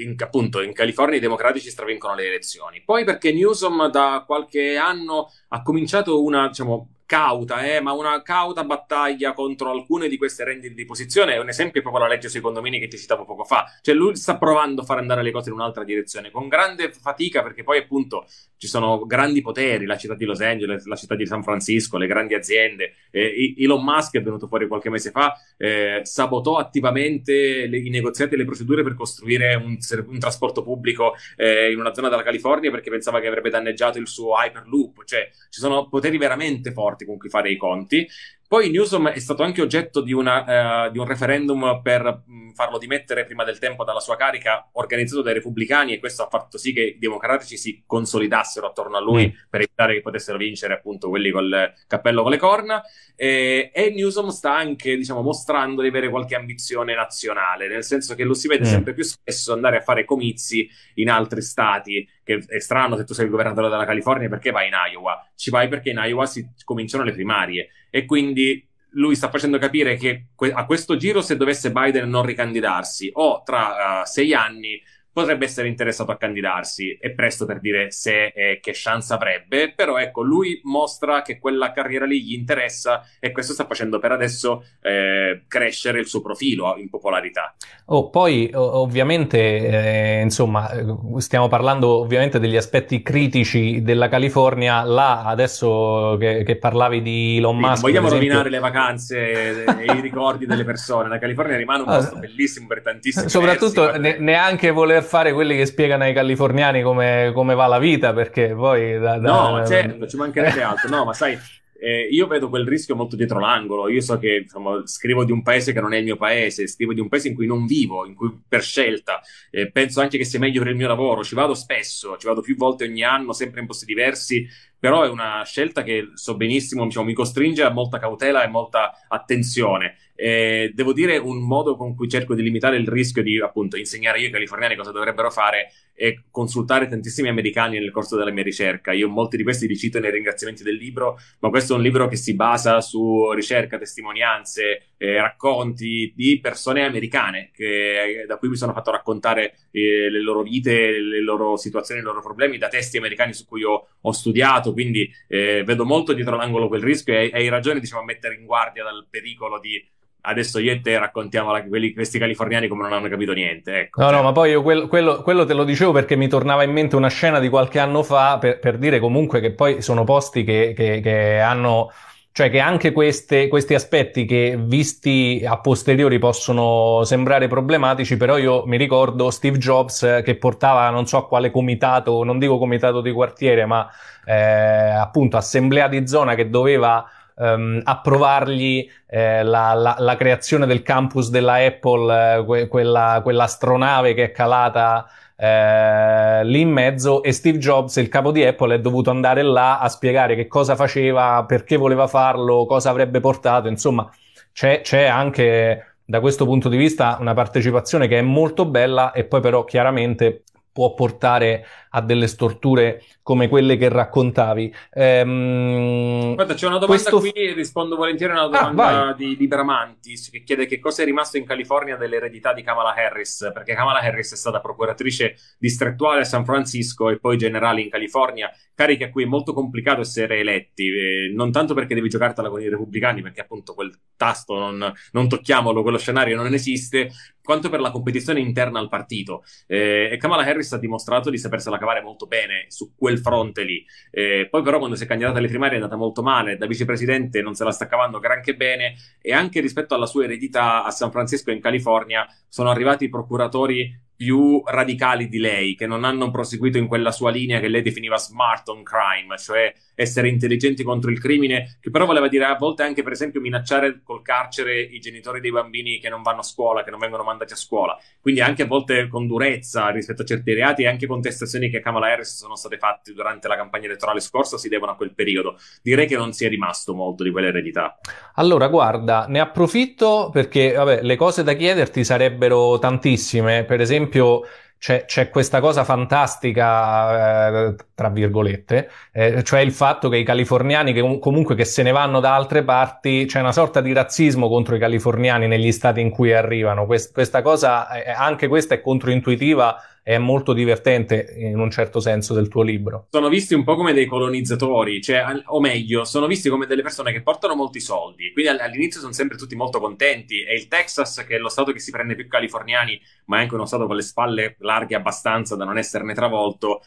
in, 0.03 0.15
appunto 0.17 0.61
in 0.61 0.73
California 0.73 1.17
i 1.17 1.21
democratici 1.21 1.69
stravincono 1.69 2.15
le 2.15 2.27
elezioni. 2.27 2.81
Poi 2.83 3.03
perché 3.03 3.33
Newsom 3.33 3.89
da 3.89 4.23
qualche 4.25 4.75
anno 4.77 5.31
ha 5.49 5.61
cominciato 5.61 6.23
una, 6.23 6.47
diciamo, 6.47 6.89
cauta, 7.07 7.65
eh, 7.65 7.79
ma 7.79 7.93
una 7.93 8.21
cauta 8.21 8.63
battaglia 8.63 9.33
contro 9.33 9.71
alcune 9.71 10.07
di 10.07 10.17
queste 10.17 10.43
rendite 10.43 10.75
di 10.75 10.85
posizione. 10.85 11.33
È 11.33 11.39
un 11.39 11.49
esempio 11.49 11.81
proprio 11.81 12.03
la 12.03 12.09
legge 12.09 12.29
sui 12.29 12.41
condomini 12.41 12.77
che 12.79 12.87
ti 12.87 12.97
citavo 12.97 13.25
poco 13.25 13.45
fa. 13.45 13.65
Cioè, 13.81 13.95
lui 13.95 14.15
sta 14.15 14.37
provando 14.37 14.81
a 14.81 14.85
far 14.85 14.99
andare 14.99 15.23
le 15.23 15.31
cose 15.31 15.49
in 15.49 15.55
un'altra 15.55 15.83
direzione, 15.83 16.29
con 16.29 16.47
grande 16.47 16.91
fatica, 16.91 17.41
perché 17.41 17.63
poi, 17.63 17.79
appunto, 17.79 18.27
ci 18.57 18.67
sono 18.67 19.05
grandi 19.05 19.41
poteri, 19.41 19.85
la 19.85 19.97
città 19.97 20.15
di 20.15 20.25
Los 20.25 20.41
Angeles, 20.41 20.85
la 20.85 20.95
città 20.95 21.15
di 21.15 21.25
San 21.25 21.43
Francisco, 21.43 21.97
le 21.97 22.07
grandi 22.07 22.33
aziende. 22.33 22.93
Eh, 23.09 23.55
Elon 23.57 23.83
Musk 23.83 24.15
è 24.15 24.21
venuto 24.21 24.47
fuori 24.47 24.67
qualche 24.67 24.89
mese 24.89 25.11
fa, 25.11 25.33
eh, 25.57 26.01
sabotò 26.03 26.57
attivamente 26.57 27.67
le, 27.67 27.77
i 27.77 27.89
negoziati 27.89 28.33
e 28.33 28.37
le 28.37 28.45
procedure 28.45 28.83
per 28.83 28.95
costruire 28.95 29.55
un, 29.55 29.77
un 30.07 30.19
trasporto 30.19 30.61
pubblico 30.61 31.13
eh, 31.37 31.71
in 31.71 31.79
una 31.79 31.93
zona 31.93 32.09
della 32.09 32.23
California 32.23 32.69
perché 32.69 32.89
pensava 32.89 33.21
che 33.21 33.27
avrebbe 33.27 33.49
danneggiato 33.49 33.97
il 33.97 34.07
suo 34.07 34.33
Hyperloop. 34.35 35.05
Cioè, 35.05 35.29
ci 35.49 35.59
sono 35.61 35.87
poteri 35.87 36.17
veramente 36.17 36.71
forti 36.71 36.96
forti 36.97 37.05
con 37.05 37.17
cui 37.17 37.29
fare 37.29 37.51
i 37.51 37.57
conti. 37.57 38.07
Poi 38.47 38.69
Newsom 38.69 39.09
è 39.09 39.19
stato 39.19 39.43
anche 39.43 39.61
oggetto 39.61 39.99
di, 39.99 40.13
una, 40.13 40.85
uh, 40.85 40.91
di 40.91 40.97
un 40.99 41.05
referendum 41.05 41.81
per 41.83 42.23
mh, 42.25 42.53
farlo 42.53 42.77
dimettere 42.77 43.25
prima 43.25 43.43
del 43.43 43.59
tempo 43.59 43.83
dalla 43.83 43.99
sua 43.99 44.15
carica, 44.15 44.69
organizzato 44.73 45.21
dai 45.21 45.33
repubblicani, 45.33 45.93
e 45.93 45.99
questo 45.99 46.23
ha 46.23 46.29
fatto 46.29 46.57
sì 46.57 46.71
che 46.71 46.81
i 46.81 46.97
democratici 46.97 47.57
si 47.57 47.83
consolidassero 47.85 48.65
attorno 48.65 48.95
a 48.95 49.01
lui 49.01 49.27
mm. 49.27 49.49
per 49.49 49.61
evitare 49.61 49.95
che 49.95 50.01
potessero 50.01 50.37
vincere 50.37 50.75
appunto 50.75 51.09
quelli 51.09 51.29
col 51.29 51.73
cappello 51.87 52.21
con 52.21 52.31
le 52.31 52.37
corna. 52.37 52.81
E, 53.17 53.69
e 53.73 53.89
Newsom 53.89 54.29
sta 54.29 54.55
anche, 54.55 54.95
diciamo, 54.95 55.21
mostrando 55.21 55.81
di 55.81 55.89
avere 55.89 56.07
qualche 56.09 56.35
ambizione 56.35 56.95
nazionale, 56.95 57.67
nel 57.67 57.83
senso 57.83 58.15
che 58.15 58.23
lo 58.23 58.33
si 58.33 58.47
vede 58.47 58.63
mm. 58.63 58.71
sempre 58.71 58.93
più 58.93 59.03
spesso 59.03 59.51
andare 59.51 59.77
a 59.77 59.81
fare 59.81 60.05
comizi 60.05 60.69
in 60.95 61.09
altri 61.09 61.41
stati, 61.41 62.07
che 62.23 62.41
è 62.47 62.59
strano 62.59 62.95
se 62.95 63.03
tu 63.03 63.13
sei 63.13 63.25
il 63.25 63.31
governatore 63.31 63.67
della 63.67 63.85
California, 63.85 64.29
perché 64.29 64.51
vai 64.51 64.67
in 64.67 64.73
Iowa? 64.93 65.29
Ci 65.35 65.49
vai 65.49 65.67
perché 65.67 65.89
in 65.89 66.01
Iowa 66.01 66.25
si 66.25 66.49
cominciano 66.63 67.03
le 67.03 67.11
primarie 67.11 67.69
e 67.89 68.05
quindi 68.05 68.65
lui 68.91 69.15
sta 69.15 69.29
facendo 69.29 69.57
capire 69.57 69.95
che 69.95 70.27
a 70.53 70.65
questo 70.65 70.95
giro 70.97 71.21
se 71.21 71.37
dovesse 71.37 71.71
Biden 71.71 72.09
non 72.09 72.25
ricandidarsi 72.25 73.09
o 73.13 73.43
tra 73.43 74.01
uh, 74.01 74.05
sei 74.05 74.33
anni 74.33 74.81
potrebbe 75.17 75.45
essere 75.45 75.67
interessato 75.67 76.11
a 76.11 76.15
candidarsi. 76.17 76.95
È 76.99 77.09
presto 77.09 77.47
per 77.47 77.59
dire 77.59 77.89
se 77.89 78.27
e 78.27 78.59
che 78.61 78.73
chance 78.75 79.11
avrebbe, 79.11 79.73
però 79.73 79.97
ecco, 79.97 80.21
lui 80.21 80.61
mostra 80.65 81.23
che 81.23 81.39
quella 81.39 81.71
carriera 81.71 82.05
lì 82.05 82.21
gli 82.21 82.33
interessa 82.33 83.03
e 83.19 83.31
questo 83.31 83.53
sta 83.53 83.65
facendo 83.65 83.97
per 83.97 84.11
adesso 84.11 84.63
eh, 84.79 85.41
crescere 85.47 85.99
il 85.99 86.05
suo 86.05 86.21
profilo 86.21 86.75
in 86.77 86.87
popolarità. 86.89 87.55
Oh, 87.85 88.11
poi 88.11 88.51
ovviamente, 88.53 89.39
eh, 89.39 90.21
insomma, 90.21 90.69
stiamo 91.17 91.47
parlando 91.47 91.97
ovviamente 91.99 92.39
degli 92.39 92.57
aspetti 92.57 93.01
critici 93.01 93.81
della 93.81 94.09
California. 94.09 94.83
Là, 94.83 95.23
adesso 95.23 96.17
che, 96.19 96.43
che 96.43 96.57
parlavi 96.57 97.01
di 97.01 97.37
Elon 97.37 97.57
Musk... 97.57 97.75
Sì, 97.77 97.81
vogliamo 97.81 98.07
esempio... 98.07 98.27
rovinare 98.27 98.49
le 98.51 98.59
vacanze 98.59 99.65
e 99.79 99.93
i 99.95 99.99
ricordi 99.99 100.45
delle 100.45 100.63
persone. 100.63 101.09
La 101.09 101.17
California 101.17 101.57
rimane 101.57 101.79
un 101.79 101.87
posto 101.87 102.15
ah, 102.17 102.19
bellissimo 102.19 102.67
per 102.67 102.83
tantissimi 102.83 103.29
Soprattutto 103.29 103.97
ne, 103.97 104.17
neanche 104.19 104.69
voler 104.69 105.05
fare 105.07 105.33
quelli 105.33 105.55
che 105.55 105.65
spiegano 105.65 106.03
ai 106.03 106.13
californiani 106.13 106.83
come, 106.83 107.31
come 107.33 107.55
va 107.55 107.65
la 107.65 107.79
vita, 107.79 108.13
perché 108.13 108.53
poi... 108.53 108.99
Da, 108.99 109.17
da, 109.17 109.31
no, 109.31 109.65
certo, 109.65 110.07
ci 110.07 110.17
mancherebbe 110.17 110.61
altro, 110.61 110.89
no, 110.89 111.05
ma 111.05 111.13
sai... 111.13 111.37
Eh, 111.79 112.07
io 112.09 112.25
vedo 112.25 112.49
quel 112.49 112.67
rischio 112.67 112.95
molto 112.95 113.15
dietro 113.15 113.39
l'angolo. 113.39 113.87
Io 113.87 114.01
so 114.01 114.17
che 114.17 114.41
insomma, 114.43 114.81
scrivo 114.85 115.23
di 115.23 115.31
un 115.31 115.43
paese 115.43 115.73
che 115.73 115.79
non 115.79 115.93
è 115.93 115.97
il 115.97 116.05
mio 116.05 116.15
paese, 116.17 116.67
scrivo 116.67 116.91
di 116.91 116.99
un 116.99 117.07
paese 117.07 117.27
in 117.27 117.35
cui 117.35 117.45
non 117.45 117.67
vivo, 117.67 118.03
in 118.07 118.15
cui 118.15 118.35
per 118.47 118.63
scelta. 118.63 119.21
Eh, 119.51 119.69
penso 119.69 120.01
anche 120.01 120.17
che 120.17 120.25
sia 120.25 120.39
meglio 120.39 120.61
per 120.63 120.71
il 120.71 120.75
mio 120.75 120.87
lavoro. 120.87 121.23
Ci 121.23 121.35
vado 121.35 121.53
spesso, 121.53 122.17
ci 122.17 122.25
vado 122.25 122.41
più 122.41 122.55
volte 122.55 122.85
ogni 122.85 123.03
anno, 123.03 123.31
sempre 123.31 123.59
in 123.61 123.67
posti 123.67 123.85
diversi. 123.85 124.47
Però 124.79 125.03
è 125.03 125.07
una 125.07 125.43
scelta 125.45 125.83
che 125.83 126.09
so 126.15 126.35
benissimo, 126.35 126.83
diciamo, 126.83 127.05
mi 127.05 127.13
costringe 127.13 127.61
a 127.61 127.69
molta 127.69 127.99
cautela 127.99 128.43
e 128.43 128.47
molta 128.47 129.05
attenzione. 129.07 129.97
Eh, 130.19 130.71
devo 130.73 130.93
dire 130.93 131.17
un 131.17 131.45
modo 131.45 131.75
con 131.75 131.95
cui 131.95 132.09
cerco 132.09 132.33
di 132.33 132.41
limitare 132.41 132.75
il 132.77 132.87
rischio 132.87 133.21
di 133.21 133.39
appunto 133.39 133.77
insegnare 133.77 134.17
io 134.17 134.25
ai 134.25 134.31
californiani 134.31 134.75
cosa 134.75 134.91
dovrebbero 134.91 135.29
fare 135.29 135.71
e 135.93 136.23
consultare 136.31 136.87
tantissimi 136.87 137.27
americani 137.27 137.77
nel 137.77 137.91
corso 137.91 138.15
della 138.17 138.31
mia 138.31 138.41
ricerca. 138.43 138.93
Io 138.93 139.09
molti 139.09 139.37
di 139.37 139.43
questi 139.43 139.67
li 139.67 139.75
cito 139.75 139.99
nei 139.99 140.11
ringraziamenti 140.11 140.63
del 140.63 140.75
libro, 140.75 141.17
ma 141.39 141.49
questo 141.49 141.73
è 141.73 141.75
un 141.75 141.83
libro 141.83 142.07
che 142.07 142.15
si 142.15 142.35
basa 142.35 142.81
su 142.81 143.31
ricerca, 143.31 143.77
testimonianze, 143.77 144.93
eh, 144.97 145.21
racconti 145.21 146.13
di 146.15 146.39
persone 146.39 146.83
americane 146.83 147.51
che, 147.53 148.25
da 148.27 148.37
cui 148.37 148.49
mi 148.49 148.55
sono 148.55 148.73
fatto 148.73 148.91
raccontare 148.91 149.55
eh, 149.71 150.09
le 150.09 150.21
loro 150.21 150.41
vite, 150.41 150.99
le 150.99 151.21
loro 151.21 151.57
situazioni, 151.57 152.01
i 152.01 152.03
loro 152.03 152.21
problemi 152.21 152.57
da 152.57 152.69
testi 152.69 152.97
americani 152.97 153.33
su 153.33 153.45
cui 153.45 153.63
ho, 153.63 153.87
ho 153.99 154.11
studiato. 154.11 154.73
Quindi 154.73 155.07
eh, 155.27 155.63
vedo 155.63 155.85
molto 155.85 156.13
dietro 156.13 156.35
l'angolo 156.35 156.67
quel 156.67 156.81
rischio 156.81 157.13
e 157.13 157.29
hai 157.33 157.49
ragione 157.49 157.79
diciamo, 157.79 158.01
a 158.01 158.05
mettere 158.05 158.35
in 158.35 158.45
guardia 158.45 158.83
dal 158.83 159.07
pericolo 159.09 159.59
di 159.59 159.83
adesso 160.27 160.59
io 160.59 160.71
e 160.71 160.81
te 160.81 160.97
raccontiamo 160.97 161.51
la, 161.51 161.63
quelli, 161.63 161.93
questi 161.93 162.19
californiani 162.19 162.67
come 162.67 162.83
non 162.83 162.93
hanno 162.93 163.07
capito 163.07 163.33
niente. 163.33 163.79
Ecco, 163.79 164.01
no, 164.01 164.07
cioè. 164.09 164.17
no, 164.17 164.23
ma 164.23 164.31
poi 164.31 164.51
io 164.51 164.61
quello, 164.61 164.87
quello, 164.87 165.21
quello, 165.21 165.45
te 165.45 165.53
lo 165.53 165.63
dicevo 165.63 165.91
perché 165.91 166.15
mi 166.15 166.27
tornava 166.27 166.63
in 166.63 166.71
mente 166.71 166.95
una 166.95 167.09
scena 167.09 167.39
di 167.39 167.49
qualche 167.49 167.79
anno 167.79 168.03
fa 168.03 168.37
per, 168.37 168.59
per 168.59 168.77
dire 168.77 168.99
comunque 168.99 169.39
che 169.39 169.53
poi 169.53 169.81
sono 169.81 170.03
posti 170.03 170.43
che, 170.43 170.73
che, 170.75 170.99
che 171.01 171.39
hanno 171.39 171.91
cioè 172.37 172.51
che 172.51 172.59
anche 172.59 172.91
queste, 172.91 173.47
questi 173.47 173.73
aspetti 173.73 174.25
che 174.25 174.59
visti 174.59 175.43
a 175.43 175.57
posteriori 175.57 176.19
possono 176.19 177.03
sembrare 177.03 177.47
problematici, 177.47 178.15
però 178.15 178.37
io 178.37 178.63
mi 178.67 178.77
ricordo 178.77 179.31
Steve 179.31 179.57
Jobs 179.57 180.21
che 180.23 180.35
portava 180.35 180.87
non 180.91 181.07
so 181.07 181.17
a 181.17 181.27
quale 181.27 181.49
comitato, 181.49 182.23
non 182.23 182.37
dico 182.37 182.59
comitato 182.59 183.01
di 183.01 183.11
quartiere, 183.11 183.65
ma 183.65 183.89
eh, 184.23 184.35
appunto 184.35 185.35
assemblea 185.35 185.87
di 185.87 186.07
zona 186.07 186.35
che 186.35 186.47
doveva 186.51 187.03
ehm, 187.37 187.81
approvargli 187.83 188.89
eh, 189.07 189.43
la, 189.43 189.73
la, 189.73 189.95
la, 189.99 190.15
creazione 190.15 190.65
del 190.65 190.81
campus 190.81 191.29
della 191.29 191.55
Apple, 191.55 192.39
eh, 192.39 192.45
que- 192.45 192.67
quella, 192.67 193.21
quell'astronave 193.23 194.13
che 194.13 194.25
è 194.25 194.31
calata 194.31 195.07
eh, 195.35 196.43
lì 196.43 196.61
in 196.61 196.71
mezzo 196.71 197.21
e 197.21 197.31
Steve 197.31 197.59
Jobs, 197.59 197.95
il 197.97 198.09
capo 198.09 198.31
di 198.31 198.43
Apple, 198.43 198.75
è 198.75 198.79
dovuto 198.79 199.11
andare 199.11 199.43
là 199.43 199.79
a 199.79 199.87
spiegare 199.87 200.35
che 200.35 200.47
cosa 200.47 200.75
faceva, 200.75 201.45
perché 201.47 201.77
voleva 201.77 202.07
farlo, 202.07 202.65
cosa 202.65 202.89
avrebbe 202.89 203.19
portato, 203.19 203.67
insomma 203.67 204.09
c'è, 204.51 204.81
c'è 204.81 205.05
anche 205.05 205.93
da 206.03 206.19
questo 206.19 206.45
punto 206.45 206.69
di 206.69 206.77
vista 206.77 207.17
una 207.19 207.33
partecipazione 207.33 208.07
che 208.07 208.17
è 208.17 208.21
molto 208.21 208.65
bella 208.65 209.11
e 209.11 209.25
poi 209.25 209.41
però 209.41 209.63
chiaramente 209.65 210.43
può 210.77 210.93
portare 210.93 211.65
a 211.89 212.01
delle 212.01 212.27
storture 212.27 213.03
come 213.23 213.47
quelle 213.47 213.77
che 213.77 213.89
raccontavi. 213.89 214.71
Ehm, 214.93 216.35
Guarda, 216.35 216.53
c'è 216.53 216.67
una 216.67 216.77
domanda 216.77 217.09
questo... 217.09 217.19
qui, 217.19 217.53
rispondo 217.53 217.95
volentieri 217.95 218.33
a 218.33 218.45
una 218.45 218.59
ah, 218.59 218.69
domanda 218.69 219.07
ah, 219.07 219.13
di, 219.13 219.35
di 219.35 219.47
Bramantis 219.47 220.29
che 220.29 220.43
chiede 220.43 220.67
che 220.67 220.77
cosa 220.77 221.01
è 221.01 221.05
rimasto 221.05 221.37
in 221.37 221.45
California 221.45 221.97
dell'eredità 221.97 222.53
di 222.53 222.61
Kamala 222.61 222.93
Harris, 222.93 223.49
perché 223.51 223.73
Kamala 223.73 224.01
Harris 224.01 224.33
è 224.33 224.35
stata 224.35 224.59
procuratrice 224.59 225.35
distrettuale 225.57 226.21
a 226.21 226.25
San 226.25 226.45
Francisco 226.45 227.09
e 227.09 227.17
poi 227.17 227.37
generale 227.37 227.81
in 227.81 227.89
California, 227.89 228.51
cariche 228.75 229.05
a 229.05 229.09
cui 229.09 229.23
è 229.23 229.27
molto 229.27 229.53
complicato 229.53 230.01
essere 230.01 230.37
eletti, 230.37 230.87
eh, 230.87 231.33
non 231.33 231.51
tanto 231.51 231.73
perché 231.73 231.95
devi 231.95 232.07
giocartela 232.07 232.49
con 232.49 232.61
i 232.61 232.69
repubblicani, 232.69 233.23
perché 233.23 233.41
appunto 233.41 233.73
quel 233.73 233.91
tasto 234.15 234.59
non, 234.59 234.93
non 235.13 235.27
tocchiamolo, 235.27 235.81
quello 235.81 235.97
scenario 235.97 236.35
non 236.35 236.53
esiste, 236.53 237.09
quanto 237.47 237.69
per 237.69 237.79
la 237.79 237.91
competizione 237.91 238.41
interna 238.41 238.77
al 238.77 238.89
partito. 238.89 239.43
Eh, 239.67 240.09
e 240.11 240.17
Kamala 240.17 240.43
Harris 240.43 240.66
ha 240.75 240.79
dimostrato 240.79 241.29
di 241.29 241.37
sapersela 241.37 241.77
cavare 241.77 242.01
molto 242.01 242.25
bene 242.25 242.65
su 242.67 242.93
quel 242.95 243.19
fronte 243.19 243.63
lì. 243.63 243.85
Eh, 244.11 244.47
poi 244.49 244.61
però 244.61 244.77
quando 244.77 244.95
si 244.95 245.03
è 245.03 245.07
candidata 245.07 245.37
alle 245.37 245.47
primarie 245.47 245.77
è 245.77 245.81
andata 245.81 245.95
molto 245.95 246.21
male, 246.21 246.57
da 246.57 246.65
vicepresidente 246.65 247.41
non 247.41 247.55
se 247.55 247.63
la 247.63 247.71
sta 247.71 247.87
cavando 247.87 248.19
granché 248.19 248.55
bene 248.55 248.95
e 249.21 249.33
anche 249.33 249.61
rispetto 249.61 249.95
alla 249.95 250.05
sua 250.05 250.23
eredità 250.25 250.83
a 250.83 250.91
San 250.91 251.11
Francisco 251.11 251.51
in 251.51 251.61
California 251.61 252.25
sono 252.47 252.69
arrivati 252.69 253.09
procuratori 253.09 254.05
più 254.17 254.61
radicali 254.65 255.29
di 255.29 255.37
lei, 255.37 255.75
che 255.75 255.85
non 255.85 256.03
hanno 256.03 256.31
proseguito 256.31 256.79
in 256.79 256.87
quella 256.87 257.11
sua 257.11 257.29
linea 257.29 257.59
che 257.59 257.67
lei 257.67 257.83
definiva 257.83 258.17
smart 258.17 258.67
on 258.69 258.81
crime, 258.81 259.37
cioè 259.37 259.71
essere 259.93 260.27
intelligenti 260.27 260.83
contro 260.83 261.09
il 261.11 261.19
crimine, 261.19 261.77
che 261.79 261.89
però 261.89 262.05
voleva 262.05 262.27
dire 262.27 262.45
a 262.45 262.55
volte 262.55 262.83
anche, 262.83 263.03
per 263.03 263.11
esempio, 263.11 263.39
minacciare 263.41 264.01
col 264.03 264.21
carcere 264.21 264.79
i 264.79 264.99
genitori 264.99 265.39
dei 265.39 265.51
bambini 265.51 265.99
che 265.99 266.09
non 266.09 266.23
vanno 266.23 266.39
a 266.39 266.43
scuola, 266.43 266.83
che 266.83 266.91
non 266.91 266.99
vengono 266.99 267.23
mandati 267.23 267.53
a 267.53 267.55
scuola. 267.55 267.97
Quindi 268.19 268.41
anche 268.41 268.63
a 268.63 268.65
volte 268.67 269.07
con 269.07 269.27
durezza 269.27 269.89
rispetto 269.89 270.23
a 270.23 270.25
certi 270.25 270.53
reati 270.53 270.83
e 270.83 270.87
anche 270.87 271.05
contestazioni 271.05 271.69
che 271.69 271.77
a 271.77 271.81
Kamala 271.81 272.07
Harris 272.07 272.37
sono 272.37 272.55
state 272.55 272.77
fatte 272.77 273.13
durante 273.13 273.47
la 273.47 273.55
campagna 273.55 273.85
elettorale 273.85 274.19
scorsa 274.19 274.57
si 274.57 274.67
devono 274.67 274.91
a 274.91 274.95
quel 274.95 275.13
periodo. 275.13 275.57
Direi 275.81 276.07
che 276.07 276.15
non 276.15 276.33
si 276.33 276.45
è 276.45 276.49
rimasto 276.49 276.93
molto 276.93 277.23
di 277.23 277.31
quell'eredità. 277.31 277.99
Allora, 278.35 278.67
guarda, 278.67 279.25
ne 279.27 279.39
approfitto 279.39 280.29
perché 280.31 280.73
vabbè, 280.73 281.01
le 281.01 281.15
cose 281.15 281.43
da 281.43 281.53
chiederti 281.53 282.03
sarebbero 282.03 282.79
tantissime. 282.79 283.63
Per 283.63 283.79
esempio, 283.79 284.06
Greenpeal 284.07 284.45
c'è, 284.79 285.05
c'è 285.05 285.29
questa 285.29 285.59
cosa 285.59 285.83
fantastica, 285.83 287.69
eh, 287.69 287.75
tra 287.93 288.09
virgolette, 288.09 288.89
eh, 289.11 289.43
cioè 289.43 289.59
il 289.61 289.71
fatto 289.71 290.09
che 290.09 290.17
i 290.17 290.23
californiani 290.23 290.93
che 290.93 291.19
comunque 291.19 291.55
che 291.55 291.65
se 291.65 291.83
ne 291.83 291.91
vanno 291.91 292.19
da 292.19 292.35
altre 292.35 292.63
parti, 292.63 293.25
c'è 293.25 293.39
una 293.39 293.51
sorta 293.51 293.81
di 293.81 293.93
razzismo 293.93 294.47
contro 294.47 294.75
i 294.75 294.79
californiani 294.79 295.47
negli 295.47 295.71
stati 295.71 296.01
in 296.01 296.09
cui 296.09 296.33
arrivano. 296.33 296.85
Quest, 296.85 297.13
questa 297.13 297.41
cosa, 297.41 297.89
eh, 297.89 298.11
anche 298.11 298.47
questa 298.47 298.75
è 298.75 298.81
controintuitiva 298.81 299.81
è 300.07 300.17
molto 300.17 300.53
divertente 300.53 301.35
in 301.35 301.59
un 301.59 301.69
certo 301.69 301.99
senso 301.99 302.33
del 302.33 302.47
tuo 302.47 302.61
libro. 302.61 303.07
Sono 303.11 303.27
visti 303.27 303.53
un 303.53 303.65
po' 303.65 303.75
come 303.75 303.91
dei 303.91 304.05
colonizzatori, 304.05 305.01
cioè, 305.01 305.25
o 305.47 305.59
meglio, 305.59 306.05
sono 306.05 306.27
visti 306.27 306.47
come 306.47 306.65
delle 306.65 306.81
persone 306.81 307.11
che 307.11 307.21
portano 307.21 307.55
molti 307.55 307.81
soldi, 307.81 308.31
quindi 308.31 308.49
all'inizio 308.57 309.01
sono 309.01 309.11
sempre 309.11 309.35
tutti 309.35 309.57
molto 309.57 309.81
contenti 309.81 310.43
e 310.43 310.55
il 310.55 310.69
Texas, 310.69 311.25
che 311.27 311.35
è 311.35 311.39
lo 311.39 311.49
stato 311.49 311.73
che 311.73 311.79
si 311.79 311.91
prende 311.91 312.15
più 312.15 312.25
californiani, 312.29 312.97
ma 313.25 313.39
è 313.39 313.41
anche 313.41 313.55
uno 313.55 313.65
stato 313.65 313.85
con 313.85 313.97
le 313.97 314.01
spalle 314.01 314.55
larghe 314.67 314.95
abbastanza 314.95 315.55
da 315.55 315.65
non 315.65 315.77
esserne 315.77 316.13
travolto, 316.13 316.81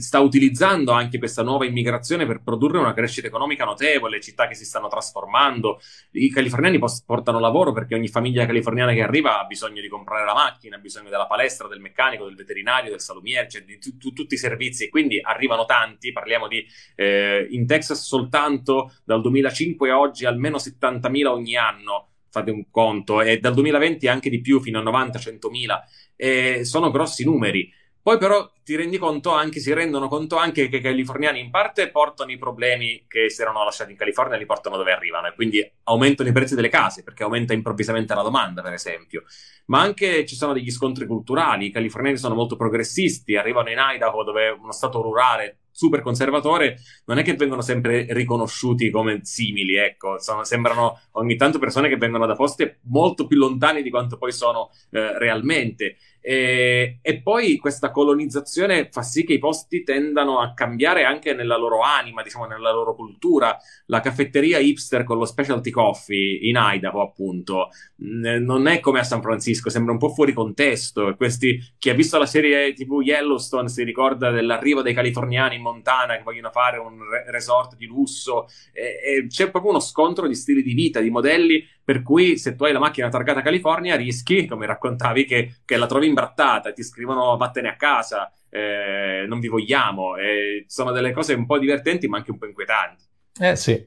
sta 0.00 0.20
utilizzando 0.20 0.92
anche 0.92 1.18
questa 1.18 1.42
nuova 1.42 1.64
immigrazione 1.64 2.26
per 2.26 2.42
produrre 2.42 2.78
una 2.78 2.92
crescita 2.92 3.28
economica 3.28 3.64
notevole, 3.64 4.20
città 4.20 4.48
che 4.48 4.54
si 4.54 4.64
stanno 4.64 4.88
trasformando. 4.88 5.80
I 6.10 6.30
californiani 6.30 6.78
portano 7.06 7.38
lavoro 7.38 7.72
perché 7.72 7.94
ogni 7.94 8.08
famiglia 8.08 8.44
californiana 8.44 8.92
che 8.92 9.02
arriva 9.02 9.40
ha 9.40 9.44
bisogno 9.44 9.80
di 9.80 9.88
comprare 9.88 10.26
la 10.26 10.34
macchina, 10.34 10.76
ha 10.76 10.80
bisogno 10.80 11.08
della 11.08 11.26
palestra, 11.26 11.68
del 11.68 11.80
meccanico, 11.80 12.24
del 12.24 12.34
veterinario 12.34 12.90
del 12.90 13.00
salumiere, 13.00 13.48
cioè 13.48 13.62
di 13.62 13.78
tu, 13.78 13.96
tu, 13.96 14.12
tutti 14.12 14.34
i 14.34 14.38
servizi, 14.38 14.84
e 14.84 14.88
quindi 14.88 15.20
arrivano 15.22 15.64
tanti, 15.64 16.12
parliamo 16.12 16.48
di 16.48 16.66
eh, 16.96 17.46
in 17.50 17.66
Texas 17.66 18.04
soltanto 18.04 18.92
dal 19.04 19.20
2005 19.20 19.90
a 19.90 19.98
oggi 19.98 20.26
almeno 20.26 20.56
70.000 20.56 21.26
ogni 21.26 21.56
anno, 21.56 22.08
fate 22.32 22.50
un 22.50 22.64
conto, 22.70 23.20
e 23.20 23.38
dal 23.38 23.54
2020 23.54 24.08
anche 24.08 24.30
di 24.30 24.40
più, 24.40 24.60
fino 24.60 24.80
a 24.80 24.82
90-100.000, 24.82 25.80
e 26.16 26.64
sono 26.64 26.90
grossi 26.90 27.24
numeri. 27.24 27.70
Poi 28.02 28.18
però 28.18 28.50
ti 28.64 28.74
rendi 28.74 28.98
conto 28.98 29.30
anche, 29.30 29.60
si 29.60 29.72
rendono 29.72 30.08
conto 30.08 30.36
anche 30.36 30.68
che 30.68 30.78
i 30.78 30.80
californiani 30.80 31.38
in 31.38 31.50
parte 31.50 31.88
portano 31.88 32.32
i 32.32 32.38
problemi 32.38 33.04
che 33.06 33.30
si 33.30 33.42
erano 33.42 33.62
lasciati 33.62 33.92
in 33.92 33.96
California 33.96 34.34
e 34.34 34.38
li 34.38 34.44
portano 34.44 34.76
dove 34.76 34.90
arrivano 34.90 35.28
e 35.28 35.34
quindi 35.34 35.64
aumentano 35.84 36.28
i 36.28 36.32
prezzi 36.32 36.56
delle 36.56 36.68
case 36.68 37.04
perché 37.04 37.22
aumenta 37.22 37.52
improvvisamente 37.52 38.12
la 38.12 38.22
domanda, 38.22 38.60
per 38.60 38.72
esempio. 38.72 39.22
Ma 39.66 39.82
anche 39.82 40.26
ci 40.26 40.34
sono 40.34 40.52
degli 40.52 40.72
scontri 40.72 41.06
culturali, 41.06 41.66
i 41.66 41.70
californiani 41.70 42.16
sono 42.16 42.34
molto 42.34 42.56
progressisti, 42.56 43.36
arrivano 43.36 43.70
in 43.70 43.78
Idaho 43.78 44.24
dove 44.24 44.46
è 44.48 44.50
uno 44.50 44.72
stato 44.72 45.00
rurale 45.00 45.58
super 45.72 46.02
conservatore, 46.02 46.78
non 47.06 47.18
è 47.18 47.22
che 47.22 47.34
vengono 47.34 47.62
sempre 47.62 48.06
riconosciuti 48.10 48.90
come 48.90 49.20
simili, 49.24 49.76
ecco, 49.76 50.20
sono, 50.20 50.44
sembrano 50.44 51.00
ogni 51.12 51.36
tanto 51.36 51.58
persone 51.58 51.88
che 51.88 51.96
vengono 51.96 52.26
da 52.26 52.36
posti 52.36 52.70
molto 52.82 53.26
più 53.26 53.38
lontani 53.38 53.82
di 53.82 53.90
quanto 53.90 54.16
poi 54.16 54.32
sono 54.32 54.70
eh, 54.90 55.18
realmente. 55.18 55.96
E, 56.24 57.00
e, 57.02 57.20
poi 57.20 57.56
questa 57.56 57.90
colonizzazione 57.90 58.88
fa 58.92 59.02
sì 59.02 59.24
che 59.24 59.32
i 59.32 59.38
posti 59.38 59.82
tendano 59.82 60.38
a 60.38 60.54
cambiare 60.54 61.02
anche 61.02 61.34
nella 61.34 61.56
loro 61.56 61.80
anima, 61.80 62.22
diciamo, 62.22 62.46
nella 62.46 62.70
loro 62.70 62.94
cultura. 62.94 63.58
La 63.86 63.98
caffetteria 63.98 64.58
hipster 64.58 65.02
con 65.02 65.18
lo 65.18 65.24
specialty 65.24 65.70
coffee 65.70 66.38
in 66.48 66.56
Idaho, 66.56 67.02
appunto, 67.02 67.70
non 67.96 68.68
è 68.68 68.78
come 68.78 69.00
a 69.00 69.04
San 69.04 69.20
Francisco, 69.20 69.68
sembra 69.68 69.92
un 69.92 69.98
po' 69.98 70.10
fuori 70.10 70.32
contesto. 70.32 71.14
Questi, 71.16 71.58
chi 71.76 71.90
ha 71.90 71.94
visto 71.94 72.18
la 72.18 72.26
serie 72.26 72.72
TV 72.72 73.00
Yellowstone 73.02 73.68
si 73.68 73.82
ricorda 73.82 74.30
dell'arrivo 74.30 74.80
dei 74.80 74.94
californiani 74.94 75.56
in 75.56 75.62
Montana 75.62 76.16
che 76.16 76.22
vogliono 76.22 76.50
fare 76.50 76.78
un 76.78 76.98
re- 77.10 77.24
resort 77.32 77.74
di 77.74 77.86
lusso. 77.86 78.46
E, 78.72 79.00
e 79.04 79.26
c'è 79.26 79.50
proprio 79.50 79.72
uno 79.72 79.80
scontro 79.80 80.28
di 80.28 80.36
stili 80.36 80.62
di 80.62 80.72
vita, 80.72 81.00
di 81.00 81.10
modelli 81.10 81.66
per 81.84 82.02
cui 82.02 82.38
se 82.38 82.54
tu 82.54 82.64
hai 82.64 82.72
la 82.72 82.78
macchina 82.78 83.08
targata 83.08 83.42
California 83.42 83.96
rischi, 83.96 84.46
come 84.46 84.66
raccontavi, 84.66 85.24
che, 85.24 85.56
che 85.64 85.76
la 85.76 85.86
trovi 85.86 86.06
imbrattata 86.06 86.72
ti 86.72 86.82
scrivono 86.82 87.36
vattene 87.36 87.68
a 87.68 87.76
casa, 87.76 88.32
eh, 88.48 89.24
non 89.26 89.40
vi 89.40 89.48
vogliamo. 89.48 90.16
Eh, 90.16 90.64
sono 90.68 90.92
delle 90.92 91.12
cose 91.12 91.34
un 91.34 91.46
po' 91.46 91.58
divertenti 91.58 92.06
ma 92.08 92.18
anche 92.18 92.30
un 92.30 92.38
po' 92.38 92.46
inquietanti. 92.46 93.04
Eh 93.40 93.56
sì. 93.56 93.86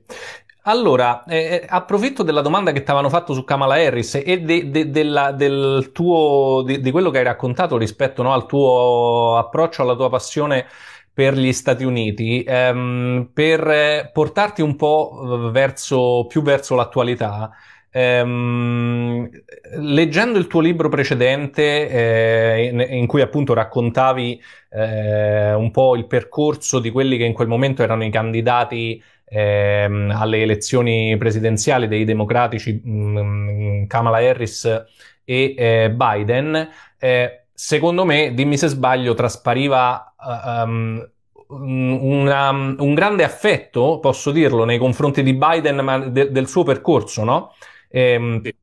Allora, 0.67 1.23
eh, 1.25 1.37
eh 1.37 1.65
approfitto 1.67 2.23
della 2.23 2.41
domanda 2.41 2.71
che 2.71 2.79
ti 2.79 2.89
avevano 2.89 3.09
fatto 3.09 3.33
su 3.33 3.43
Kamala 3.43 3.75
Harris 3.75 4.15
e 4.15 4.41
de, 4.41 4.71
de, 4.71 4.89
della, 4.89 5.31
del 5.31 5.91
tuo, 5.93 6.63
di, 6.65 6.81
di, 6.81 6.91
quello 6.91 7.11
che 7.11 7.19
hai 7.19 7.23
raccontato 7.23 7.77
rispetto 7.77 8.23
no, 8.23 8.33
al 8.33 8.47
tuo 8.47 9.37
approccio, 9.37 9.83
alla 9.83 9.95
tua 9.95 10.09
passione 10.09 10.65
per 11.13 11.35
gli 11.35 11.53
Stati 11.53 11.83
Uniti, 11.83 12.43
ehm, 12.43 13.29
per 13.31 14.09
portarti 14.11 14.61
un 14.63 14.75
po' 14.75 15.49
verso, 15.51 16.25
più 16.27 16.41
verso 16.41 16.75
l'attualità. 16.75 17.51
Ehm, 17.97 19.29
leggendo 19.77 20.37
il 20.37 20.47
tuo 20.47 20.59
libro 20.59 20.89
precedente, 20.89 21.87
eh, 21.87 22.87
in, 22.89 23.07
cui 23.07 23.21
appunto 23.21 23.53
raccontavi 23.53 24.41
eh, 24.71 25.53
un 25.53 25.71
po' 25.71 25.95
il 25.95 26.05
percorso 26.05 26.79
di 26.79 26.89
quelli 26.91 27.15
che 27.15 27.23
in 27.23 27.31
quel 27.31 27.47
momento 27.47 27.83
erano 27.83 28.03
i 28.03 28.09
candidati 28.09 29.01
ehm, 29.23 30.11
alle 30.13 30.41
elezioni 30.41 31.15
presidenziali 31.17 31.87
dei 31.87 32.03
democratici, 32.03 32.81
mh, 32.83 33.19
mm, 33.21 33.85
Kamala 33.85 34.17
Harris 34.17 34.65
e 35.23 35.55
eh, 35.57 35.89
Biden, 35.89 36.69
eh, 36.99 37.45
secondo 37.53 38.03
me, 38.03 38.33
dimmi 38.33 38.57
se 38.57 38.67
sbaglio, 38.67 39.13
traspariva 39.13 40.15
um, 40.65 41.09
una, 41.47 42.49
un 42.49 42.93
grande 42.93 43.23
affetto, 43.23 43.99
posso 44.01 44.31
dirlo, 44.31 44.65
nei 44.65 44.79
confronti 44.79 45.23
di 45.23 45.33
Biden, 45.33 45.77
ma 45.77 45.97
de, 45.99 46.29
del 46.29 46.49
suo 46.49 46.63
percorso, 46.63 47.23
no? 47.23 47.53
Ehm, 47.95 48.41
sì. 48.43 48.53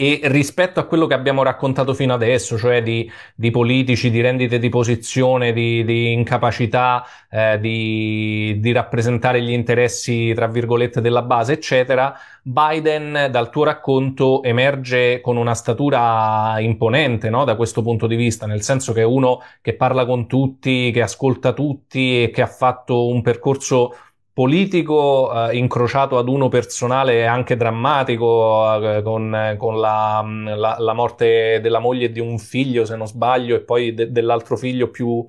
E 0.00 0.18
rispetto 0.24 0.80
a 0.80 0.84
quello 0.84 1.06
che 1.06 1.12
abbiamo 1.12 1.42
raccontato 1.42 1.92
fino 1.92 2.14
adesso, 2.14 2.56
cioè 2.56 2.82
di, 2.82 3.08
di 3.34 3.50
politici, 3.50 4.10
di 4.10 4.22
rendite 4.22 4.58
di 4.58 4.70
posizione, 4.70 5.52
di, 5.52 5.84
di 5.84 6.12
incapacità 6.12 7.04
eh, 7.30 7.60
di, 7.60 8.56
di, 8.60 8.72
rappresentare 8.72 9.42
gli 9.42 9.50
interessi, 9.50 10.32
tra 10.32 10.46
virgolette, 10.46 11.02
della 11.02 11.20
base, 11.20 11.52
eccetera, 11.52 12.14
Biden 12.42 13.28
dal 13.30 13.50
tuo 13.50 13.64
racconto 13.64 14.42
emerge 14.42 15.20
con 15.20 15.36
una 15.36 15.54
statura 15.54 16.56
imponente 16.60 17.28
no? 17.28 17.44
da 17.44 17.54
questo 17.54 17.82
punto 17.82 18.06
di 18.06 18.16
vista, 18.16 18.46
nel 18.46 18.62
senso 18.62 18.94
che 18.94 19.02
è 19.02 19.04
uno 19.04 19.42
che 19.60 19.74
parla 19.74 20.06
con 20.06 20.26
tutti, 20.26 20.90
che 20.92 21.02
ascolta 21.02 21.52
tutti 21.52 22.22
e 22.22 22.30
che 22.30 22.40
ha 22.40 22.46
fatto 22.46 23.06
un 23.06 23.20
percorso 23.20 23.94
politico 24.40 25.50
eh, 25.50 25.58
incrociato 25.58 26.16
ad 26.16 26.26
uno 26.26 26.48
personale 26.48 27.16
e 27.16 27.24
anche 27.24 27.58
drammatico 27.58 28.96
eh, 28.96 29.02
con, 29.02 29.54
con 29.58 29.78
la, 29.78 30.24
la, 30.56 30.76
la, 30.78 30.92
morte 30.94 31.60
della 31.60 31.78
moglie 31.78 32.10
di 32.10 32.20
un 32.20 32.38
figlio, 32.38 32.86
se 32.86 32.96
non 32.96 33.06
sbaglio, 33.06 33.54
e 33.54 33.60
poi 33.60 33.92
de, 33.92 34.10
dell'altro 34.10 34.56
figlio 34.56 34.88
più, 34.88 35.26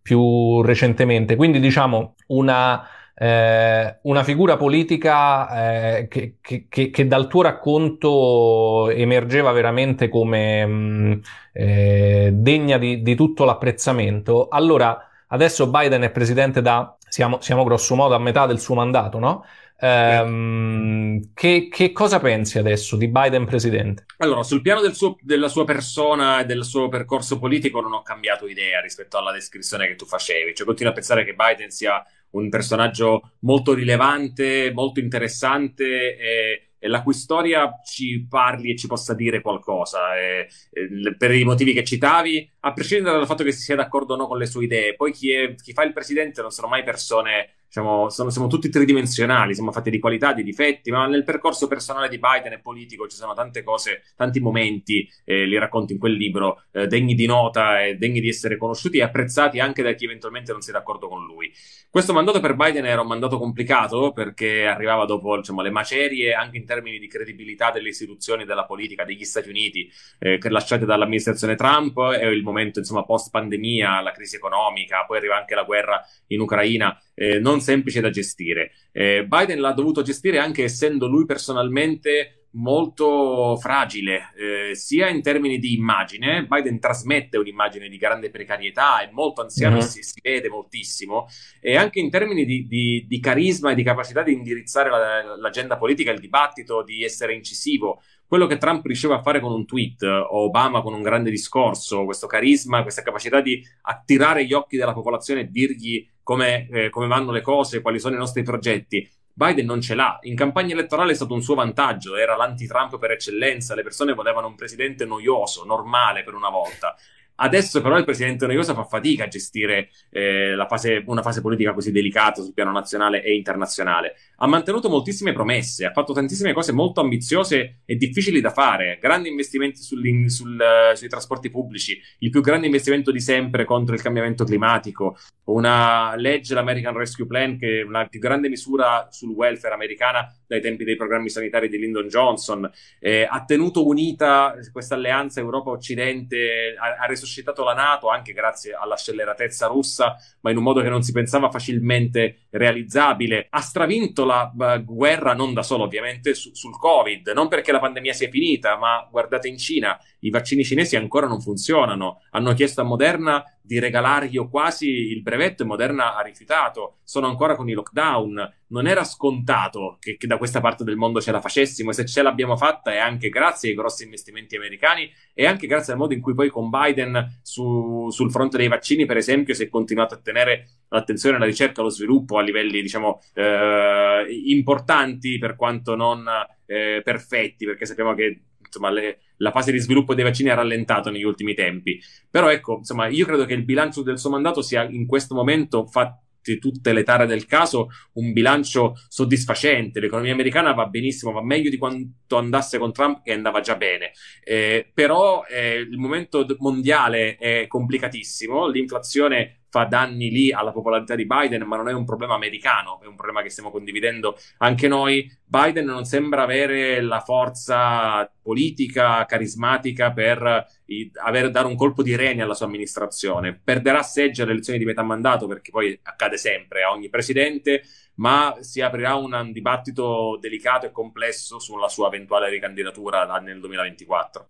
più 0.00 0.62
recentemente. 0.62 1.36
Quindi 1.36 1.60
diciamo 1.60 2.14
una, 2.28 2.88
eh, 3.14 3.98
una 4.00 4.24
figura 4.24 4.56
politica 4.56 5.98
eh, 5.98 6.08
che, 6.08 6.36
che, 6.40 6.66
che, 6.90 7.06
dal 7.06 7.28
tuo 7.28 7.42
racconto 7.42 8.88
emergeva 8.88 9.52
veramente 9.52 10.08
come 10.08 10.64
mh, 10.64 10.72
mm, 10.72 11.12
eh, 11.52 12.30
degna 12.32 12.78
di, 12.78 13.02
di 13.02 13.14
tutto 13.14 13.44
l'apprezzamento. 13.44 14.48
Allora, 14.48 14.98
adesso 15.26 15.68
Biden 15.68 16.00
è 16.00 16.10
presidente 16.10 16.62
da 16.62 16.96
siamo, 17.14 17.40
siamo 17.40 17.62
grosso 17.62 17.94
modo 17.94 18.16
a 18.16 18.18
metà 18.18 18.44
del 18.44 18.58
suo 18.58 18.74
mandato, 18.74 19.20
no? 19.20 19.46
Um, 19.78 21.32
che, 21.32 21.68
che, 21.70 21.92
cosa 21.92 22.18
pensi 22.18 22.58
adesso 22.58 22.96
di 22.96 23.06
Biden 23.06 23.44
presidente? 23.44 24.06
Allora, 24.18 24.42
sul 24.42 24.62
piano 24.62 24.80
del 24.80 24.94
suo, 24.94 25.16
della 25.20 25.46
sua 25.46 25.64
persona 25.64 26.40
e 26.40 26.44
del 26.44 26.64
suo 26.64 26.88
percorso 26.88 27.38
politico 27.38 27.80
non 27.80 27.92
ho 27.92 28.02
cambiato 28.02 28.48
idea 28.48 28.80
rispetto 28.80 29.16
alla 29.16 29.30
descrizione 29.30 29.86
che 29.86 29.94
tu 29.94 30.06
facevi. 30.06 30.54
Cioè, 30.56 30.66
continuo 30.66 30.90
a 30.90 30.94
pensare 30.94 31.24
che 31.24 31.34
Biden 31.34 31.70
sia 31.70 32.04
un 32.30 32.48
personaggio 32.48 33.34
molto 33.40 33.74
rilevante, 33.74 34.72
molto 34.74 34.98
interessante 34.98 36.16
e 36.16 36.70
la 36.88 37.02
cui 37.02 37.14
storia 37.14 37.80
ci 37.84 38.26
parli 38.28 38.72
e 38.72 38.76
ci 38.76 38.86
possa 38.86 39.14
dire 39.14 39.40
qualcosa. 39.40 40.16
E, 40.16 40.48
e, 40.70 41.16
per 41.16 41.32
i 41.32 41.44
motivi 41.44 41.72
che 41.72 41.84
citavi, 41.84 42.50
a 42.60 42.72
prescindere 42.72 43.16
dal 43.16 43.26
fatto 43.26 43.44
che 43.44 43.52
si 43.52 43.62
sia 43.62 43.76
d'accordo 43.76 44.14
o 44.14 44.16
no 44.16 44.26
con 44.26 44.38
le 44.38 44.46
sue 44.46 44.64
idee, 44.64 44.94
poi 44.94 45.12
chi, 45.12 45.30
è, 45.30 45.54
chi 45.54 45.72
fa 45.72 45.82
il 45.84 45.92
presidente 45.92 46.42
non 46.42 46.50
sono 46.50 46.68
mai 46.68 46.82
persone 46.82 47.54
diciamo, 47.74 48.08
sono, 48.08 48.30
siamo 48.30 48.46
tutti 48.46 48.68
tridimensionali, 48.68 49.52
siamo 49.52 49.72
fatti 49.72 49.90
di 49.90 49.98
qualità, 49.98 50.32
di 50.32 50.44
difetti, 50.44 50.92
ma 50.92 51.08
nel 51.08 51.24
percorso 51.24 51.66
personale 51.66 52.08
di 52.08 52.20
Biden 52.20 52.52
e 52.52 52.60
politico 52.60 53.08
ci 53.08 53.16
sono 53.16 53.34
tante 53.34 53.64
cose, 53.64 54.02
tanti 54.14 54.38
momenti, 54.38 55.08
eh, 55.24 55.44
li 55.44 55.58
racconto 55.58 55.92
in 55.92 55.98
quel 55.98 56.12
libro, 56.12 56.62
eh, 56.70 56.86
degni 56.86 57.14
di 57.14 57.26
nota 57.26 57.82
e 57.82 57.96
degni 57.96 58.20
di 58.20 58.28
essere 58.28 58.56
conosciuti 58.56 58.98
e 58.98 59.02
apprezzati 59.02 59.58
anche 59.58 59.82
da 59.82 59.92
chi 59.94 60.04
eventualmente 60.04 60.52
non 60.52 60.60
sia 60.60 60.72
d'accordo 60.72 61.08
con 61.08 61.24
lui. 61.24 61.52
Questo 61.90 62.12
mandato 62.12 62.38
per 62.38 62.54
Biden 62.54 62.86
era 62.86 63.00
un 63.00 63.08
mandato 63.08 63.38
complicato 63.38 64.12
perché 64.12 64.66
arrivava 64.66 65.04
dopo 65.04 65.36
diciamo, 65.36 65.60
le 65.60 65.70
macerie 65.70 66.32
anche 66.32 66.56
in 66.56 66.66
termini 66.66 67.00
di 67.00 67.08
credibilità 67.08 67.72
delle 67.72 67.88
istituzioni 67.88 68.44
della 68.44 68.66
politica 68.66 69.04
degli 69.04 69.24
Stati 69.24 69.48
Uniti 69.48 69.90
eh, 70.20 70.38
lasciate 70.48 70.84
dall'amministrazione 70.84 71.56
Trump 71.56 71.98
e 72.20 72.28
il 72.28 72.42
momento 72.44 72.78
insomma, 72.78 73.04
post 73.04 73.30
pandemia, 73.30 74.00
la 74.00 74.12
crisi 74.12 74.36
economica, 74.36 75.04
poi 75.04 75.16
arriva 75.16 75.36
anche 75.36 75.56
la 75.56 75.64
guerra 75.64 76.00
in 76.28 76.40
Ucraina 76.40 76.96
eh, 77.14 77.38
non 77.38 77.60
semplice 77.60 78.00
da 78.00 78.10
gestire. 78.10 78.72
Eh, 78.92 79.26
Biden 79.26 79.60
l'ha 79.60 79.72
dovuto 79.72 80.02
gestire 80.02 80.38
anche 80.38 80.64
essendo 80.64 81.06
lui 81.06 81.24
personalmente 81.24 82.44
molto 82.54 83.56
fragile, 83.56 84.32
eh, 84.36 84.74
sia 84.74 85.08
in 85.08 85.22
termini 85.22 85.58
di 85.58 85.74
immagine, 85.74 86.46
Biden 86.46 86.78
trasmette 86.78 87.38
un'immagine 87.38 87.88
di 87.88 87.96
grande 87.96 88.30
precarietà, 88.30 89.00
è 89.00 89.10
molto 89.12 89.42
anziano 89.42 89.76
mm-hmm. 89.76 89.84
e 89.84 89.88
si, 89.88 90.02
si, 90.02 90.20
vede 90.22 90.48
moltissimo, 90.48 91.26
e 91.60 91.76
anche 91.76 92.00
in 92.00 92.10
termini 92.10 92.44
di, 92.44 92.66
di, 92.66 93.06
di 93.08 93.20
carisma 93.20 93.72
e 93.72 93.74
di 93.74 93.82
capacità 93.82 94.22
di 94.22 94.32
indirizzare 94.32 94.90
la, 94.90 95.36
l'agenda 95.36 95.76
politica, 95.76 96.12
il 96.12 96.20
dibattito, 96.20 96.82
di 96.82 97.02
essere 97.02 97.34
incisivo. 97.34 98.02
Quello 98.26 98.46
che 98.46 98.56
Trump 98.56 98.84
riusciva 98.86 99.16
a 99.16 99.22
fare 99.22 99.40
con 99.40 99.52
un 99.52 99.66
tweet, 99.66 100.02
o 100.02 100.44
Obama 100.44 100.80
con 100.80 100.94
un 100.94 101.02
grande 101.02 101.30
discorso, 101.30 102.04
questo 102.04 102.26
carisma, 102.26 102.82
questa 102.82 103.02
capacità 103.02 103.40
di 103.40 103.62
attirare 103.82 104.44
gli 104.46 104.52
occhi 104.52 104.76
della 104.76 104.94
popolazione 104.94 105.40
e 105.40 105.50
dirgli 105.50 106.06
come, 106.24 106.66
eh, 106.68 106.90
come 106.90 107.06
vanno 107.06 107.30
le 107.30 107.42
cose, 107.42 107.80
quali 107.80 108.00
sono 108.00 108.16
i 108.16 108.18
nostri 108.18 108.42
progetti. 108.42 109.08
Biden 109.32 109.66
non 109.66 109.80
ce 109.80 109.94
l'ha. 109.94 110.18
In 110.22 110.34
campagna 110.34 110.74
elettorale 110.74 111.12
è 111.12 111.14
stato 111.14 111.34
un 111.34 111.42
suo 111.42 111.54
vantaggio, 111.54 112.16
era 112.16 112.34
l'anti-Trump 112.36 112.98
per 112.98 113.12
eccellenza, 113.12 113.74
le 113.74 113.82
persone 113.82 114.14
volevano 114.14 114.48
un 114.48 114.54
presidente 114.56 115.04
noioso, 115.04 115.64
normale 115.64 116.24
per 116.24 116.34
una 116.34 116.48
volta. 116.48 116.96
Adesso 117.36 117.80
però 117.80 117.98
il 117.98 118.04
presidente 118.04 118.46
Noiosa 118.46 118.74
fa 118.74 118.84
fatica 118.84 119.24
a 119.24 119.28
gestire 119.28 119.90
eh, 120.10 120.54
fase, 120.68 121.02
una 121.06 121.22
fase 121.22 121.40
politica 121.40 121.72
così 121.72 121.90
delicata 121.90 122.42
sul 122.42 122.54
piano 122.54 122.70
nazionale 122.70 123.22
e 123.22 123.34
internazionale. 123.34 124.14
Ha 124.36 124.46
mantenuto 124.46 124.88
moltissime 124.88 125.32
promesse, 125.32 125.84
ha 125.84 125.92
fatto 125.92 126.12
tantissime 126.12 126.52
cose 126.52 126.72
molto 126.72 127.00
ambiziose 127.00 127.80
e 127.84 127.96
difficili 127.96 128.40
da 128.40 128.50
fare, 128.50 128.98
grandi 129.00 129.28
investimenti 129.28 129.80
sul, 129.82 130.02
sul, 130.30 130.58
uh, 130.58 130.94
sui 130.94 131.08
trasporti 131.08 131.50
pubblici, 131.50 132.00
il 132.18 132.30
più 132.30 132.40
grande 132.40 132.66
investimento 132.66 133.10
di 133.10 133.20
sempre 133.20 133.64
contro 133.64 133.94
il 133.94 134.02
cambiamento 134.02 134.44
climatico, 134.44 135.16
una 135.44 136.14
legge, 136.16 136.54
l'American 136.54 136.96
Rescue 136.96 137.26
Plan, 137.26 137.58
che 137.58 137.80
è 137.80 137.84
la 137.84 138.06
più 138.06 138.20
grande 138.20 138.48
misura 138.48 139.08
sul 139.10 139.30
welfare 139.30 139.74
americana 139.74 140.32
dai 140.46 140.60
tempi 140.60 140.84
dei 140.84 140.96
programmi 140.96 141.28
sanitari 141.28 141.68
di 141.68 141.78
Lyndon 141.78 142.08
Johnson, 142.08 142.70
eh, 143.00 143.26
ha 143.28 143.44
tenuto 143.44 143.86
unita 143.86 144.54
questa 144.72 144.94
alleanza 144.94 145.40
Europa-Occidente, 145.40 146.74
ha, 146.78 147.02
ha 147.02 147.06
reso 147.06 147.23
suscitato 147.24 147.64
la 147.64 147.74
Nato 147.74 148.08
anche 148.08 148.32
grazie 148.32 148.74
alla 148.74 148.96
scelleratezza 148.96 149.66
russa, 149.66 150.16
ma 150.40 150.50
in 150.50 150.56
un 150.56 150.62
modo 150.62 150.82
che 150.82 150.88
non 150.88 151.02
si 151.02 151.12
pensava 151.12 151.50
facilmente 151.50 152.46
realizzabile. 152.50 153.46
Ha 153.50 153.60
stravinto 153.60 154.24
la 154.24 154.52
uh, 154.54 154.84
guerra 154.84 155.34
non 155.34 155.52
da 155.54 155.62
solo, 155.62 155.84
ovviamente, 155.84 156.34
su, 156.34 156.54
sul 156.54 156.78
Covid, 156.78 157.28
non 157.28 157.48
perché 157.48 157.72
la 157.72 157.80
pandemia 157.80 158.12
sia 158.12 158.28
finita, 158.28 158.76
ma 158.76 159.06
guardate 159.10 159.48
in 159.48 159.58
Cina, 159.58 159.98
i 160.24 160.30
vaccini 160.30 160.64
cinesi 160.64 160.96
ancora 160.96 161.26
non 161.26 161.40
funzionano. 161.40 162.22
Hanno 162.30 162.54
chiesto 162.54 162.80
a 162.80 162.84
Moderna 162.84 163.44
di 163.60 163.78
regalargli 163.78 164.38
quasi 164.48 164.88
il 164.88 165.22
brevetto 165.22 165.62
e 165.62 165.66
Moderna 165.66 166.16
ha 166.16 166.22
rifiutato. 166.22 166.96
Sono 167.04 167.26
ancora 167.26 167.56
con 167.56 167.68
i 167.68 167.72
lockdown. 167.72 168.52
Non 168.68 168.86
era 168.86 169.04
scontato 169.04 169.96
che, 170.00 170.16
che, 170.16 170.26
da 170.26 170.38
questa 170.38 170.60
parte 170.60 170.82
del 170.82 170.96
mondo 170.96 171.20
ce 171.20 171.30
la 171.30 171.40
facessimo 171.40 171.90
e 171.90 171.92
se 171.92 172.06
ce 172.06 172.22
l'abbiamo 172.22 172.56
fatta 172.56 172.92
è 172.92 172.98
anche 172.98 173.28
grazie 173.28 173.70
ai 173.70 173.74
grossi 173.76 174.04
investimenti 174.04 174.56
americani 174.56 175.10
e 175.34 175.46
anche 175.46 175.66
grazie 175.66 175.92
al 175.92 175.98
modo 175.98 176.14
in 176.14 176.20
cui 176.20 176.34
poi 176.34 176.48
con 176.48 176.70
Biden 176.70 177.40
su, 177.42 178.08
sul 178.10 178.30
fronte 178.30 178.56
dei 178.56 178.68
vaccini, 178.68 179.04
per 179.04 179.18
esempio, 179.18 179.54
si 179.54 179.64
è 179.64 179.68
continuato 179.68 180.14
a 180.14 180.18
tenere 180.18 180.68
l'attenzione 180.88 181.36
alla 181.36 181.44
ricerca 181.44 181.78
e 181.78 181.80
allo 181.82 181.90
sviluppo 181.90 182.38
a 182.38 182.42
livelli, 182.42 182.80
diciamo, 182.80 183.20
eh, 183.34 184.26
importanti 184.46 185.38
per 185.38 185.54
quanto 185.54 185.94
non 185.94 186.26
eh, 186.66 187.02
perfetti, 187.04 187.66
perché 187.66 187.84
sappiamo 187.84 188.14
che 188.14 188.40
insomma, 188.74 188.90
le, 188.90 189.20
la 189.38 189.50
fase 189.50 189.72
di 189.72 189.78
sviluppo 189.78 190.14
dei 190.14 190.24
vaccini 190.24 190.50
ha 190.50 190.54
rallentato 190.54 191.10
negli 191.10 191.24
ultimi 191.24 191.54
tempi. 191.54 192.00
Però 192.30 192.50
ecco, 192.50 192.78
insomma, 192.78 193.08
io 193.08 193.26
credo 193.26 193.44
che 193.44 193.54
il 193.54 193.64
bilancio 193.64 194.02
del 194.02 194.18
suo 194.18 194.30
mandato 194.30 194.62
sia 194.62 194.84
in 194.84 195.06
questo 195.06 195.34
momento 195.34 195.86
fatto 195.86 196.22
tutte 196.58 196.92
le 196.92 197.04
tare 197.04 197.26
del 197.26 197.46
caso, 197.46 197.88
un 198.14 198.32
bilancio 198.32 198.94
soddisfacente. 199.08 199.98
L'economia 200.00 200.32
americana 200.32 200.72
va 200.72 200.86
benissimo, 200.86 201.32
va 201.32 201.42
meglio 201.42 201.70
di 201.70 201.78
quanto 201.78 202.36
andasse 202.36 202.78
con 202.78 202.92
Trump, 202.92 203.22
che 203.22 203.32
andava 203.32 203.60
già 203.60 203.76
bene. 203.76 204.12
Eh, 204.42 204.90
però 204.92 205.44
eh, 205.48 205.76
il 205.76 205.96
momento 205.96 206.44
mondiale 206.58 207.36
è 207.36 207.66
complicatissimo, 207.66 208.68
l'inflazione 208.68 209.63
fa 209.74 209.86
danni 209.86 210.30
lì 210.30 210.52
alla 210.52 210.70
popolarità 210.70 211.16
di 211.16 211.26
Biden, 211.26 211.62
ma 211.62 211.76
non 211.76 211.88
è 211.88 211.92
un 211.92 212.04
problema 212.04 212.34
americano, 212.34 213.00
è 213.02 213.06
un 213.06 213.16
problema 213.16 213.42
che 213.42 213.50
stiamo 213.50 213.72
condividendo 213.72 214.38
anche 214.58 214.86
noi. 214.86 215.28
Biden 215.44 215.84
non 215.84 216.04
sembra 216.04 216.44
avere 216.44 217.00
la 217.00 217.18
forza 217.18 218.30
politica, 218.40 219.26
carismatica 219.26 220.12
per 220.12 220.64
i, 220.86 221.10
aver, 221.24 221.50
dare 221.50 221.66
un 221.66 221.74
colpo 221.74 222.04
di 222.04 222.14
reni 222.14 222.40
alla 222.40 222.54
sua 222.54 222.66
amministrazione. 222.66 223.60
Perderà 223.64 224.04
seggi 224.04 224.42
alle 224.42 224.52
elezioni 224.52 224.78
di 224.78 224.84
metà 224.84 225.02
mandato, 225.02 225.48
perché 225.48 225.72
poi 225.72 225.98
accade 226.04 226.36
sempre 226.36 226.84
a 226.84 226.92
ogni 226.92 227.08
presidente, 227.08 227.82
ma 228.16 228.54
si 228.60 228.80
aprirà 228.80 229.16
un, 229.16 229.32
un 229.32 229.50
dibattito 229.50 230.38
delicato 230.40 230.86
e 230.86 230.92
complesso 230.92 231.58
sulla 231.58 231.88
sua 231.88 232.06
eventuale 232.06 232.48
ricandidatura 232.48 233.24
nel 233.40 233.58
2024. 233.58 234.48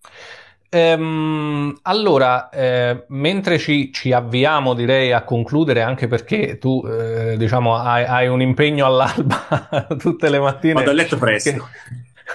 Ehm, 0.74 1.78
allora, 1.82 2.48
eh, 2.48 3.04
mentre 3.10 3.58
ci, 3.58 3.92
ci, 3.92 4.10
avviamo, 4.10 4.74
direi, 4.74 5.12
a 5.12 5.22
concludere, 5.22 5.82
anche 5.82 6.08
perché 6.08 6.58
tu, 6.58 6.84
eh, 6.84 7.36
diciamo, 7.36 7.76
hai, 7.76 8.04
hai, 8.04 8.26
un 8.26 8.42
impegno 8.42 8.84
all'alba 8.84 9.86
tutte 9.96 10.28
le 10.28 10.40
mattine. 10.40 10.72
Vado 10.72 10.90
a 10.90 10.92
letto 10.92 11.16
presto. 11.16 11.68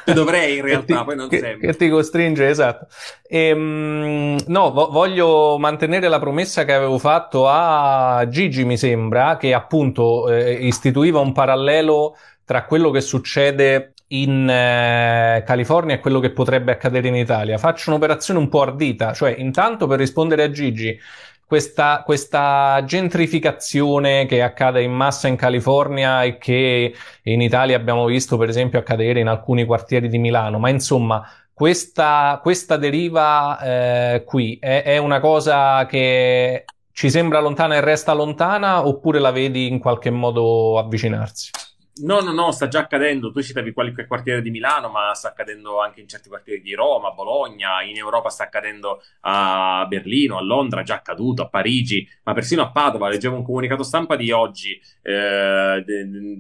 Che, 0.06 0.14
dovrei 0.14 0.56
in 0.56 0.64
realtà, 0.64 1.00
ti, 1.00 1.04
poi 1.04 1.16
non 1.18 1.28
che, 1.28 1.40
sempre. 1.40 1.68
Che 1.68 1.76
ti 1.76 1.90
costringe, 1.90 2.48
esatto. 2.48 2.88
Ehm, 3.28 4.38
no, 4.48 4.72
vo- 4.72 4.90
voglio 4.90 5.58
mantenere 5.58 6.08
la 6.08 6.20
promessa 6.20 6.64
che 6.64 6.72
avevo 6.72 6.98
fatto 6.98 7.46
a 7.46 8.26
Gigi, 8.30 8.64
mi 8.64 8.78
sembra, 8.78 9.36
che 9.36 9.54
appunto 9.54 10.30
eh, 10.30 10.54
istituiva 10.54 11.20
un 11.20 11.34
parallelo 11.34 12.16
tra 12.46 12.64
quello 12.64 12.90
che 12.90 13.02
succede 13.02 13.96
in 14.10 14.50
eh, 14.50 15.44
California 15.46 15.96
e 15.96 16.00
quello 16.00 16.20
che 16.20 16.32
potrebbe 16.32 16.72
accadere 16.72 17.08
in 17.08 17.16
Italia. 17.16 17.58
Faccio 17.58 17.90
un'operazione 17.90 18.40
un 18.40 18.50
po' 18.50 18.62
ardita, 18.62 19.14
cioè 19.14 19.36
intanto 19.38 19.88
per 19.88 20.00
rispondere 20.00 20.44
a 20.44 20.52
Gigi, 20.52 20.98
questa, 21.46 22.04
questa, 22.06 22.84
gentrificazione 22.86 24.26
che 24.28 24.44
accade 24.44 24.84
in 24.84 24.92
massa 24.92 25.28
in 25.28 25.36
California 25.36 26.24
e 26.24 26.38
che 26.38 26.94
in 27.24 27.42
Italia 27.42 27.76
abbiamo 27.76 28.06
visto 28.06 28.38
per 28.38 28.50
esempio 28.50 28.80
accadere 28.80 29.20
in 29.20 29.28
alcuni 29.28 29.66
quartieri 29.66 30.10
di 30.10 30.20
Milano, 30.20 30.60
ma 30.60 30.70
insomma 30.70 31.28
questa, 31.52 32.40
questa 32.42 32.78
deriva 32.78 33.60
eh, 33.60 34.24
qui 34.26 34.58
è, 34.62 34.84
è 34.84 34.98
una 34.98 35.20
cosa 35.20 35.86
che 35.88 36.66
ci 36.92 37.10
sembra 37.10 37.40
lontana 37.40 37.76
e 37.76 37.82
resta 37.82 38.14
lontana 38.14 38.86
oppure 38.88 39.20
la 39.20 39.32
vedi 39.32 39.68
in 39.68 39.80
qualche 39.80 40.10
modo 40.10 40.78
avvicinarsi? 40.78 41.50
No, 42.02 42.22
no, 42.22 42.32
no, 42.32 42.52
sta 42.52 42.68
già 42.68 42.80
accadendo. 42.80 43.32
Tu 43.32 43.42
citavi 43.42 43.74
qualche 43.74 44.08
quartiere 44.08 44.42
di 44.42 44.50
Milano, 44.50 44.90
ma 44.90 45.14
sta 45.14 45.30
accadendo 45.30 45.82
anche 45.82 46.02
in 46.02 46.08
certi 46.08 46.30
quartieri 46.30 46.62
di 46.62 46.74
Roma, 46.74 47.12
Bologna, 47.12 47.82
in 47.82 47.98
Europa 47.98 48.30
sta 48.30 48.44
accadendo 48.44 49.02
a 49.22 49.86
Berlino, 49.88 50.38
a 50.38 50.42
Londra, 50.42 50.84
già 50.84 50.96
accaduto, 50.96 51.42
a 51.42 51.50
Parigi, 51.50 52.08
ma 52.24 52.34
persino 52.34 52.62
a 52.62 52.72
Padova. 52.72 53.10
Leggevo 53.10 53.36
un 53.36 53.44
comunicato 53.44 53.84
stampa 53.84 54.16
di 54.16 54.32
oggi 54.32 54.80
eh, 55.02 55.84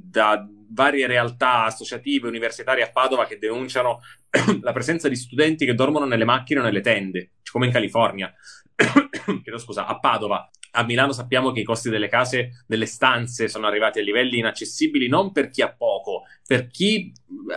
da 0.03 0.47
varie 0.72 1.07
realtà 1.07 1.66
associative 1.66 2.28
universitarie 2.28 2.84
a 2.84 2.91
Padova 2.91 3.26
che 3.26 3.39
denunciano 3.39 4.01
la 4.62 4.72
presenza 4.72 5.10
di 5.10 5.16
studenti 5.16 5.66
che 5.66 5.74
dormono 5.74 6.05
nelle 6.05 6.26
macchine 6.26 6.60
o 6.60 6.64
nelle 6.64 6.82
tende, 6.82 7.32
come 7.51 7.66
in 7.66 7.72
California. 7.72 8.34
Chiedo 9.43 9.57
scusa, 9.57 9.88
a 9.88 9.99
Padova 9.99 10.49
a 10.72 10.84
Milano 10.84 11.11
sappiamo 11.11 11.51
che 11.51 11.61
i 11.61 11.63
costi 11.63 11.89
delle 11.89 12.07
case, 12.07 12.63
delle 12.67 12.86
stanze 12.86 13.47
sono 13.47 13.67
arrivati 13.67 13.99
a 13.99 14.03
livelli 14.03 14.38
inaccessibili 14.38 15.07
non 15.07 15.32
per 15.32 15.49
chi 15.49 15.61
ha 15.61 15.72
poco, 15.72 16.24
per 16.45 16.67
chi 16.67 17.11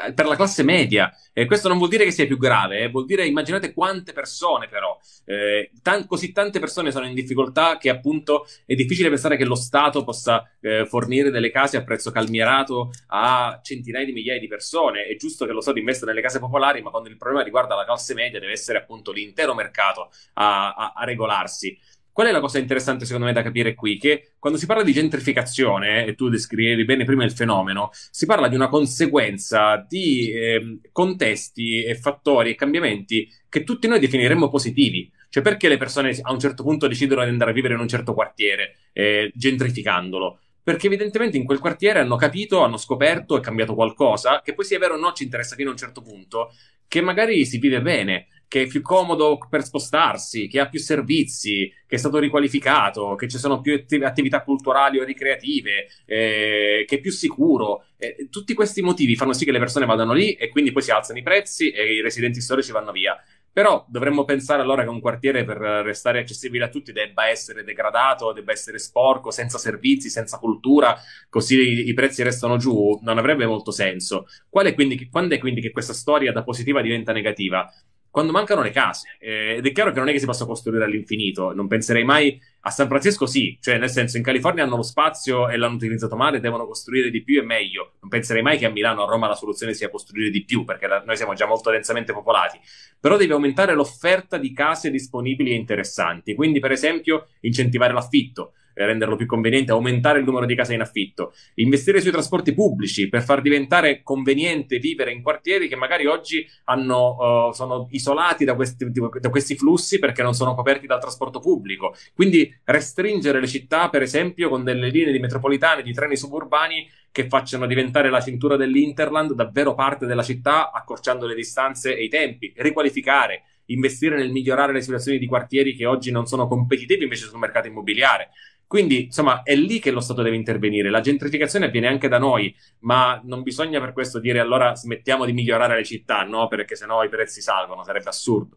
eh, 0.05 0.13
per 0.13 0.27
la 0.27 0.37
classe 0.37 0.63
media. 0.63 1.15
E 1.33 1.47
questo 1.47 1.69
non 1.69 1.79
vuol 1.79 1.89
dire 1.89 2.05
che 2.05 2.11
sia 2.11 2.27
più 2.27 2.37
grave, 2.37 2.81
eh? 2.81 2.89
vuol 2.89 3.07
dire 3.07 3.27
immaginate 3.27 3.73
quante 3.73 4.13
persone 4.13 4.69
però, 4.69 4.99
eh, 5.25 5.71
tan- 5.83 6.07
così 6.07 6.31
tante 6.33 6.59
persone 6.59 6.91
sono 6.93 7.07
in 7.07 7.15
difficoltà 7.15 7.79
che 7.79 7.89
appunto 7.89 8.47
è 8.67 8.75
difficile 8.75 9.09
pensare 9.09 9.37
che 9.37 9.45
lo 9.45 9.55
Stato 9.55 10.05
possa 10.05 10.47
eh, 10.61 10.85
fornire 10.87 11.31
delle 11.31 11.51
case 11.51 11.79
a 11.79 11.83
prezzo 11.83 12.11
calmierato 12.11 12.91
a 13.09 13.61
centinaia 13.63 14.05
di 14.05 14.13
migliaia 14.13 14.41
di 14.41 14.49
persone. 14.49 15.05
È 15.05 15.17
giusto 15.17 15.47
che 15.47 15.53
lo 15.53 15.61
Stato 15.61 15.79
investa 15.79 16.05
nelle 16.05 16.21
case 16.21 16.39
popolari, 16.39 16.83
ma 16.83 16.91
quando 16.91 17.09
il 17.09 17.17
problema 17.17 17.43
riguarda 17.43 17.75
la 17.75 17.85
classe 17.85 18.15
media 18.15 18.41
deve 18.41 18.53
essere 18.53 18.79
appunto 18.79 19.11
l'intero 19.11 19.55
mercato 19.55 20.11
a, 20.35 20.75
a, 20.75 20.93
a 20.97 21.05
regolarsi. 21.05 21.79
Qual 22.13 22.27
è 22.27 22.31
la 22.31 22.41
cosa 22.41 22.59
interessante 22.59 23.07
secondo 23.07 23.27
me 23.27 23.33
da 23.33 23.43
capire 23.43 23.75
qui? 23.75 23.97
Che 23.97 24.35
quando 24.39 24.59
si 24.59 24.67
parla 24.67 24.83
di 24.83 24.93
gentrificazione, 24.93 26.05
e 26.05 26.15
tu 26.15 26.29
descrivevi 26.29 26.85
bene 26.85 27.05
prima 27.05 27.25
il 27.25 27.33
fenomeno, 27.33 27.89
si 28.11 28.27
parla 28.27 28.49
di 28.49 28.55
una 28.55 28.69
conseguenza 28.69 29.83
di 29.89 30.31
eh, 30.31 30.81
contesti 30.93 31.83
e 31.83 31.95
fattori 31.95 32.51
e 32.51 32.55
cambiamenti 32.55 33.27
che 33.49 33.65
tutti 33.65 33.89
noi 33.89 33.99
definiremmo 33.99 34.51
positivi. 34.51 35.11
Cioè 35.31 35.43
perché 35.43 35.69
le 35.69 35.79
persone 35.79 36.15
a 36.21 36.33
un 36.33 36.39
certo 36.39 36.63
punto 36.63 36.87
decidono 36.87 37.25
di 37.25 37.31
andare 37.31 37.53
a 37.53 37.55
vivere 37.55 37.73
in 37.73 37.81
un 37.81 37.89
certo 37.89 38.13
quartiere, 38.13 38.77
eh, 38.93 39.33
gentrificandolo? 39.35 40.39
Perché 40.63 40.89
evidentemente 40.89 41.39
in 41.39 41.45
quel 41.45 41.61
quartiere 41.61 42.01
hanno 42.01 42.17
capito, 42.17 42.63
hanno 42.63 42.77
scoperto, 42.77 43.39
è 43.39 43.41
cambiato 43.41 43.75
qualcosa, 43.75 44.43
che 44.45 44.53
poi 44.53 44.67
sia 44.67 44.79
vero 44.79 44.95
o 44.95 44.99
no 44.99 45.13
ci 45.13 45.25
interessa 45.25 45.57
fino 45.57 45.71
a 45.71 45.73
un 45.73 45.79
certo 45.79 46.03
punto, 46.03 46.53
che 46.87 47.01
magari 47.01 47.47
si 47.47 47.57
vive 47.57 47.81
bene 47.81 48.27
che 48.53 48.65
è 48.65 48.67
più 48.67 48.83
comodo 48.83 49.39
per 49.49 49.65
spostarsi, 49.65 50.47
che 50.47 50.61
ha 50.61 50.69
più 50.69 50.79
servizi, 50.79 51.73
che 51.87 51.97
è 51.97 51.99
stato 51.99 52.19
riqualificato, 52.19 53.15
che 53.15 53.27
ci 53.27 53.39
sono 53.39 53.63
più 53.63 53.83
attività 54.03 54.43
culturali 54.43 55.01
o 55.01 55.05
ricreative, 55.05 55.87
eh, 56.05 56.85
che 56.87 56.97
è 56.97 57.01
più 57.01 57.11
sicuro. 57.11 57.87
Eh, 57.97 58.29
tutti 58.31 58.53
questi 58.53 58.83
motivi 58.83 59.17
fanno 59.17 59.33
sì 59.33 59.47
che 59.47 59.53
le 59.53 59.59
persone 59.59 59.87
vadano 59.87 60.13
lì 60.13 60.35
e 60.35 60.51
quindi 60.51 60.71
poi 60.71 60.83
si 60.83 60.91
alzano 60.91 61.19
i 61.19 61.23
prezzi 61.23 61.71
e 61.71 61.95
i 61.95 62.03
residenti 62.03 62.43
storici 62.43 62.73
vanno 62.73 62.93
via. 62.93 63.17
Però 63.51 63.87
dovremmo 63.89 64.27
pensare 64.27 64.61
allora 64.61 64.83
che 64.83 64.91
un 64.91 65.01
quartiere 65.01 65.45
per 65.45 65.57
restare 65.57 66.19
accessibile 66.19 66.65
a 66.65 66.69
tutti 66.69 66.93
debba 66.93 67.29
essere 67.29 67.65
degradato, 67.65 68.35
debba 68.35 68.53
essere 68.53 68.79
sporco, 68.79 69.31
senza 69.31 69.57
servizi, 69.57 70.11
senza 70.11 70.37
cultura, 70.37 70.95
così 71.31 71.89
i, 71.89 71.95
prezzi 71.95 72.23
restano 72.23 72.59
giù, 72.59 73.01
non 73.03 73.17
avrebbe 73.17 73.47
molto 73.47 73.71
senso. 73.71 74.27
È 74.51 74.75
quindi, 74.75 75.09
quando 75.09 75.37
è 75.37 75.39
quindi 75.39 75.63
che 75.63 75.71
questa 75.71 75.95
storia 75.95 76.33
da 76.33 76.43
positiva 76.43 76.83
diventa 76.83 77.13
negativa? 77.13 77.67
Quando 78.13 78.31
mancano 78.31 78.61
le 78.61 78.71
case. 78.71 79.17
Eh, 79.19 79.55
ed 79.57 79.67
è 79.67 79.73
chiaro 79.73 79.91
che 79.91 79.99
non 79.99 80.09
è 80.11 80.13
che 80.13 80.19
si 80.19 80.27
possa 80.27 80.45
costruire 80.45 80.85
all'infinito. 80.85 81.55
Non 81.55 81.67
penserei 81.67 82.05
mai 82.05 82.39
a 82.61 82.71
San 82.71 82.87
Francisco, 82.87 83.25
sì, 83.25 83.57
cioè 83.59 83.79
nel 83.79 83.89
senso 83.89 84.19
in 84.19 84.23
California 84.23 84.65
hanno 84.65 84.77
lo 84.77 84.83
spazio 84.83 85.49
e 85.49 85.57
l'hanno 85.57 85.77
utilizzato 85.77 86.15
male, 86.15 86.39
devono 86.39 86.67
costruire 86.67 87.11
di 87.11 87.23
più 87.23 87.41
e 87.41 87.43
meglio. 87.43 87.95
Non 88.01 88.11
penserei 88.11 88.43
mai 88.43 88.59
che 88.59 88.67
a 88.67 88.71
Milano 88.71 89.01
o 89.01 89.07
a 89.07 89.09
Roma 89.09 89.29
la 89.29 89.35
soluzione 89.35 89.73
sia 89.73 89.89
costruire 89.89 90.29
di 90.29 90.45
più, 90.45 90.65
perché 90.65 90.87
noi 91.07 91.17
siamo 91.17 91.33
già 91.33 91.47
molto 91.47 91.71
densamente 91.71 92.13
popolati. 92.13 92.61
Però 93.01 93.17
devi 93.17 93.33
aumentare 93.33 93.73
l'offerta 93.73 94.37
di 94.37 94.53
case 94.53 94.91
disponibili 94.91 95.53
e 95.53 95.55
interessanti. 95.55 96.35
Quindi, 96.35 96.61
per 96.61 96.71
esempio, 96.71 97.29
incentivare 97.41 97.95
l'affitto 97.95 98.53
renderlo 98.75 99.17
più 99.17 99.27
conveniente, 99.27 99.73
aumentare 99.73 100.19
il 100.19 100.25
numero 100.25 100.47
di 100.47 100.55
case 100.55 100.75
in 100.75 100.81
affitto, 100.81 101.33
investire 101.55 102.01
sui 102.01 102.11
trasporti 102.11 102.53
pubblici 102.55 103.09
per 103.09 103.23
far 103.23 103.41
diventare 103.41 104.03
conveniente 104.03 104.79
vivere 104.79 105.13
in 105.13 105.23
quartieri 105.23 105.69
che 105.69 105.77
magari 105.77 106.07
oggi 106.07 106.47
hanno, 106.65 107.49
uh, 107.49 107.53
sono 107.53 107.89
isolati 107.91 108.45
da 108.45 108.55
questi, 108.55 108.91
da 108.91 109.31
questi 109.31 109.57
flussi 109.57 109.99
perché 109.99 110.23
non 110.23 110.35
sono 110.35 110.55
coperti 110.55 110.87
dal 110.87 111.01
trasporto 111.01 111.41
pubblico. 111.41 111.95
Quindi 112.15 112.53
restringere 112.65 113.41
le 113.41 113.47
città, 113.47 113.89
per 113.89 114.03
esempio, 114.03 114.49
con 114.49 114.65
delle 114.65 114.89
linee 114.89 115.13
di 115.13 115.19
metropolitane, 115.19 115.83
di 115.83 115.93
treni 115.93 116.17
suburbani 116.17 116.89
che 117.11 117.29
facciano 117.29 117.67
diventare 117.67 118.09
la 118.09 118.21
cintura 118.21 118.57
dell'Interland 118.57 119.35
davvero 119.35 119.75
parte 119.75 120.07
della 120.07 120.23
città, 120.23 120.73
accorciando 120.73 121.27
le 121.27 121.35
distanze 121.35 121.95
e 121.95 122.05
i 122.05 122.09
tempi, 122.09 122.53
riqualificare 122.57 123.43
investire 123.67 124.17
nel 124.17 124.31
migliorare 124.31 124.73
le 124.73 124.81
situazioni 124.81 125.19
di 125.19 125.27
quartieri 125.27 125.75
che 125.75 125.87
oggi 125.87 126.11
non 126.11 126.27
sono 126.27 126.49
competitivi 126.49 127.05
invece 127.05 127.27
sul 127.27 127.39
mercato 127.39 127.69
immobiliare. 127.69 128.31
Quindi, 128.73 129.05
insomma, 129.05 129.43
è 129.43 129.55
lì 129.55 129.81
che 129.81 129.91
lo 129.91 130.01
Stato 130.01 130.23
deve 130.23 130.35
intervenire. 130.35 130.89
La 130.89 131.03
gentrificazione 131.03 131.67
avviene 131.67 131.89
anche 131.89 132.09
da 132.09 132.17
noi, 132.17 132.57
ma 132.79 133.21
non 133.23 133.43
bisogna 133.43 133.79
per 133.81 133.93
questo 133.93 134.19
dire 134.19 134.41
allora 134.41 134.75
smettiamo 134.75 135.27
di 135.27 135.35
migliorare 135.35 135.77
le 135.77 135.85
città, 135.85 136.23
no? 136.23 136.49
Perché 136.49 136.75
sennò 136.75 137.05
i 137.05 137.11
prezzi 137.11 137.43
salgono, 137.43 137.85
sarebbe 137.85 138.09
assurdo. 138.09 138.57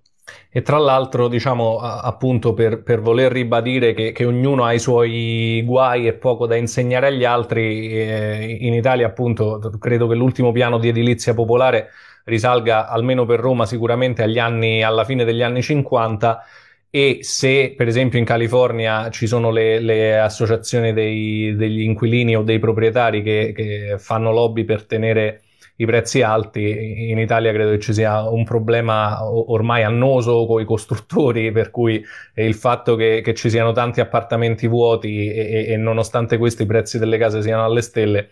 E 0.49 0.61
tra 0.61 0.77
l'altro, 0.77 1.27
diciamo, 1.27 1.79
appunto, 1.79 2.53
per, 2.53 2.81
per 2.81 3.01
voler 3.01 3.29
ribadire 3.29 3.93
che, 3.93 4.13
che, 4.13 4.23
ognuno 4.23 4.63
ha 4.63 4.71
i 4.71 4.79
suoi 4.79 5.61
guai 5.65 6.07
e 6.07 6.13
poco 6.13 6.47
da 6.47 6.55
insegnare 6.55 7.07
agli 7.07 7.25
altri, 7.25 7.89
eh, 7.89 8.57
in 8.61 8.73
Italia, 8.73 9.07
appunto, 9.07 9.59
credo 9.77 10.07
che 10.07 10.15
l'ultimo 10.15 10.53
piano 10.53 10.79
di 10.79 10.87
edilizia 10.87 11.33
popolare 11.33 11.89
risalga 12.23 12.87
almeno 12.87 13.25
per 13.25 13.41
Roma 13.41 13.65
sicuramente 13.65 14.23
agli 14.23 14.39
anni, 14.39 14.81
alla 14.81 15.03
fine 15.03 15.25
degli 15.25 15.41
anni 15.41 15.61
50 15.61 16.41
e 16.89 17.19
se 17.21 17.73
per 17.75 17.87
esempio 17.87 18.19
in 18.19 18.25
California 18.25 19.09
ci 19.09 19.27
sono 19.27 19.51
le, 19.51 19.79
le 19.79 20.17
associazioni 20.17 20.93
dei, 20.93 21.55
degli 21.55 21.81
inquilini 21.81 22.37
o 22.37 22.41
dei 22.41 22.59
proprietari 22.59 23.21
che, 23.21 23.51
che, 23.53 23.95
fanno 23.97 24.31
lobby 24.31 24.63
per 24.63 24.85
tenere 24.85 25.41
i 25.77 25.85
prezzi 25.85 26.21
alti, 26.21 27.09
in 27.09 27.19
Italia 27.19 27.51
credo 27.51 27.71
che 27.71 27.79
ci 27.79 27.93
sia 27.93 28.29
un 28.29 28.45
problema 28.45 29.29
ormai 29.29 29.83
annoso 29.83 30.45
con 30.45 30.61
i 30.61 30.65
costruttori, 30.65 31.51
per 31.51 31.69
cui 31.69 32.01
il 32.35 32.53
fatto 32.53 32.95
che, 32.95 33.19
che 33.21 33.33
ci 33.33 33.49
siano 33.49 33.73
tanti 33.73 33.99
appartamenti 33.99 34.67
vuoti 34.67 35.29
e, 35.29 35.65
e, 35.67 35.75
nonostante 35.75 36.37
questo 36.37 36.63
i 36.63 36.65
prezzi 36.65 36.97
delle 36.97 37.17
case 37.17 37.41
siano 37.41 37.65
alle 37.65 37.81
stelle, 37.81 38.29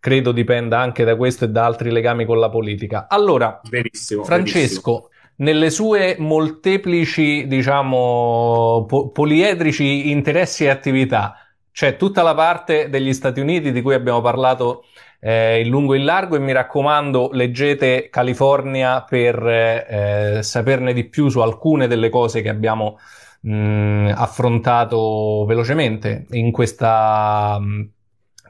credo 0.00 0.32
dipenda 0.32 0.78
anche 0.78 1.04
da 1.04 1.16
questo 1.16 1.44
e 1.44 1.48
da 1.48 1.66
altri 1.66 1.90
legami 1.90 2.24
con 2.24 2.38
la 2.38 2.48
politica. 2.48 3.08
Allora, 3.10 3.60
verissimo, 3.68 4.24
Francesco, 4.24 4.92
verissimo 4.92 5.15
nelle 5.36 5.70
sue 5.70 6.16
molteplici, 6.18 7.46
diciamo, 7.46 8.84
po- 8.88 9.10
poliedrici 9.10 10.10
interessi 10.10 10.64
e 10.64 10.68
attività, 10.68 11.36
c'è 11.72 11.96
tutta 11.96 12.22
la 12.22 12.34
parte 12.34 12.88
degli 12.88 13.12
Stati 13.12 13.40
Uniti 13.40 13.70
di 13.72 13.82
cui 13.82 13.94
abbiamo 13.94 14.20
parlato 14.20 14.84
eh, 15.20 15.60
in 15.60 15.68
lungo 15.68 15.94
e 15.94 15.98
in 15.98 16.04
largo 16.04 16.36
e 16.36 16.38
mi 16.38 16.52
raccomando 16.52 17.30
leggete 17.32 18.08
California 18.10 19.02
per 19.02 19.46
eh, 19.46 20.42
saperne 20.42 20.92
di 20.92 21.04
più 21.08 21.28
su 21.28 21.40
alcune 21.40 21.86
delle 21.86 22.08
cose 22.08 22.40
che 22.42 22.48
abbiamo 22.48 22.98
mh, 23.42 24.12
affrontato 24.14 25.44
velocemente 25.46 26.26
in 26.30 26.50
questa 26.52 27.58
mh, 27.60 27.90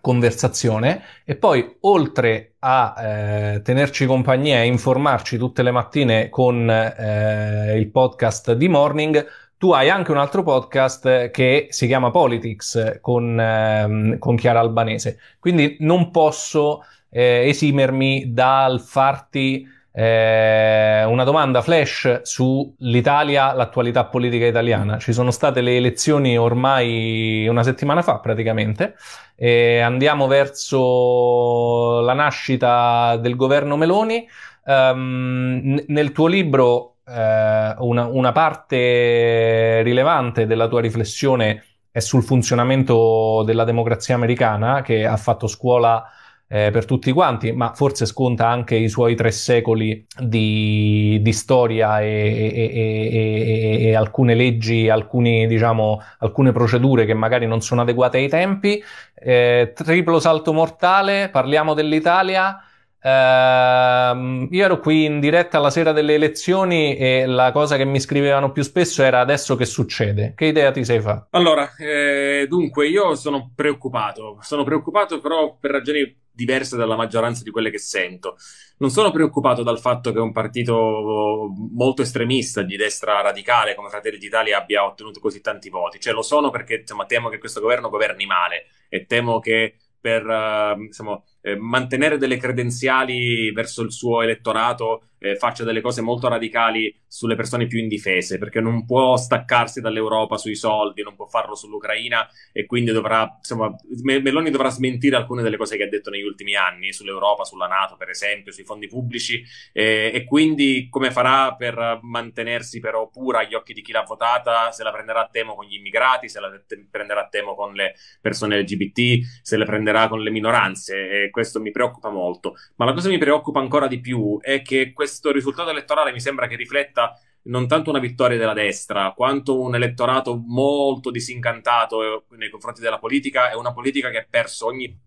conversazione 0.07 1.02
e 1.24 1.34
poi 1.34 1.78
oltre 1.80 2.52
a 2.61 2.94
eh, 2.96 3.62
tenerci 3.62 4.07
compagnia 4.07 4.62
e 4.62 4.66
informarci 4.66 5.36
tutte 5.36 5.64
le 5.64 5.72
mattine 5.72 6.28
con 6.28 6.70
eh, 6.70 7.76
il 7.76 7.90
podcast 7.90 8.52
di 8.52 8.68
Morning 8.68 9.26
tu 9.59 9.72
hai 9.72 9.90
anche 9.90 10.12
un 10.12 10.18
altro 10.18 10.44
podcast 10.44 11.30
che 11.30 11.66
si 11.70 11.88
chiama 11.88 12.12
Politics 12.12 12.98
con, 13.00 13.40
ehm, 13.40 14.18
con 14.18 14.36
Chiara 14.36 14.61
Albanese. 14.61 15.18
Quindi 15.40 15.78
non 15.80 16.12
posso 16.12 16.84
eh, 17.09 17.48
esimermi 17.48 18.32
dal 18.32 18.80
farti 18.80 19.66
eh, 19.99 21.05
una 21.05 21.24
domanda 21.24 21.62
flash 21.62 22.20
sull'Italia, 22.20 23.55
l'attualità 23.55 24.05
politica 24.05 24.44
italiana. 24.44 24.99
Ci 24.99 25.14
sono 25.14 25.30
state 25.30 25.62
le 25.62 25.78
elezioni 25.78 26.36
ormai 26.36 27.49
una 27.49 27.62
settimana 27.62 28.03
fa 28.03 28.18
praticamente. 28.18 28.94
E 29.34 29.80
andiamo 29.80 30.26
verso 30.26 32.01
la 32.01 32.12
nascita 32.12 33.16
del 33.16 33.36
governo 33.36 33.78
Meloni. 33.78 34.28
Um, 34.64 35.82
nel 35.86 36.12
tuo 36.12 36.26
libro 36.26 36.97
eh, 37.07 37.74
una, 37.78 38.05
una 38.05 38.32
parte 38.32 39.80
rilevante 39.80 40.44
della 40.44 40.68
tua 40.68 40.82
riflessione 40.82 41.64
è 41.90 42.01
sul 42.01 42.22
funzionamento 42.22 43.42
della 43.47 43.64
democrazia 43.64 44.14
americana, 44.14 44.82
che 44.82 45.07
ha 45.07 45.16
fatto 45.16 45.47
scuola 45.47 46.05
eh, 46.49 46.70
per 46.70 46.84
tutti 46.84 47.11
quanti, 47.12 47.53
ma 47.53 47.72
forse 47.74 48.07
sconta 48.07 48.49
anche 48.49 48.76
i 48.76 48.88
suoi 48.88 49.16
tre 49.16 49.30
secoli 49.30 50.07
di, 50.18 51.18
di 51.20 51.32
storia 51.32 52.01
e, 52.01 52.07
e, 52.07 52.70
e, 52.72 53.86
e, 53.86 53.94
alcune 53.94 54.34
leggi, 54.34 54.88
alcuni, 54.88 55.47
diciamo, 55.47 56.01
alcune 56.18 56.53
procedure 56.53 57.05
che 57.05 57.14
magari 57.14 57.47
non 57.47 57.61
sono 57.61 57.80
adeguate 57.82 58.18
ai 58.18 58.28
tempi. 58.28 58.82
Eh, 59.14 59.72
triplo 59.74 60.20
salto 60.20 60.53
mortale, 60.53 61.28
parliamo 61.30 61.74
dell'Italia. 61.74 62.61
Uh, 63.07 64.48
io 64.50 64.64
ero 64.64 64.80
qui 64.80 65.04
in 65.04 65.20
diretta 65.20 65.59
alla 65.59 65.70
sera 65.70 65.92
delle 65.92 66.14
elezioni 66.14 66.96
e 66.96 67.24
la 67.26 67.52
cosa 67.52 67.76
che 67.76 67.84
mi 67.84 68.00
scrivevano 68.00 68.50
più 68.50 68.64
spesso 68.64 69.04
era 69.04 69.20
adesso 69.20 69.54
che 69.54 69.64
succede. 69.64 70.32
Che 70.34 70.46
idea 70.46 70.72
ti 70.72 70.84
sei 70.84 71.00
fatta? 71.00 71.28
Allora, 71.30 71.72
eh, 71.76 72.46
dunque, 72.48 72.88
io 72.88 73.14
sono 73.14 73.52
preoccupato. 73.54 74.38
Sono 74.40 74.64
preoccupato 74.64 75.20
però 75.20 75.57
per 75.57 75.70
ragioni 75.70 76.24
diverse 76.32 76.76
dalla 76.76 76.96
maggioranza 76.96 77.44
di 77.44 77.50
quelle 77.50 77.70
che 77.70 77.78
sento. 77.78 78.38
Non 78.78 78.90
sono 78.90 79.12
preoccupato 79.12 79.62
dal 79.62 79.78
fatto 79.78 80.11
che 80.11 80.18
un 80.18 80.32
partito 80.32 81.48
molto 81.74 82.02
estremista 82.02 82.62
di 82.62 82.76
destra 82.76 83.20
radicale 83.20 83.76
come 83.76 83.88
Fratelli 83.88 84.18
d'Italia 84.18 84.59
abbia 84.59 84.84
ottenuto 84.84 85.20
così 85.20 85.40
tanti 85.40 85.70
voti. 85.70 86.00
Cioè, 86.00 86.12
lo 86.12 86.22
sono 86.22 86.50
perché 86.50 86.78
insomma, 86.80 87.07
temo 87.07 87.28
che 87.28 87.38
questo 87.38 87.61
governo 87.61 87.88
governi 87.88 88.26
male 88.26 88.64
e 88.88 89.07
temo 89.07 89.38
che 89.38 89.76
per 90.07 90.24
uh, 90.24 90.80
insomma, 90.80 91.14
eh, 91.14 91.22
mantenere 91.55 92.18
delle 92.18 92.38
credenziali 92.38 93.53
verso 93.53 93.82
il 93.82 93.92
suo 93.92 94.22
elettorato 94.22 95.03
eh, 95.18 95.36
faccia 95.36 95.64
delle 95.64 95.80
cose 95.80 96.00
molto 96.00 96.28
radicali 96.28 96.94
sulle 97.06 97.36
persone 97.36 97.66
più 97.66 97.78
indifese, 97.78 98.38
perché 98.38 98.60
non 98.60 98.84
può 98.84 99.16
staccarsi 99.16 99.80
dall'Europa 99.80 100.36
sui 100.36 100.54
soldi, 100.54 101.02
non 101.02 101.14
può 101.14 101.26
farlo 101.26 101.54
sull'Ucraina 101.54 102.28
e 102.52 102.66
quindi 102.66 102.92
dovrà, 102.92 103.36
insomma, 103.38 103.74
Meloni 104.02 104.50
dovrà 104.50 104.68
smentire 104.68 105.16
alcune 105.16 105.42
delle 105.42 105.56
cose 105.56 105.76
che 105.76 105.84
ha 105.84 105.88
detto 105.88 106.10
negli 106.10 106.22
ultimi 106.22 106.54
anni 106.54 106.92
sull'Europa, 106.92 107.44
sulla 107.44 107.66
Nato, 107.66 107.96
per 107.96 108.10
esempio, 108.10 108.52
sui 108.52 108.64
fondi 108.64 108.86
pubblici 108.86 109.42
eh, 109.72 110.10
e 110.12 110.24
quindi 110.24 110.88
come 110.90 111.10
farà 111.10 111.54
per 111.54 112.00
mantenersi 112.02 112.80
però 112.80 113.08
pura 113.08 113.40
agli 113.40 113.54
occhi 113.54 113.72
di 113.72 113.82
chi 113.82 113.92
l'ha 113.92 114.02
votata, 114.02 114.70
se 114.72 114.82
la 114.82 114.92
prenderà 114.92 115.22
a 115.22 115.28
temo 115.30 115.54
con 115.54 115.64
gli 115.64 115.74
immigrati, 115.74 116.28
se 116.28 116.40
la 116.40 116.50
prenderà 116.90 117.22
a 117.22 117.28
temo 117.28 117.54
con 117.54 117.72
le 117.72 117.94
persone 118.20 118.60
LGBT, 118.60 119.40
se 119.42 119.56
le 119.56 119.64
prenderà 119.64 120.08
con 120.08 120.20
le 120.20 120.30
minoranze 120.30 121.24
e 121.24 121.30
questo 121.30 121.60
mi 121.60 121.70
preoccupa 121.70 122.10
molto. 122.10 122.54
Ma 122.76 122.84
la 122.84 122.92
cosa 122.92 123.08
che 123.08 123.14
mi 123.14 123.20
preoccupa 123.20 123.60
ancora 123.60 123.86
di 123.86 124.00
più 124.00 124.38
è 124.40 124.62
che 124.62 124.92
questo 125.07 125.30
risultato 125.30 125.70
elettorale 125.70 126.11
mi 126.11 126.20
sembra 126.20 126.48
che 126.48 126.57
rifletta 126.57 127.16
non 127.44 127.68
tanto 127.68 127.90
una 127.90 128.00
vittoria 128.00 128.36
della 128.36 128.52
destra, 128.52 129.12
quanto 129.12 129.61
un 129.61 129.76
elettorato 129.76 130.42
molto 130.44 131.12
disincantato 131.12 132.24
nei 132.30 132.50
confronti 132.50 132.80
della 132.80 132.98
politica 132.98 133.52
e 133.52 133.57
una 133.57 133.72
politica 133.72 134.11
che 134.11 134.18
ha 134.18 134.26
perso 134.28 134.66
ogni 134.66 134.98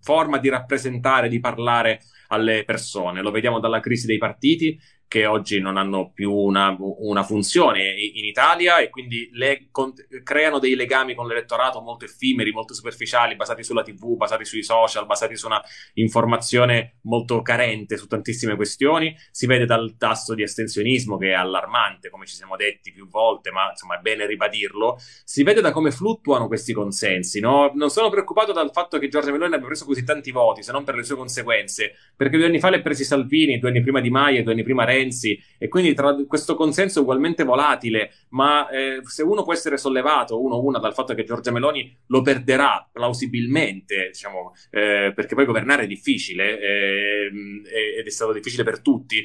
forma 0.00 0.38
di 0.38 0.48
rappresentare, 0.48 1.28
di 1.28 1.38
parlare 1.38 2.00
alle 2.28 2.64
persone. 2.64 3.22
Lo 3.22 3.30
vediamo 3.30 3.60
dalla 3.60 3.78
crisi 3.78 4.06
dei 4.06 4.18
partiti, 4.18 4.76
che 5.08 5.26
oggi 5.26 5.60
non 5.60 5.76
hanno 5.76 6.10
più 6.12 6.32
una, 6.32 6.76
una 6.78 7.22
funzione 7.22 7.92
in 7.92 8.24
Italia 8.24 8.78
e 8.78 8.90
quindi 8.90 9.28
le, 9.32 9.68
con, 9.70 9.92
creano 10.24 10.58
dei 10.58 10.74
legami 10.74 11.14
con 11.14 11.28
l'elettorato 11.28 11.80
molto 11.80 12.04
effimeri, 12.04 12.50
molto 12.50 12.74
superficiali, 12.74 13.36
basati 13.36 13.62
sulla 13.62 13.84
TV, 13.84 14.16
basati 14.16 14.44
sui 14.44 14.64
social, 14.64 15.06
basati 15.06 15.36
su 15.36 15.46
una 15.46 15.62
informazione 15.94 16.95
molto 17.06 17.42
carente 17.42 17.96
su 17.96 18.06
tantissime 18.06 18.56
questioni. 18.56 19.16
Si 19.30 19.46
vede 19.46 19.64
dal 19.64 19.96
tasso 19.96 20.34
di 20.34 20.42
astensionismo 20.42 21.16
che 21.16 21.30
è 21.30 21.32
allarmante, 21.32 22.10
come 22.10 22.26
ci 22.26 22.34
siamo 22.34 22.56
detti 22.56 22.92
più 22.92 23.08
volte, 23.08 23.50
ma 23.50 23.70
insomma 23.70 23.98
è 23.98 24.00
bene 24.00 24.26
ribadirlo. 24.26 24.98
Si 25.24 25.42
vede 25.42 25.60
da 25.60 25.72
come 25.72 25.90
fluttuano 25.90 26.46
questi 26.46 26.72
consensi. 26.72 27.40
No? 27.40 27.72
Non 27.74 27.90
sono 27.90 28.10
preoccupato 28.10 28.52
dal 28.52 28.70
fatto 28.72 28.98
che 28.98 29.08
Giorgia 29.08 29.32
Meloni 29.32 29.54
abbia 29.54 29.66
preso 29.66 29.84
così 29.84 30.04
tanti 30.04 30.30
voti, 30.30 30.62
se 30.62 30.72
non 30.72 30.84
per 30.84 30.94
le 30.94 31.02
sue 31.02 31.16
conseguenze, 31.16 31.94
perché 32.14 32.36
due 32.36 32.46
anni 32.46 32.60
fa 32.60 32.70
le 32.70 32.76
ha 32.76 32.82
presi 32.82 33.04
Salvini, 33.04 33.58
due 33.58 33.70
anni 33.70 33.82
prima 33.82 34.00
Di 34.00 34.10
Maia, 34.10 34.42
due 34.42 34.52
anni 34.52 34.62
prima 34.62 34.84
Renzi 34.84 35.38
e 35.58 35.68
quindi 35.68 35.94
tra 35.94 36.14
questo 36.26 36.54
consenso 36.54 36.98
è 36.98 37.02
ugualmente 37.02 37.44
volatile, 37.44 38.12
ma 38.30 38.68
eh, 38.68 39.00
se 39.04 39.22
uno 39.22 39.42
può 39.42 39.52
essere 39.52 39.76
sollevato, 39.76 40.40
uno 40.40 40.60
una, 40.60 40.78
dal 40.78 40.94
fatto 40.94 41.14
che 41.14 41.24
Giorgia 41.24 41.52
Meloni 41.52 41.96
lo 42.06 42.22
perderà 42.22 42.88
plausibilmente, 42.90 44.08
diciamo, 44.08 44.54
eh, 44.70 45.12
perché 45.14 45.34
poi 45.34 45.44
governare 45.44 45.84
è 45.84 45.86
difficile 45.86 46.58
eh, 46.60 46.95
ed 46.96 48.06
è 48.06 48.10
stato 48.10 48.32
difficile 48.32 48.64
per 48.64 48.80
tutti, 48.80 49.24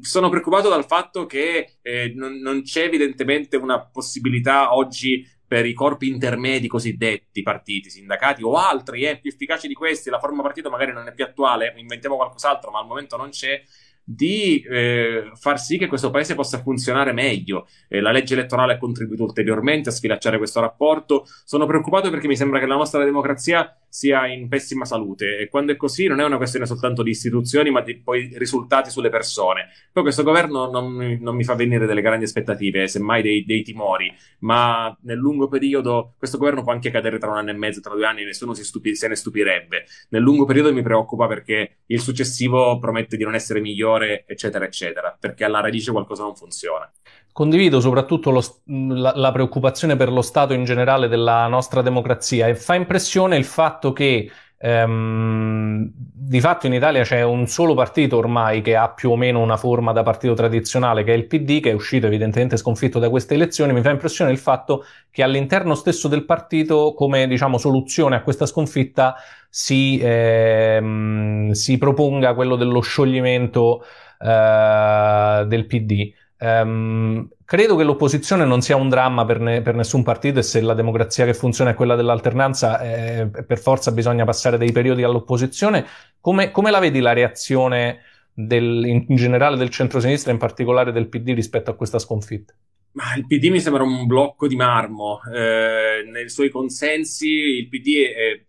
sono 0.00 0.28
preoccupato 0.28 0.68
dal 0.68 0.86
fatto 0.86 1.26
che 1.26 1.78
eh, 1.82 2.12
non, 2.14 2.38
non 2.38 2.62
c'è 2.62 2.84
evidentemente 2.84 3.56
una 3.56 3.84
possibilità 3.84 4.74
oggi 4.74 5.26
per 5.48 5.64
i 5.64 5.72
corpi 5.72 6.08
intermedi 6.08 6.68
cosiddetti, 6.68 7.42
partiti, 7.42 7.88
sindacati 7.88 8.44
o 8.44 8.56
altri, 8.56 9.04
eh, 9.04 9.18
più 9.18 9.30
efficaci 9.30 9.66
di 9.66 9.72
questi, 9.72 10.10
la 10.10 10.18
forma 10.18 10.42
partito 10.42 10.68
magari 10.68 10.92
non 10.92 11.08
è 11.08 11.14
più 11.14 11.24
attuale, 11.24 11.72
inventiamo 11.78 12.16
qualcos'altro, 12.16 12.70
ma 12.70 12.80
al 12.80 12.86
momento 12.86 13.16
non 13.16 13.30
c'è, 13.30 13.62
di 14.04 14.62
eh, 14.62 15.32
far 15.34 15.60
sì 15.60 15.76
che 15.76 15.86
questo 15.86 16.08
paese 16.10 16.34
possa 16.34 16.62
funzionare 16.62 17.12
meglio. 17.12 17.66
Eh, 17.88 18.00
la 18.00 18.10
legge 18.10 18.32
elettorale 18.32 18.74
ha 18.74 18.78
contribuito 18.78 19.22
ulteriormente 19.22 19.90
a 19.90 19.92
sfilacciare 19.92 20.38
questo 20.38 20.60
rapporto. 20.60 21.26
Sono 21.44 21.66
preoccupato 21.66 22.08
perché 22.08 22.26
mi 22.26 22.36
sembra 22.36 22.58
che 22.58 22.66
la 22.66 22.76
nostra 22.76 23.04
democrazia 23.04 23.70
sia 23.88 24.26
in 24.26 24.48
pessima 24.48 24.84
salute 24.84 25.38
e 25.38 25.48
quando 25.48 25.72
è 25.72 25.76
così 25.76 26.06
non 26.06 26.20
è 26.20 26.24
una 26.24 26.36
questione 26.36 26.66
soltanto 26.66 27.02
di 27.02 27.10
istituzioni 27.10 27.70
ma 27.70 27.80
di 27.80 28.00
poi 28.00 28.30
risultati 28.34 28.90
sulle 28.90 29.08
persone. 29.08 29.68
Poi 29.92 30.02
questo 30.02 30.22
governo 30.22 30.70
non 30.70 31.18
non 31.20 31.36
mi 31.36 31.44
fa 31.44 31.54
venire 31.54 31.86
delle 31.86 32.00
grandi 32.00 32.24
aspettative, 32.24 32.88
semmai 32.88 33.22
dei, 33.22 33.44
dei, 33.44 33.62
timori, 33.62 34.12
ma 34.40 34.96
nel 35.02 35.18
lungo 35.18 35.48
periodo 35.48 36.14
questo 36.18 36.38
governo 36.38 36.62
può 36.62 36.72
anche 36.72 36.90
cadere 36.90 37.18
tra 37.18 37.30
un 37.30 37.36
anno 37.36 37.50
e 37.50 37.54
mezzo, 37.54 37.80
tra 37.80 37.94
due 37.94 38.06
anni, 38.06 38.24
nessuno 38.24 38.54
stupi, 38.54 38.94
se 38.94 39.08
ne 39.08 39.14
stupirebbe. 39.14 39.84
Nel 40.10 40.22
lungo 40.22 40.44
periodo 40.44 40.72
mi 40.72 40.82
preoccupa 40.82 41.26
perché 41.26 41.78
il 41.86 42.00
successivo 42.00 42.78
promette 42.78 43.16
di 43.16 43.24
non 43.24 43.34
essere 43.34 43.60
migliore, 43.60 44.24
eccetera, 44.26 44.64
eccetera, 44.64 45.16
perché 45.18 45.44
alla 45.44 45.60
radice 45.60 45.92
qualcosa 45.92 46.22
non 46.22 46.34
funziona. 46.34 46.90
Condivido 47.38 47.78
soprattutto 47.78 48.32
lo, 48.32 48.42
la, 48.64 49.12
la, 49.14 49.30
preoccupazione 49.30 49.94
per 49.94 50.10
lo 50.10 50.22
stato 50.22 50.54
in 50.54 50.64
generale 50.64 51.06
della 51.06 51.46
nostra 51.46 51.82
democrazia 51.82 52.48
e 52.48 52.56
fa 52.56 52.74
impressione 52.74 53.36
il 53.36 53.44
fatto 53.44 53.92
che 53.92 54.28
ehm, 54.58 55.88
di 55.94 56.40
fatto 56.40 56.66
in 56.66 56.72
Italia 56.72 57.04
c'è 57.04 57.22
un 57.22 57.46
solo 57.46 57.74
partito 57.74 58.16
ormai 58.16 58.60
che 58.60 58.74
ha 58.74 58.88
più 58.88 59.12
o 59.12 59.16
meno 59.16 59.38
una 59.38 59.56
forma 59.56 59.92
da 59.92 60.02
partito 60.02 60.34
tradizionale, 60.34 61.04
che 61.04 61.12
è 61.12 61.16
il 61.16 61.28
PD, 61.28 61.60
che 61.60 61.70
è 61.70 61.74
uscito 61.74 62.06
evidentemente 62.08 62.56
sconfitto 62.56 62.98
da 62.98 63.08
queste 63.08 63.34
elezioni. 63.34 63.72
Mi 63.72 63.82
fa 63.82 63.90
impressione 63.90 64.32
il 64.32 64.38
fatto 64.38 64.84
che 65.08 65.22
all'interno 65.22 65.76
stesso 65.76 66.08
del 66.08 66.24
partito, 66.24 66.92
come 66.92 67.28
diciamo 67.28 67.56
soluzione 67.56 68.16
a 68.16 68.22
questa 68.22 68.46
sconfitta, 68.46 69.14
si, 69.48 70.00
ehm, 70.02 71.52
si 71.52 71.78
proponga 71.78 72.34
quello 72.34 72.56
dello 72.56 72.80
scioglimento 72.80 73.84
eh, 74.18 75.44
del 75.46 75.66
PD. 75.66 76.12
Um, 76.40 77.28
credo 77.44 77.74
che 77.74 77.82
l'opposizione 77.82 78.44
non 78.44 78.60
sia 78.60 78.76
un 78.76 78.88
dramma 78.88 79.24
per, 79.24 79.40
ne, 79.40 79.60
per, 79.60 79.74
nessun 79.74 80.04
partito 80.04 80.38
e 80.38 80.42
se 80.42 80.60
la 80.60 80.74
democrazia 80.74 81.24
che 81.24 81.34
funziona 81.34 81.70
è 81.70 81.74
quella 81.74 81.96
dell'alternanza, 81.96 82.80
eh, 82.80 83.26
per 83.26 83.58
forza 83.58 83.90
bisogna 83.90 84.24
passare 84.24 84.56
dei 84.56 84.70
periodi 84.70 85.02
all'opposizione. 85.02 85.84
Come, 86.20 86.52
come 86.52 86.70
la 86.70 86.78
vedi 86.78 87.00
la 87.00 87.12
reazione 87.12 88.02
del, 88.32 88.84
in 88.86 89.16
generale 89.16 89.56
del 89.56 89.70
centro-sinistra, 89.70 90.30
in 90.30 90.38
particolare 90.38 90.92
del 90.92 91.08
PD, 91.08 91.34
rispetto 91.34 91.70
a 91.70 91.74
questa 91.74 91.98
sconfitta? 91.98 92.54
Ma 92.92 93.14
il 93.16 93.26
PD 93.26 93.48
mi 93.48 93.60
sembra 93.60 93.82
un 93.82 94.06
blocco 94.06 94.46
di 94.46 94.56
marmo. 94.56 95.20
Eh, 95.32 96.08
nei 96.10 96.28
suoi 96.28 96.50
consensi 96.50 97.28
il 97.28 97.68
PD 97.68 98.06
è, 98.06 98.44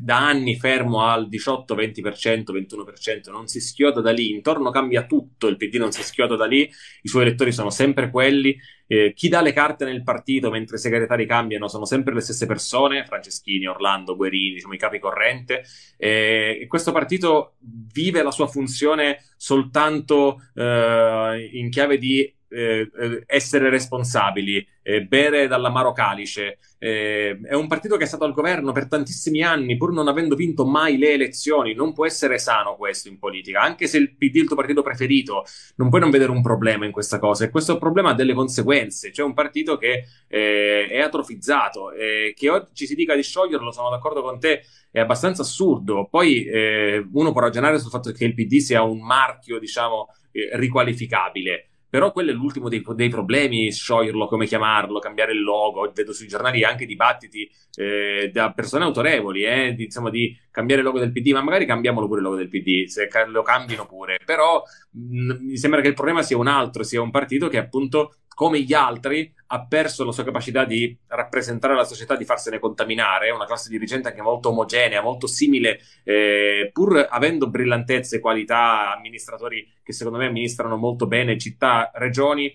da 0.00 0.26
anni 0.26 0.56
fermo 0.56 1.02
al 1.02 1.28
18, 1.28 1.74
20%, 1.74 2.52
21%, 2.52 3.30
non 3.30 3.46
si 3.46 3.60
schioda 3.60 4.00
da 4.00 4.10
lì, 4.10 4.30
intorno 4.30 4.70
cambia 4.70 5.06
tutto, 5.06 5.48
il 5.48 5.56
PD 5.56 5.76
non 5.76 5.92
si 5.92 6.02
schioda 6.02 6.36
da 6.36 6.46
lì, 6.46 6.70
i 7.02 7.08
suoi 7.08 7.22
elettori 7.22 7.52
sono 7.52 7.70
sempre 7.70 8.10
quelli, 8.10 8.56
eh, 8.86 9.12
chi 9.14 9.28
dà 9.28 9.40
le 9.40 9.52
carte 9.52 9.84
nel 9.84 10.02
partito 10.02 10.50
mentre 10.50 10.76
i 10.76 10.78
segretari 10.78 11.26
cambiano 11.26 11.68
sono 11.68 11.84
sempre 11.84 12.14
le 12.14 12.20
stesse 12.20 12.46
persone, 12.46 13.04
Franceschini, 13.04 13.66
Orlando, 13.66 14.16
Guerini, 14.16 14.54
diciamo, 14.54 14.74
i 14.74 14.78
capi 14.78 14.98
corrente, 14.98 15.64
eh, 15.96 16.58
e 16.62 16.66
questo 16.66 16.92
partito 16.92 17.54
vive 17.92 18.22
la 18.22 18.30
sua 18.30 18.46
funzione 18.46 19.24
soltanto 19.36 20.40
eh, 20.54 21.50
in 21.52 21.70
chiave 21.70 21.98
di 21.98 22.33
eh, 22.54 22.90
eh, 22.96 23.22
essere 23.26 23.68
responsabili, 23.68 24.64
eh, 24.82 25.02
bere 25.02 25.48
dall'amaro 25.48 25.92
calice. 25.92 26.58
Eh, 26.78 27.40
è 27.42 27.54
un 27.54 27.66
partito 27.66 27.96
che 27.96 28.04
è 28.04 28.06
stato 28.06 28.24
al 28.24 28.32
governo 28.32 28.70
per 28.70 28.86
tantissimi 28.86 29.42
anni, 29.42 29.76
pur 29.76 29.92
non 29.92 30.06
avendo 30.06 30.36
vinto 30.36 30.64
mai 30.64 30.96
le 30.96 31.12
elezioni. 31.12 31.74
Non 31.74 31.92
può 31.92 32.06
essere 32.06 32.38
sano 32.38 32.76
questo 32.76 33.08
in 33.08 33.18
politica, 33.18 33.60
anche 33.60 33.88
se 33.88 33.98
il 33.98 34.14
PD 34.14 34.36
è 34.36 34.40
il 34.40 34.46
tuo 34.46 34.56
partito 34.56 34.82
preferito, 34.82 35.44
non 35.76 35.88
puoi 35.88 36.00
non 36.00 36.10
vedere 36.10 36.30
un 36.30 36.42
problema 36.42 36.84
in 36.86 36.92
questa 36.92 37.18
cosa. 37.18 37.44
E 37.44 37.50
questo 37.50 37.76
problema 37.76 38.10
ha 38.10 38.14
delle 38.14 38.34
conseguenze. 38.34 39.10
C'è 39.10 39.22
un 39.22 39.34
partito 39.34 39.76
che 39.76 40.04
eh, 40.28 40.86
è 40.88 41.00
atrofizzato, 41.00 41.90
e 41.90 42.34
che 42.36 42.50
oggi 42.50 42.86
si 42.86 42.94
dica 42.94 43.16
di 43.16 43.22
scioglierlo, 43.22 43.72
sono 43.72 43.90
d'accordo 43.90 44.22
con 44.22 44.38
te, 44.38 44.62
è 44.92 45.00
abbastanza 45.00 45.42
assurdo. 45.42 46.06
Poi 46.08 46.44
eh, 46.44 47.04
uno 47.12 47.32
può 47.32 47.40
ragionare 47.40 47.80
sul 47.80 47.90
fatto 47.90 48.12
che 48.12 48.24
il 48.24 48.34
PD 48.34 48.58
sia 48.58 48.82
un 48.82 49.00
marchio, 49.04 49.58
diciamo, 49.58 50.08
riqualificabile 50.54 51.68
però 51.94 52.10
quello 52.10 52.32
è 52.32 52.34
l'ultimo 52.34 52.68
dei, 52.68 52.82
dei, 52.96 53.08
problemi, 53.08 53.70
scioglierlo, 53.70 54.26
come 54.26 54.46
chiamarlo, 54.46 54.98
cambiare 54.98 55.30
il 55.30 55.40
logo. 55.40 55.92
Vedo 55.94 56.12
sui 56.12 56.26
giornali 56.26 56.64
anche 56.64 56.86
dibattiti 56.86 57.48
eh, 57.76 58.30
da 58.32 58.52
persone 58.52 58.82
autorevoli, 58.82 59.44
eh, 59.44 59.74
di, 59.74 59.84
insomma, 59.84 60.10
di 60.10 60.36
cambiare 60.50 60.80
il 60.80 60.88
logo 60.88 60.98
del 60.98 61.12
PD, 61.12 61.30
ma 61.30 61.40
magari 61.40 61.66
cambiamolo 61.66 62.08
pure 62.08 62.18
il 62.18 62.24
logo 62.24 62.36
del 62.36 62.48
PD, 62.48 62.86
se 62.86 63.08
lo 63.28 63.42
cambino 63.42 63.86
pure. 63.86 64.18
Però 64.24 64.60
mh, 64.90 65.36
mi 65.38 65.56
sembra 65.56 65.80
che 65.82 65.86
il 65.86 65.94
problema 65.94 66.22
sia 66.22 66.36
un 66.36 66.48
altro, 66.48 66.82
sia 66.82 67.00
un 67.00 67.12
partito 67.12 67.46
che 67.46 67.58
appunto 67.58 68.16
come 68.34 68.60
gli 68.60 68.72
altri, 68.72 69.32
ha 69.46 69.66
perso 69.66 70.04
la 70.04 70.12
sua 70.12 70.24
capacità 70.24 70.64
di 70.64 70.96
rappresentare 71.08 71.74
la 71.74 71.84
società, 71.84 72.16
di 72.16 72.24
farsene 72.24 72.58
contaminare. 72.58 73.28
È 73.28 73.32
una 73.32 73.46
classe 73.46 73.68
dirigente 73.68 74.08
anche 74.08 74.22
molto 74.22 74.48
omogenea, 74.48 75.00
molto 75.00 75.26
simile, 75.26 75.80
eh, 76.02 76.70
pur 76.72 77.06
avendo 77.08 77.48
brillantezze 77.48 78.20
qualità, 78.20 78.92
amministratori 78.94 79.70
che 79.82 79.92
secondo 79.92 80.18
me 80.18 80.26
amministrano 80.26 80.76
molto 80.76 81.06
bene 81.06 81.38
città, 81.38 81.90
regioni, 81.94 82.52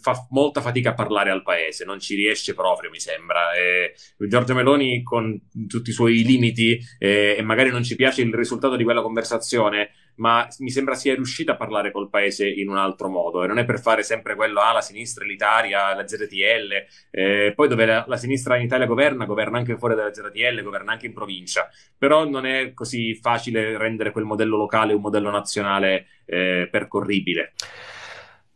fa 0.00 0.26
molta 0.30 0.60
fatica 0.60 0.90
a 0.90 0.94
parlare 0.94 1.30
al 1.30 1.42
paese, 1.42 1.84
non 1.84 1.98
ci 2.00 2.14
riesce 2.14 2.54
proprio, 2.54 2.90
mi 2.90 3.00
sembra. 3.00 3.54
Eh, 3.54 3.94
Giorgio 4.28 4.54
Meloni, 4.54 5.02
con 5.02 5.48
tutti 5.68 5.90
i 5.90 5.92
suoi 5.92 6.22
limiti, 6.24 6.78
eh, 6.98 7.36
e 7.38 7.42
magari 7.42 7.70
non 7.70 7.82
ci 7.82 7.96
piace 7.96 8.22
il 8.22 8.34
risultato 8.34 8.76
di 8.76 8.84
quella 8.84 9.02
conversazione, 9.02 9.90
ma 10.16 10.46
mi 10.58 10.70
sembra 10.70 10.94
sia 10.94 11.14
riuscita 11.14 11.52
a 11.52 11.56
parlare 11.56 11.90
col 11.90 12.08
paese 12.08 12.48
in 12.48 12.68
un 12.68 12.76
altro 12.76 13.08
modo 13.08 13.42
e 13.42 13.46
non 13.46 13.58
è 13.58 13.64
per 13.64 13.80
fare 13.80 14.02
sempre 14.02 14.34
quello 14.34 14.60
ah, 14.60 14.72
la 14.72 14.80
sinistra, 14.80 15.24
l'Italia, 15.24 15.94
la 15.94 16.06
ZTL, 16.06 16.84
eh, 17.10 17.52
poi 17.54 17.68
dove 17.68 17.84
la, 17.86 18.04
la, 18.06 18.16
sinistra 18.16 18.56
in 18.56 18.64
Italia 18.64 18.86
governa, 18.86 19.24
governa 19.24 19.58
anche 19.58 19.76
fuori 19.76 19.94
dalla 19.94 20.12
ZTL, 20.12 20.62
governa 20.62 20.92
anche 20.92 21.06
in 21.06 21.12
provincia, 21.12 21.68
però 21.96 22.24
non 22.28 22.46
è 22.46 22.72
così 22.74 23.14
facile 23.16 23.76
rendere 23.76 24.12
quel 24.12 24.24
modello 24.24 24.56
locale 24.56 24.92
un 24.92 25.00
modello 25.00 25.30
nazionale 25.30 26.06
eh, 26.26 26.68
percorribile. 26.70 27.52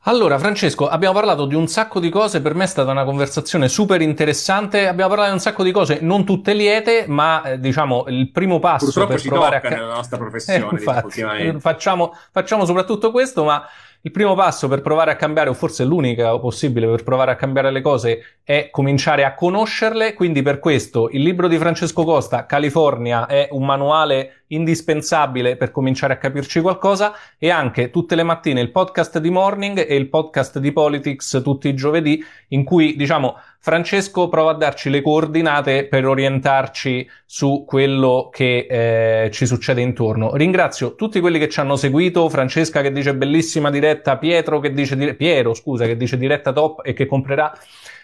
Allora, 0.09 0.39
Francesco, 0.39 0.89
abbiamo 0.89 1.13
parlato 1.13 1.45
di 1.45 1.55
un 1.55 1.69
sacco 1.69 2.01
di 2.01 2.09
cose, 2.09 2.41
per 2.41 2.55
me 2.55 2.65
è 2.65 2.67
stata 2.67 2.91
una 2.91 3.05
conversazione 3.05 3.69
super 3.69 4.01
interessante, 4.01 4.89
abbiamo 4.89 5.11
parlato 5.11 5.29
di 5.29 5.37
un 5.37 5.43
sacco 5.43 5.63
di 5.63 5.71
cose, 5.71 5.99
non 6.01 6.25
tutte 6.25 6.55
liete, 6.55 7.05
ma 7.07 7.43
eh, 7.43 7.61
diciamo 7.61 8.07
il 8.09 8.31
primo 8.31 8.59
passo 8.59 8.87
Purtroppo 8.87 9.13
per 9.13 9.23
provare 9.23 9.61
tocca 9.61 9.75
a... 9.75 9.79
nella 9.79 9.95
nostra 9.97 10.17
professione, 10.19 10.71
eh, 10.71 10.75
infatti, 10.77 11.61
facciamo, 11.61 12.17
facciamo 12.31 12.65
soprattutto 12.65 13.11
questo, 13.11 13.45
ma 13.45 13.63
il 14.03 14.11
primo 14.13 14.35
passo 14.35 14.69
per 14.69 14.81
provare 14.81 15.11
a 15.11 15.17
cambiare, 15.17 15.51
o 15.51 15.55
forse 15.55 15.85
l'unica 15.85 16.39
possibile 16.39 16.87
per 16.87 17.03
provare 17.03 17.33
a 17.33 17.37
cambiare 17.37 17.71
le 17.73 17.81
cose, 17.81 18.39
è 18.45 18.69
cominciare 18.71 19.25
a 19.25 19.35
conoscerle. 19.35 20.15
Quindi 20.15 20.41
per 20.43 20.61
questo 20.61 21.09
il 21.11 21.23
libro 21.23 21.49
di 21.49 21.59
Francesco 21.59 22.05
Costa, 22.05 22.47
California, 22.47 23.27
è 23.27 23.49
un 23.51 23.65
manuale 23.65 24.45
indispensabile 24.49 25.57
per 25.57 25.71
cominciare 25.71 26.15
a 26.15 26.19
capirci 26.19 26.61
qualcosa 26.61 27.13
e 27.37 27.51
anche 27.51 27.91
tutte 27.91 28.15
le 28.15 28.23
mattine 28.23 28.61
il 28.61 28.71
podcast 28.71 29.19
di 29.19 29.31
Morning 29.31 29.85
e 29.87 29.95
il 29.95 30.09
podcast 30.09 30.59
di 30.59 30.73
Politics 30.73 31.41
tutti 31.43 31.69
i 31.69 31.75
giovedì 31.75 32.25
in 32.49 32.65
cui 32.65 32.97
diciamo 32.97 33.37
Francesco 33.61 34.29
prova 34.29 34.53
a 34.53 34.55
darci 34.55 34.89
le 34.89 35.03
coordinate 35.03 35.87
per 35.87 36.07
orientarci 36.07 37.09
su 37.27 37.65
quello 37.67 38.31
che 38.33 38.67
eh, 38.69 39.31
ci 39.31 39.47
succede 39.47 39.81
intorno. 39.81 40.35
Ringrazio 40.35 40.95
tutti 40.95 41.21
quelli 41.21 41.39
che 41.39 41.49
ci 41.49 41.61
hanno 41.61 41.77
seguito, 41.77 42.29
Francesca 42.29 42.81
che 42.81 42.93
dice 42.93 43.15
bellissima 43.15 43.71
diretta, 43.71 44.17
Pietro 44.17 44.61
che 44.61 44.73
dice 44.73 44.97
dire- 44.97 45.15
Piero, 45.15 45.55
scusa, 45.55 45.87
che 45.87 45.97
dice 45.97 46.17
diretta 46.17 46.53
top 46.53 46.83
e 46.85 46.93
che 46.93 47.07
comprerà 47.07 47.53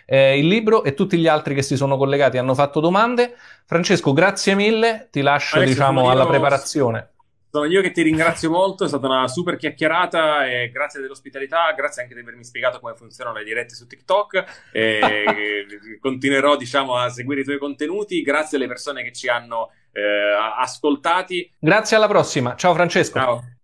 eh, 0.06 0.38
il 0.38 0.48
libro 0.48 0.82
e 0.84 0.92
tutti 0.92 1.16
gli 1.16 1.28
altri 1.28 1.54
che 1.54 1.62
si 1.62 1.76
sono 1.76 1.96
collegati 1.96 2.36
hanno 2.36 2.54
fatto 2.54 2.80
domande. 2.80 3.34
Francesco, 3.64 4.12
grazie 4.12 4.54
mille, 4.54 5.08
ti 5.10 5.22
lascio 5.22 5.56
Alessio, 5.56 5.74
diciamo 5.74 6.10
alla 6.10 6.26
preparazione. 6.26 7.10
Sono 7.54 7.66
io 7.66 7.82
che 7.82 7.92
ti 7.92 8.02
ringrazio 8.02 8.50
molto, 8.50 8.82
è 8.82 8.88
stata 8.88 9.06
una 9.06 9.28
super 9.28 9.54
chiacchierata 9.54 10.44
e 10.44 10.70
grazie 10.72 11.00
dell'ospitalità, 11.00 11.70
grazie 11.70 12.02
anche 12.02 12.12
di 12.12 12.20
avermi 12.20 12.42
spiegato 12.42 12.80
come 12.80 12.96
funzionano 12.96 13.36
le 13.36 13.44
dirette 13.44 13.76
su 13.76 13.86
TikTok. 13.86 14.72
continuerò, 16.00 16.56
diciamo, 16.56 16.96
a 16.96 17.08
seguire 17.10 17.42
i 17.42 17.44
tuoi 17.44 17.58
contenuti. 17.58 18.22
Grazie 18.22 18.56
alle 18.56 18.66
persone 18.66 19.04
che 19.04 19.12
ci 19.12 19.28
hanno 19.28 19.70
eh, 19.92 20.02
ascoltati. 20.58 21.48
Grazie 21.56 21.96
alla 21.96 22.08
prossima. 22.08 22.56
Ciao 22.56 22.74
Francesco. 22.74 23.20
Ciao. 23.20 23.44